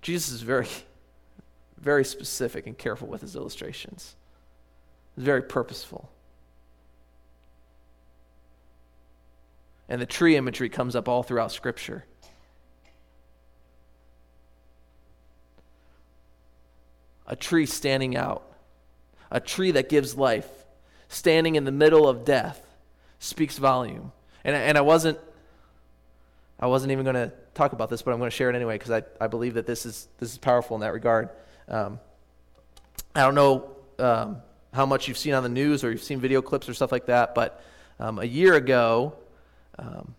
Jesus 0.02 0.32
is 0.32 0.42
very, 0.42 0.68
very 1.78 2.06
specific 2.06 2.68
and 2.68 2.78
careful 2.78 3.08
with 3.08 3.22
his 3.22 3.36
illustrations. 3.36 4.16
was 5.16 5.26
very 5.26 5.42
purposeful. 5.42 6.10
And 9.90 10.02
the 10.02 10.06
tree 10.06 10.36
imagery 10.36 10.70
comes 10.70 10.96
up 10.96 11.08
all 11.08 11.24
throughout 11.24 11.52
Scripture. 11.52 12.06
A 17.26 17.36
tree 17.36 17.66
standing 17.66 18.16
out, 18.16 18.50
a 19.30 19.42
tree 19.42 19.72
that 19.72 19.90
gives 19.90 20.16
life, 20.16 20.48
standing 21.10 21.56
in 21.56 21.66
the 21.66 21.72
middle 21.72 22.08
of 22.08 22.24
death, 22.24 22.66
speaks 23.20 23.58
volume. 23.58 24.14
And, 24.44 24.56
and 24.56 24.78
I 24.78 24.82
wasn't, 24.82 25.20
I 26.60 26.68
wasn't 26.68 26.92
even 26.92 27.04
going 27.04 27.16
to 27.16 27.32
talk 27.54 27.74
about 27.74 27.90
this, 27.90 28.02
but 28.02 28.12
I'm 28.12 28.20
going 28.20 28.30
to 28.30 28.36
share 28.36 28.50
it 28.50 28.56
anyway 28.56 28.76
because 28.76 28.92
I, 28.92 29.04
I 29.24 29.28
believe 29.28 29.56
that 29.56 29.66
this 29.66 29.86
is, 29.86 30.08
this 30.20 30.32
is 30.32 30.38
powerful 30.38 30.76
in 30.76 30.82
that 30.82 30.94
regard. 30.94 31.30
Um, 31.68 32.00
I 33.16 33.22
don't 33.22 33.36
know 33.36 33.72
um, 34.00 34.38
how 34.74 34.86
much 34.86 35.08
you've 35.08 35.18
seen 35.18 35.34
on 35.34 35.44
the 35.44 35.50
news 35.50 35.84
or 35.84 35.92
you've 35.92 36.04
seen 36.04 36.20
video 36.20 36.42
clips 36.42 36.70
or 36.70 36.74
stuff 36.74 36.92
like 36.92 37.08
that, 37.08 37.36
but 37.36 37.64
um, 38.00 38.20
a 38.20 38.26
year 38.26 38.56
ago, 38.56 39.14
um, 39.80 40.14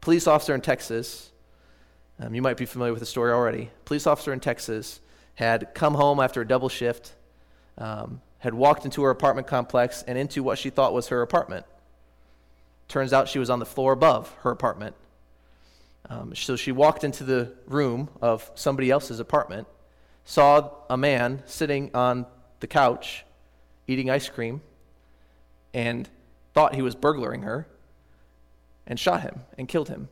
police 0.00 0.26
officer 0.26 0.54
in 0.54 0.60
Texas, 0.60 1.30
um, 2.20 2.34
you 2.34 2.42
might 2.42 2.56
be 2.56 2.66
familiar 2.66 2.92
with 2.92 3.00
the 3.00 3.06
story 3.06 3.32
already. 3.32 3.70
Police 3.84 4.06
officer 4.06 4.32
in 4.32 4.40
Texas 4.40 5.00
had 5.36 5.72
come 5.74 5.94
home 5.94 6.20
after 6.20 6.40
a 6.40 6.46
double 6.46 6.68
shift, 6.68 7.14
um, 7.78 8.20
had 8.38 8.54
walked 8.54 8.84
into 8.84 9.02
her 9.02 9.10
apartment 9.10 9.46
complex 9.46 10.02
and 10.06 10.18
into 10.18 10.42
what 10.42 10.58
she 10.58 10.70
thought 10.70 10.92
was 10.92 11.08
her 11.08 11.22
apartment. 11.22 11.64
Turns 12.88 13.12
out 13.12 13.28
she 13.28 13.38
was 13.38 13.50
on 13.50 13.58
the 13.58 13.66
floor 13.66 13.92
above 13.92 14.34
her 14.40 14.50
apartment. 14.50 14.96
Um, 16.08 16.34
so 16.34 16.56
she 16.56 16.72
walked 16.72 17.04
into 17.04 17.22
the 17.22 17.52
room 17.66 18.08
of 18.22 18.50
somebody 18.54 18.90
else's 18.90 19.20
apartment, 19.20 19.68
saw 20.24 20.70
a 20.88 20.96
man 20.96 21.42
sitting 21.46 21.90
on 21.94 22.26
the 22.60 22.66
couch 22.66 23.24
eating 23.86 24.10
ice 24.10 24.28
cream, 24.28 24.62
and 25.74 26.08
thought 26.54 26.74
he 26.74 26.82
was 26.82 26.94
burglaring 26.94 27.42
her 27.42 27.66
and 28.86 28.98
shot 28.98 29.20
him 29.20 29.42
and 29.56 29.68
killed 29.68 29.88
him. 29.88 30.08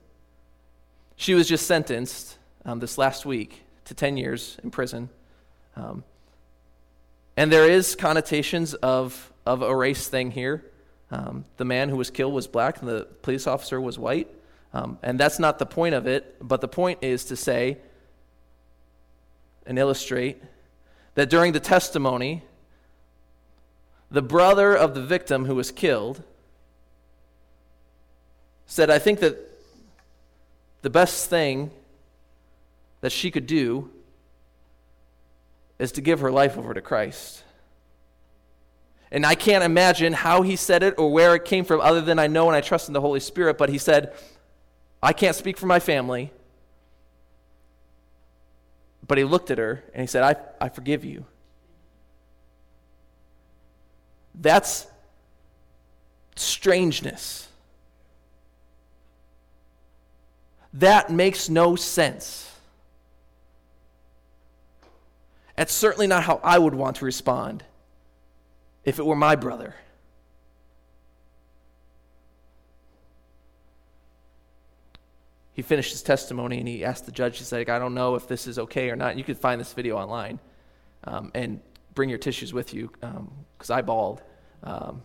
She 1.16 1.35
was 1.35 1.49
just 1.49 1.66
sentenced 1.66 2.37
um, 2.66 2.79
this 2.79 2.99
last 2.99 3.24
week 3.24 3.62
to 3.87 3.95
10 3.95 4.18
years 4.18 4.59
in 4.62 4.70
prison. 4.70 5.09
Um, 5.77 6.05
and 7.37 7.51
there 7.51 7.68
is 7.68 7.95
connotations 7.95 8.74
of, 8.74 9.33
of 9.47 9.62
a 9.62 9.74
race 9.74 10.09
thing 10.09 10.31
here. 10.31 10.64
Um, 11.11 11.44
the 11.57 11.64
man 11.64 11.88
who 11.88 11.96
was 11.96 12.11
killed 12.11 12.34
was 12.34 12.46
black 12.46 12.80
and 12.80 12.88
the 12.88 13.07
police 13.22 13.46
officer 13.46 13.80
was 13.80 13.98
white. 13.98 14.28
Um, 14.72 14.98
and 15.02 15.18
that's 15.18 15.38
not 15.38 15.59
the 15.59 15.66
point 15.66 15.94
of 15.94 16.07
it, 16.07 16.36
but 16.40 16.61
the 16.61 16.68
point 16.68 16.98
is 17.02 17.24
to 17.26 17.36
say 17.36 17.78
and 19.64 19.78
illustrate 19.78 20.42
that 21.14 21.30
during 21.30 21.52
the 21.52 21.61
testimony, 21.61 22.42
the 24.11 24.22
brother 24.22 24.76
of 24.76 24.94
the 24.94 25.02
victim 25.02 25.46
who 25.46 25.54
was 25.54 25.70
killed 25.70 26.22
said, 28.66 28.90
I 28.90 28.98
think 28.98 29.20
that 29.20 29.36
the 30.82 30.90
best 30.90 31.30
thing 31.30 31.70
that 33.00 33.12
she 33.12 33.30
could 33.30 33.46
do 33.46 33.90
is 35.78 35.92
to 35.92 36.00
give 36.00 36.20
her 36.20 36.30
life 36.30 36.57
over 36.57 36.74
to 36.74 36.80
Christ. 36.80 37.42
And 39.11 39.24
I 39.24 39.34
can't 39.34 39.62
imagine 39.62 40.12
how 40.12 40.42
he 40.42 40.57
said 40.57 40.82
it 40.82 40.94
or 40.98 41.12
where 41.12 41.34
it 41.34 41.44
came 41.44 41.64
from, 41.64 41.80
other 41.80 42.00
than 42.00 42.18
I 42.18 42.26
know 42.26 42.48
and 42.48 42.57
I 42.57 42.61
trust 42.61 42.88
in 42.88 42.94
the 42.94 43.00
Holy 43.00 43.20
Spirit. 43.20 43.57
But 43.57 43.68
he 43.68 43.78
said, 43.78 44.12
I 45.02 45.12
can't 45.12 45.36
speak 45.36 45.59
for 45.59 45.66
my 45.66 45.78
family. 45.78 46.32
But 49.07 49.18
he 49.18 49.24
looked 49.24 49.50
at 49.50 49.59
her 49.59 49.84
and 49.92 50.00
he 50.00 50.07
said, 50.07 50.22
I, 50.22 50.64
I 50.64 50.68
forgive 50.68 51.04
you. 51.04 51.24
That's 54.34 54.86
strangeness. 56.34 57.48
That 60.74 61.11
makes 61.11 61.48
no 61.48 61.76
sense. 61.76 62.52
That's 65.54 65.72
certainly 65.72 66.07
not 66.07 66.24
how 66.24 66.40
I 66.42 66.59
would 66.59 66.74
want 66.74 66.96
to 66.96 67.04
respond 67.04 67.62
if 68.87 69.01
it 69.01 69.05
were 69.05 69.16
my 69.16 69.34
brother. 69.34 69.74
He 75.53 75.62
finished 75.62 75.91
his 75.91 76.03
testimony 76.03 76.59
and 76.59 76.68
he 76.68 76.84
asked 76.84 77.05
the 77.05 77.12
judge, 77.12 77.39
he 77.39 77.45
said, 77.45 77.68
I 77.68 77.78
don't 77.78 77.95
know 77.95 78.14
if 78.14 78.28
this 78.28 78.47
is 78.47 78.59
okay 78.59 78.89
or 78.89 78.97
not. 78.97 79.18
You 79.18 79.24
can 79.24 79.34
find 79.34 79.61
this 79.61 79.72
video 79.72 79.97
online 79.97 80.39
um, 81.05 81.32
and 81.34 81.61
bring 81.95 82.09
your 82.09 82.18
tissues 82.18 82.53
with 82.53 82.72
you 82.72 82.91
because 83.01 83.70
um, 83.70 83.76
I 83.76 83.82
bawled. 83.82 84.22
Um, 84.62 85.03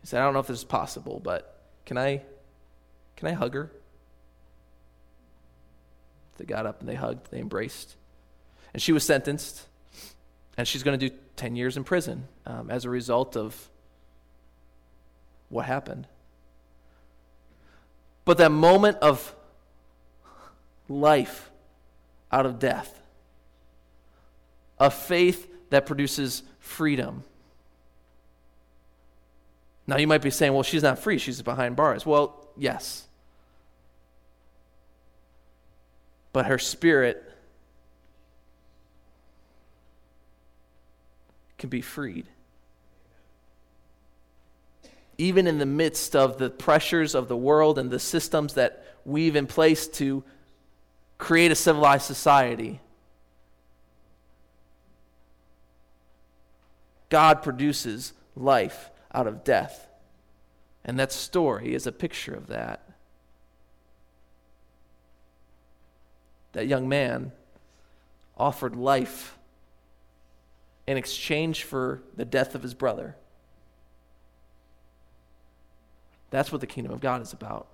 he 0.00 0.06
said, 0.08 0.20
I 0.20 0.24
don't 0.24 0.34
know 0.34 0.40
if 0.40 0.48
this 0.48 0.58
is 0.58 0.64
possible, 0.64 1.20
but 1.22 1.62
can 1.86 1.96
I, 1.96 2.22
can 3.16 3.28
I 3.28 3.32
hug 3.32 3.54
her? 3.54 3.70
They 6.38 6.46
got 6.46 6.66
up 6.66 6.80
and 6.80 6.88
they 6.88 6.94
hugged, 6.96 7.30
they 7.30 7.38
embraced. 7.38 7.94
And 8.72 8.82
she 8.82 8.92
was 8.92 9.04
sentenced, 9.04 9.66
and 10.56 10.66
she's 10.66 10.82
going 10.82 10.98
to 10.98 11.10
do 11.10 11.14
10 11.36 11.56
years 11.56 11.76
in 11.76 11.84
prison 11.84 12.28
um, 12.46 12.70
as 12.70 12.84
a 12.84 12.90
result 12.90 13.36
of 13.36 13.68
what 15.48 15.66
happened. 15.66 16.06
But 18.24 18.38
that 18.38 18.50
moment 18.50 18.98
of 18.98 19.34
life 20.88 21.50
out 22.30 22.46
of 22.46 22.58
death, 22.58 23.00
a 24.78 24.90
faith 24.90 25.48
that 25.70 25.86
produces 25.86 26.42
freedom. 26.58 27.24
Now, 29.86 29.96
you 29.96 30.06
might 30.06 30.22
be 30.22 30.30
saying, 30.30 30.52
well, 30.52 30.62
she's 30.62 30.82
not 30.82 30.98
free, 30.98 31.18
she's 31.18 31.42
behind 31.42 31.76
bars. 31.76 32.06
Well, 32.06 32.48
yes. 32.56 33.06
But 36.32 36.46
her 36.46 36.58
spirit 36.58 37.31
can 41.62 41.68
be 41.68 41.80
freed. 41.80 42.26
Even 45.16 45.46
in 45.46 45.58
the 45.58 45.66
midst 45.66 46.16
of 46.16 46.36
the 46.36 46.50
pressures 46.50 47.14
of 47.14 47.28
the 47.28 47.36
world 47.36 47.78
and 47.78 47.88
the 47.88 48.00
systems 48.00 48.54
that 48.54 48.84
we've 49.04 49.36
in 49.36 49.46
place 49.46 49.86
to 49.86 50.24
create 51.18 51.52
a 51.52 51.54
civilized 51.54 52.04
society, 52.04 52.80
God 57.08 57.44
produces 57.44 58.12
life 58.34 58.90
out 59.14 59.28
of 59.28 59.44
death. 59.44 59.86
And 60.84 60.98
that 60.98 61.12
story 61.12 61.76
is 61.76 61.86
a 61.86 61.92
picture 61.92 62.34
of 62.34 62.48
that. 62.48 62.82
That 66.54 66.66
young 66.66 66.88
man 66.88 67.30
offered 68.36 68.74
life 68.74 69.38
in 70.86 70.96
exchange 70.96 71.64
for 71.64 72.02
the 72.16 72.24
death 72.24 72.54
of 72.54 72.62
his 72.62 72.74
brother. 72.74 73.16
That's 76.30 76.50
what 76.50 76.60
the 76.60 76.66
kingdom 76.66 76.92
of 76.92 77.00
God 77.00 77.22
is 77.22 77.32
about. 77.32 77.68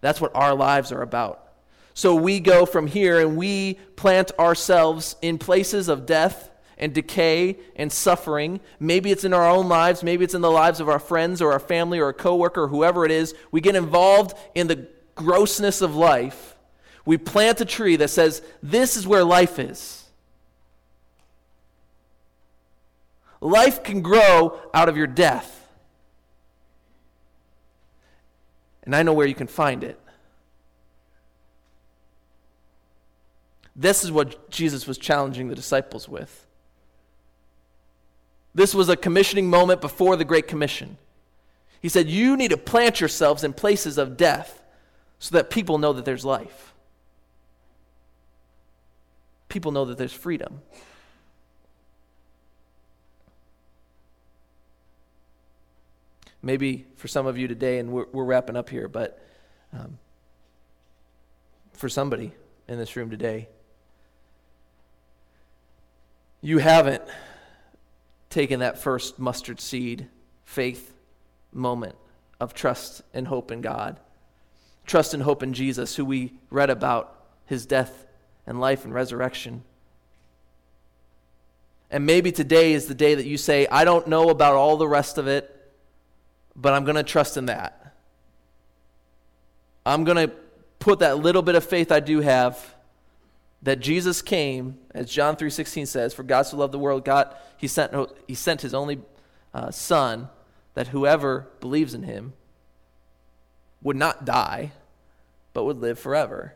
That's 0.00 0.20
what 0.20 0.34
our 0.34 0.54
lives 0.54 0.92
are 0.92 1.02
about. 1.02 1.44
So 1.92 2.14
we 2.14 2.38
go 2.38 2.64
from 2.64 2.86
here 2.86 3.20
and 3.20 3.36
we 3.36 3.74
plant 3.96 4.30
ourselves 4.38 5.16
in 5.20 5.38
places 5.38 5.88
of 5.88 6.06
death 6.06 6.50
and 6.78 6.94
decay 6.94 7.58
and 7.74 7.92
suffering. 7.92 8.60
Maybe 8.78 9.10
it's 9.10 9.24
in 9.24 9.34
our 9.34 9.48
own 9.48 9.68
lives, 9.68 10.04
maybe 10.04 10.24
it's 10.24 10.34
in 10.34 10.40
the 10.40 10.50
lives 10.50 10.78
of 10.78 10.88
our 10.88 11.00
friends 11.00 11.42
or 11.42 11.52
our 11.52 11.58
family 11.58 11.98
or 11.98 12.08
a 12.08 12.14
coworker 12.14 12.62
or 12.62 12.68
whoever 12.68 13.04
it 13.04 13.10
is. 13.10 13.34
We 13.50 13.60
get 13.60 13.74
involved 13.74 14.38
in 14.54 14.68
the 14.68 14.86
grossness 15.16 15.82
of 15.82 15.96
life. 15.96 16.56
We 17.04 17.18
plant 17.18 17.60
a 17.60 17.64
tree 17.64 17.96
that 17.96 18.10
says, 18.10 18.42
This 18.62 18.96
is 18.96 19.06
where 19.06 19.24
life 19.24 19.58
is. 19.58 20.07
Life 23.40 23.82
can 23.82 24.02
grow 24.02 24.60
out 24.74 24.88
of 24.88 24.96
your 24.96 25.06
death. 25.06 25.68
And 28.82 28.96
I 28.96 29.02
know 29.02 29.12
where 29.12 29.26
you 29.26 29.34
can 29.34 29.46
find 29.46 29.84
it. 29.84 30.00
This 33.76 34.02
is 34.02 34.10
what 34.10 34.50
Jesus 34.50 34.86
was 34.86 34.98
challenging 34.98 35.48
the 35.48 35.54
disciples 35.54 36.08
with. 36.08 36.46
This 38.54 38.74
was 38.74 38.88
a 38.88 38.96
commissioning 38.96 39.48
moment 39.48 39.80
before 39.80 40.16
the 40.16 40.24
Great 40.24 40.48
Commission. 40.48 40.98
He 41.80 41.88
said, 41.88 42.08
You 42.08 42.36
need 42.36 42.50
to 42.50 42.56
plant 42.56 43.00
yourselves 43.00 43.44
in 43.44 43.52
places 43.52 43.98
of 43.98 44.16
death 44.16 44.62
so 45.20 45.36
that 45.36 45.48
people 45.48 45.78
know 45.78 45.92
that 45.92 46.04
there's 46.04 46.24
life. 46.24 46.74
People 49.48 49.70
know 49.70 49.84
that 49.84 49.96
there's 49.96 50.12
freedom. 50.12 50.62
Maybe 56.42 56.86
for 56.96 57.08
some 57.08 57.26
of 57.26 57.38
you 57.38 57.48
today, 57.48 57.78
and 57.78 57.90
we're, 57.90 58.06
we're 58.12 58.24
wrapping 58.24 58.56
up 58.56 58.68
here, 58.68 58.88
but 58.88 59.20
um, 59.72 59.98
for 61.72 61.88
somebody 61.88 62.32
in 62.66 62.78
this 62.78 62.96
room 62.96 63.10
today, 63.10 63.48
you 66.40 66.58
haven't 66.58 67.02
taken 68.30 68.60
that 68.60 68.78
first 68.78 69.18
mustard 69.18 69.60
seed 69.60 70.08
faith 70.44 70.94
moment 71.52 71.96
of 72.40 72.54
trust 72.54 73.02
and 73.12 73.26
hope 73.26 73.50
in 73.50 73.60
God. 73.60 73.98
Trust 74.86 75.14
and 75.14 75.22
hope 75.22 75.42
in 75.42 75.52
Jesus, 75.52 75.96
who 75.96 76.04
we 76.04 76.32
read 76.50 76.70
about 76.70 77.14
his 77.46 77.66
death 77.66 78.06
and 78.46 78.60
life 78.60 78.84
and 78.84 78.94
resurrection. 78.94 79.62
And 81.90 82.06
maybe 82.06 82.32
today 82.32 82.72
is 82.72 82.86
the 82.86 82.94
day 82.94 83.14
that 83.14 83.26
you 83.26 83.36
say, 83.36 83.66
I 83.66 83.84
don't 83.84 84.06
know 84.06 84.28
about 84.28 84.54
all 84.54 84.76
the 84.76 84.88
rest 84.88 85.18
of 85.18 85.26
it, 85.26 85.54
but 86.60 86.74
I'm 86.74 86.84
going 86.84 86.96
to 86.96 87.04
trust 87.04 87.36
in 87.36 87.46
that. 87.46 87.94
I'm 89.86 90.04
going 90.04 90.28
to 90.28 90.34
put 90.80 90.98
that 90.98 91.18
little 91.18 91.42
bit 91.42 91.54
of 91.54 91.64
faith 91.64 91.92
I 91.92 92.00
do 92.00 92.20
have 92.20 92.74
that 93.62 93.80
Jesus 93.80 94.22
came, 94.22 94.78
as 94.92 95.10
John 95.10 95.36
3:16 95.36 95.86
says, 95.86 96.14
for 96.14 96.22
God 96.22 96.42
so 96.42 96.56
loved 96.56 96.74
the 96.74 96.78
world, 96.78 97.04
God 97.04 97.34
he 97.56 97.66
sent 97.66 97.92
he 98.26 98.34
sent 98.34 98.60
his 98.60 98.74
only 98.74 99.00
uh, 99.54 99.70
son 99.70 100.28
that 100.74 100.88
whoever 100.88 101.48
believes 101.60 101.94
in 101.94 102.02
him 102.02 102.34
would 103.82 103.96
not 103.96 104.24
die, 104.24 104.72
but 105.52 105.64
would 105.64 105.78
live 105.78 105.98
forever. 105.98 106.54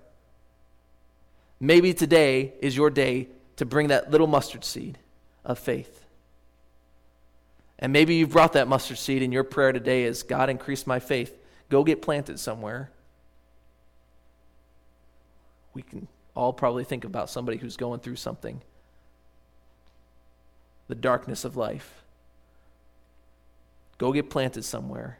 Maybe 1.59 1.94
today 1.94 2.53
is 2.61 2.76
your 2.76 2.90
day 2.90 3.28
to 3.57 3.64
bring 3.64 3.88
that 3.88 4.11
little 4.11 4.26
mustard 4.26 4.64
seed 4.64 4.98
of 5.44 5.59
faith. 5.59 6.01
And 7.83 7.93
maybe 7.93 8.14
you've 8.14 8.30
brought 8.30 8.53
that 8.53 8.68
mustard 8.68 8.97
seed, 8.97 9.24
and 9.24 9.33
your 9.33 9.43
prayer 9.43 9.72
today 9.72 10.05
is 10.05 10.22
God, 10.22 10.49
increase 10.49 10.87
my 10.87 11.01
faith. 11.01 11.37
Go 11.68 11.83
get 11.83 12.01
planted 12.01 12.39
somewhere. 12.39 12.93
We 15.74 15.83
can 15.83 16.07
all 16.37 16.53
probably 16.53 16.85
think 16.85 17.05
about 17.05 17.28
somebody 17.28 17.59
who's 17.59 17.76
going 17.76 18.01
through 18.01 18.16
something 18.16 18.62
the 20.89 20.95
darkness 20.95 21.45
of 21.45 21.57
life. 21.57 22.03
Go 23.99 24.12
get 24.12 24.30
planted 24.30 24.64
somewhere. 24.64 25.18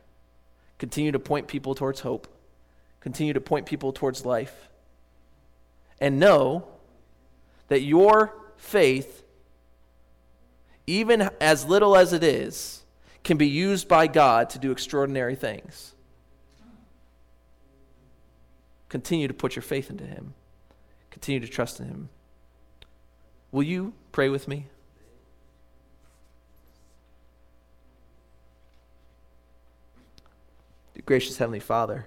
Continue 0.79 1.13
to 1.13 1.19
point 1.19 1.49
people 1.49 1.75
towards 1.75 2.01
hope. 2.01 2.29
Continue 3.01 3.33
to 3.33 3.41
point 3.41 3.67
people 3.67 3.93
towards 3.93 4.27
life. 4.27 4.69
And 6.01 6.21
know 6.21 6.69
that 7.69 7.81
your 7.81 8.35
faith, 8.57 9.22
even 10.87 11.31
as 11.41 11.65
little 11.65 11.97
as 11.97 12.13
it 12.13 12.25
is, 12.25 12.83
can 13.25 13.37
be 13.37 13.49
used 13.49 13.89
by 13.89 14.07
God 14.07 14.51
to 14.51 14.59
do 14.59 14.73
extraordinary 14.73 15.37
things. 15.37 15.95
Continue 18.89 19.29
to 19.29 19.35
put 19.35 19.57
your 19.57 19.63
faith 19.63 19.91
into 19.91 20.05
Him. 20.05 20.35
Continue 21.11 21.41
to 21.41 21.47
trust 21.47 21.81
in 21.81 21.87
Him. 21.87 22.09
Will 23.51 23.63
you 23.63 23.95
pray 24.11 24.29
with 24.29 24.49
me? 24.49 24.67
Gracious 31.05 31.37
Heavenly 31.37 31.59
Father, 31.59 32.07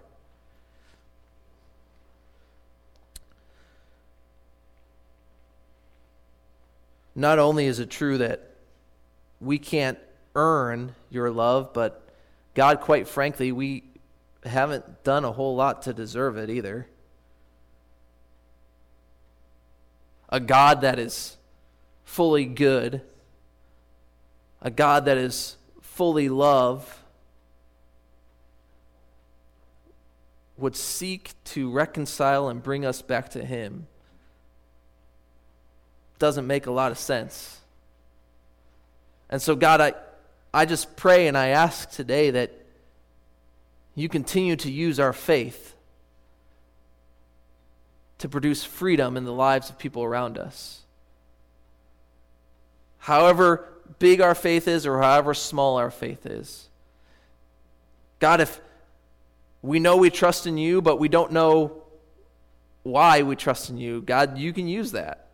not 7.13 7.37
only 7.37 7.65
is 7.65 7.79
it 7.79 7.89
true 7.89 8.17
that 8.19 8.54
we 9.45 9.57
can't 9.59 9.99
earn 10.35 10.95
your 11.09 11.29
love, 11.29 11.73
but 11.73 12.09
God, 12.53 12.81
quite 12.81 13.07
frankly, 13.07 13.51
we 13.51 13.83
haven't 14.43 15.03
done 15.03 15.23
a 15.23 15.31
whole 15.31 15.55
lot 15.55 15.83
to 15.83 15.93
deserve 15.93 16.37
it 16.37 16.49
either. 16.49 16.87
a 20.29 20.39
God 20.39 20.81
that 20.81 20.99
is 20.99 21.37
fully 22.03 22.45
good, 22.45 23.01
a 24.61 24.69
God 24.69 25.05
that 25.05 25.17
is 25.17 25.55
fully 25.81 26.29
love, 26.29 27.03
would 30.57 30.75
seek 30.75 31.31
to 31.43 31.71
reconcile 31.71 32.47
and 32.47 32.63
bring 32.63 32.85
us 32.85 33.01
back 33.01 33.29
to 33.29 33.45
Him 33.45 33.87
doesn't 36.17 36.47
make 36.47 36.65
a 36.65 36.71
lot 36.71 36.91
of 36.91 36.97
sense. 36.97 37.59
And 39.29 39.41
so, 39.41 39.55
God, 39.55 39.81
I, 39.81 39.93
I 40.53 40.65
just 40.65 40.95
pray 40.95 41.27
and 41.27 41.37
I 41.37 41.49
ask 41.49 41.89
today 41.89 42.31
that 42.31 42.53
you 43.95 44.09
continue 44.09 44.55
to 44.57 44.71
use 44.71 44.99
our 44.99 45.13
faith 45.13 45.75
to 48.19 48.29
produce 48.29 48.63
freedom 48.63 49.17
in 49.17 49.25
the 49.25 49.33
lives 49.33 49.69
of 49.69 49.77
people 49.77 50.03
around 50.03 50.37
us. 50.37 50.81
However 52.99 53.69
big 53.99 54.21
our 54.21 54.35
faith 54.35 54.67
is 54.67 54.85
or 54.85 55.01
however 55.01 55.33
small 55.33 55.77
our 55.77 55.91
faith 55.91 56.25
is. 56.25 56.67
God, 58.19 58.41
if 58.41 58.59
we 59.61 59.79
know 59.79 59.97
we 59.97 60.09
trust 60.09 60.47
in 60.47 60.57
you, 60.57 60.81
but 60.81 60.99
we 60.99 61.09
don't 61.09 61.31
know 61.31 61.83
why 62.83 63.23
we 63.23 63.35
trust 63.35 63.69
in 63.69 63.77
you, 63.77 64.01
God, 64.01 64.37
you 64.37 64.53
can 64.53 64.67
use 64.67 64.91
that. 64.91 65.24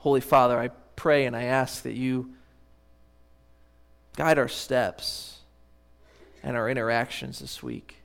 Holy 0.00 0.22
Father, 0.22 0.58
I 0.58 0.68
pray 0.96 1.26
and 1.26 1.36
I 1.36 1.44
ask 1.44 1.82
that 1.82 1.92
you 1.92 2.30
guide 4.16 4.38
our 4.38 4.48
steps 4.48 5.40
and 6.42 6.56
our 6.56 6.70
interactions 6.70 7.38
this 7.38 7.62
week. 7.62 7.96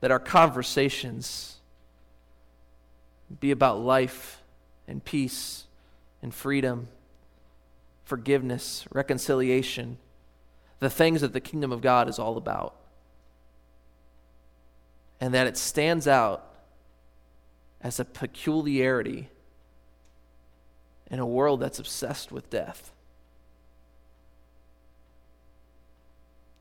That 0.00 0.10
our 0.10 0.18
conversations 0.18 1.56
be 3.40 3.52
about 3.52 3.80
life 3.80 4.42
and 4.86 5.02
peace 5.02 5.64
and 6.22 6.34
freedom, 6.34 6.88
forgiveness, 8.04 8.84
reconciliation, 8.92 9.96
the 10.78 10.90
things 10.90 11.22
that 11.22 11.32
the 11.32 11.40
kingdom 11.40 11.72
of 11.72 11.80
God 11.80 12.06
is 12.06 12.18
all 12.18 12.36
about. 12.36 12.76
And 15.22 15.32
that 15.32 15.46
it 15.46 15.56
stands 15.56 16.06
out 16.06 16.44
as 17.80 17.98
a 17.98 18.04
peculiarity 18.04 19.30
in 21.10 21.18
a 21.18 21.26
world 21.26 21.60
that's 21.60 21.78
obsessed 21.78 22.30
with 22.30 22.48
death. 22.50 22.92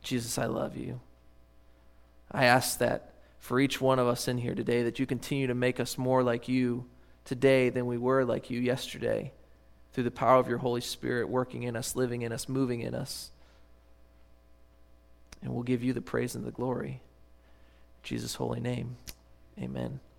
Jesus, 0.01 0.37
I 0.37 0.45
love 0.45 0.75
you. 0.75 0.99
I 2.31 2.45
ask 2.45 2.79
that 2.79 3.13
for 3.39 3.59
each 3.59 3.79
one 3.79 3.99
of 3.99 4.07
us 4.07 4.27
in 4.27 4.37
here 4.37 4.55
today, 4.55 4.83
that 4.83 4.99
you 4.99 5.05
continue 5.05 5.47
to 5.47 5.53
make 5.53 5.79
us 5.79 5.97
more 5.97 6.23
like 6.23 6.47
you 6.47 6.85
today 7.25 7.69
than 7.69 7.85
we 7.85 7.97
were 7.97 8.25
like 8.25 8.49
you 8.49 8.59
yesterday 8.59 9.31
through 9.93 10.03
the 10.03 10.11
power 10.11 10.39
of 10.39 10.47
your 10.47 10.57
Holy 10.57 10.81
Spirit 10.81 11.29
working 11.29 11.63
in 11.63 11.75
us, 11.75 11.95
living 11.95 12.21
in 12.21 12.31
us, 12.31 12.49
moving 12.49 12.81
in 12.81 12.93
us. 12.93 13.31
And 15.41 15.53
we'll 15.53 15.63
give 15.63 15.83
you 15.83 15.93
the 15.93 16.01
praise 16.01 16.35
and 16.35 16.45
the 16.45 16.51
glory. 16.51 16.89
In 16.89 18.03
Jesus' 18.03 18.35
holy 18.35 18.59
name, 18.59 18.97
amen. 19.59 19.99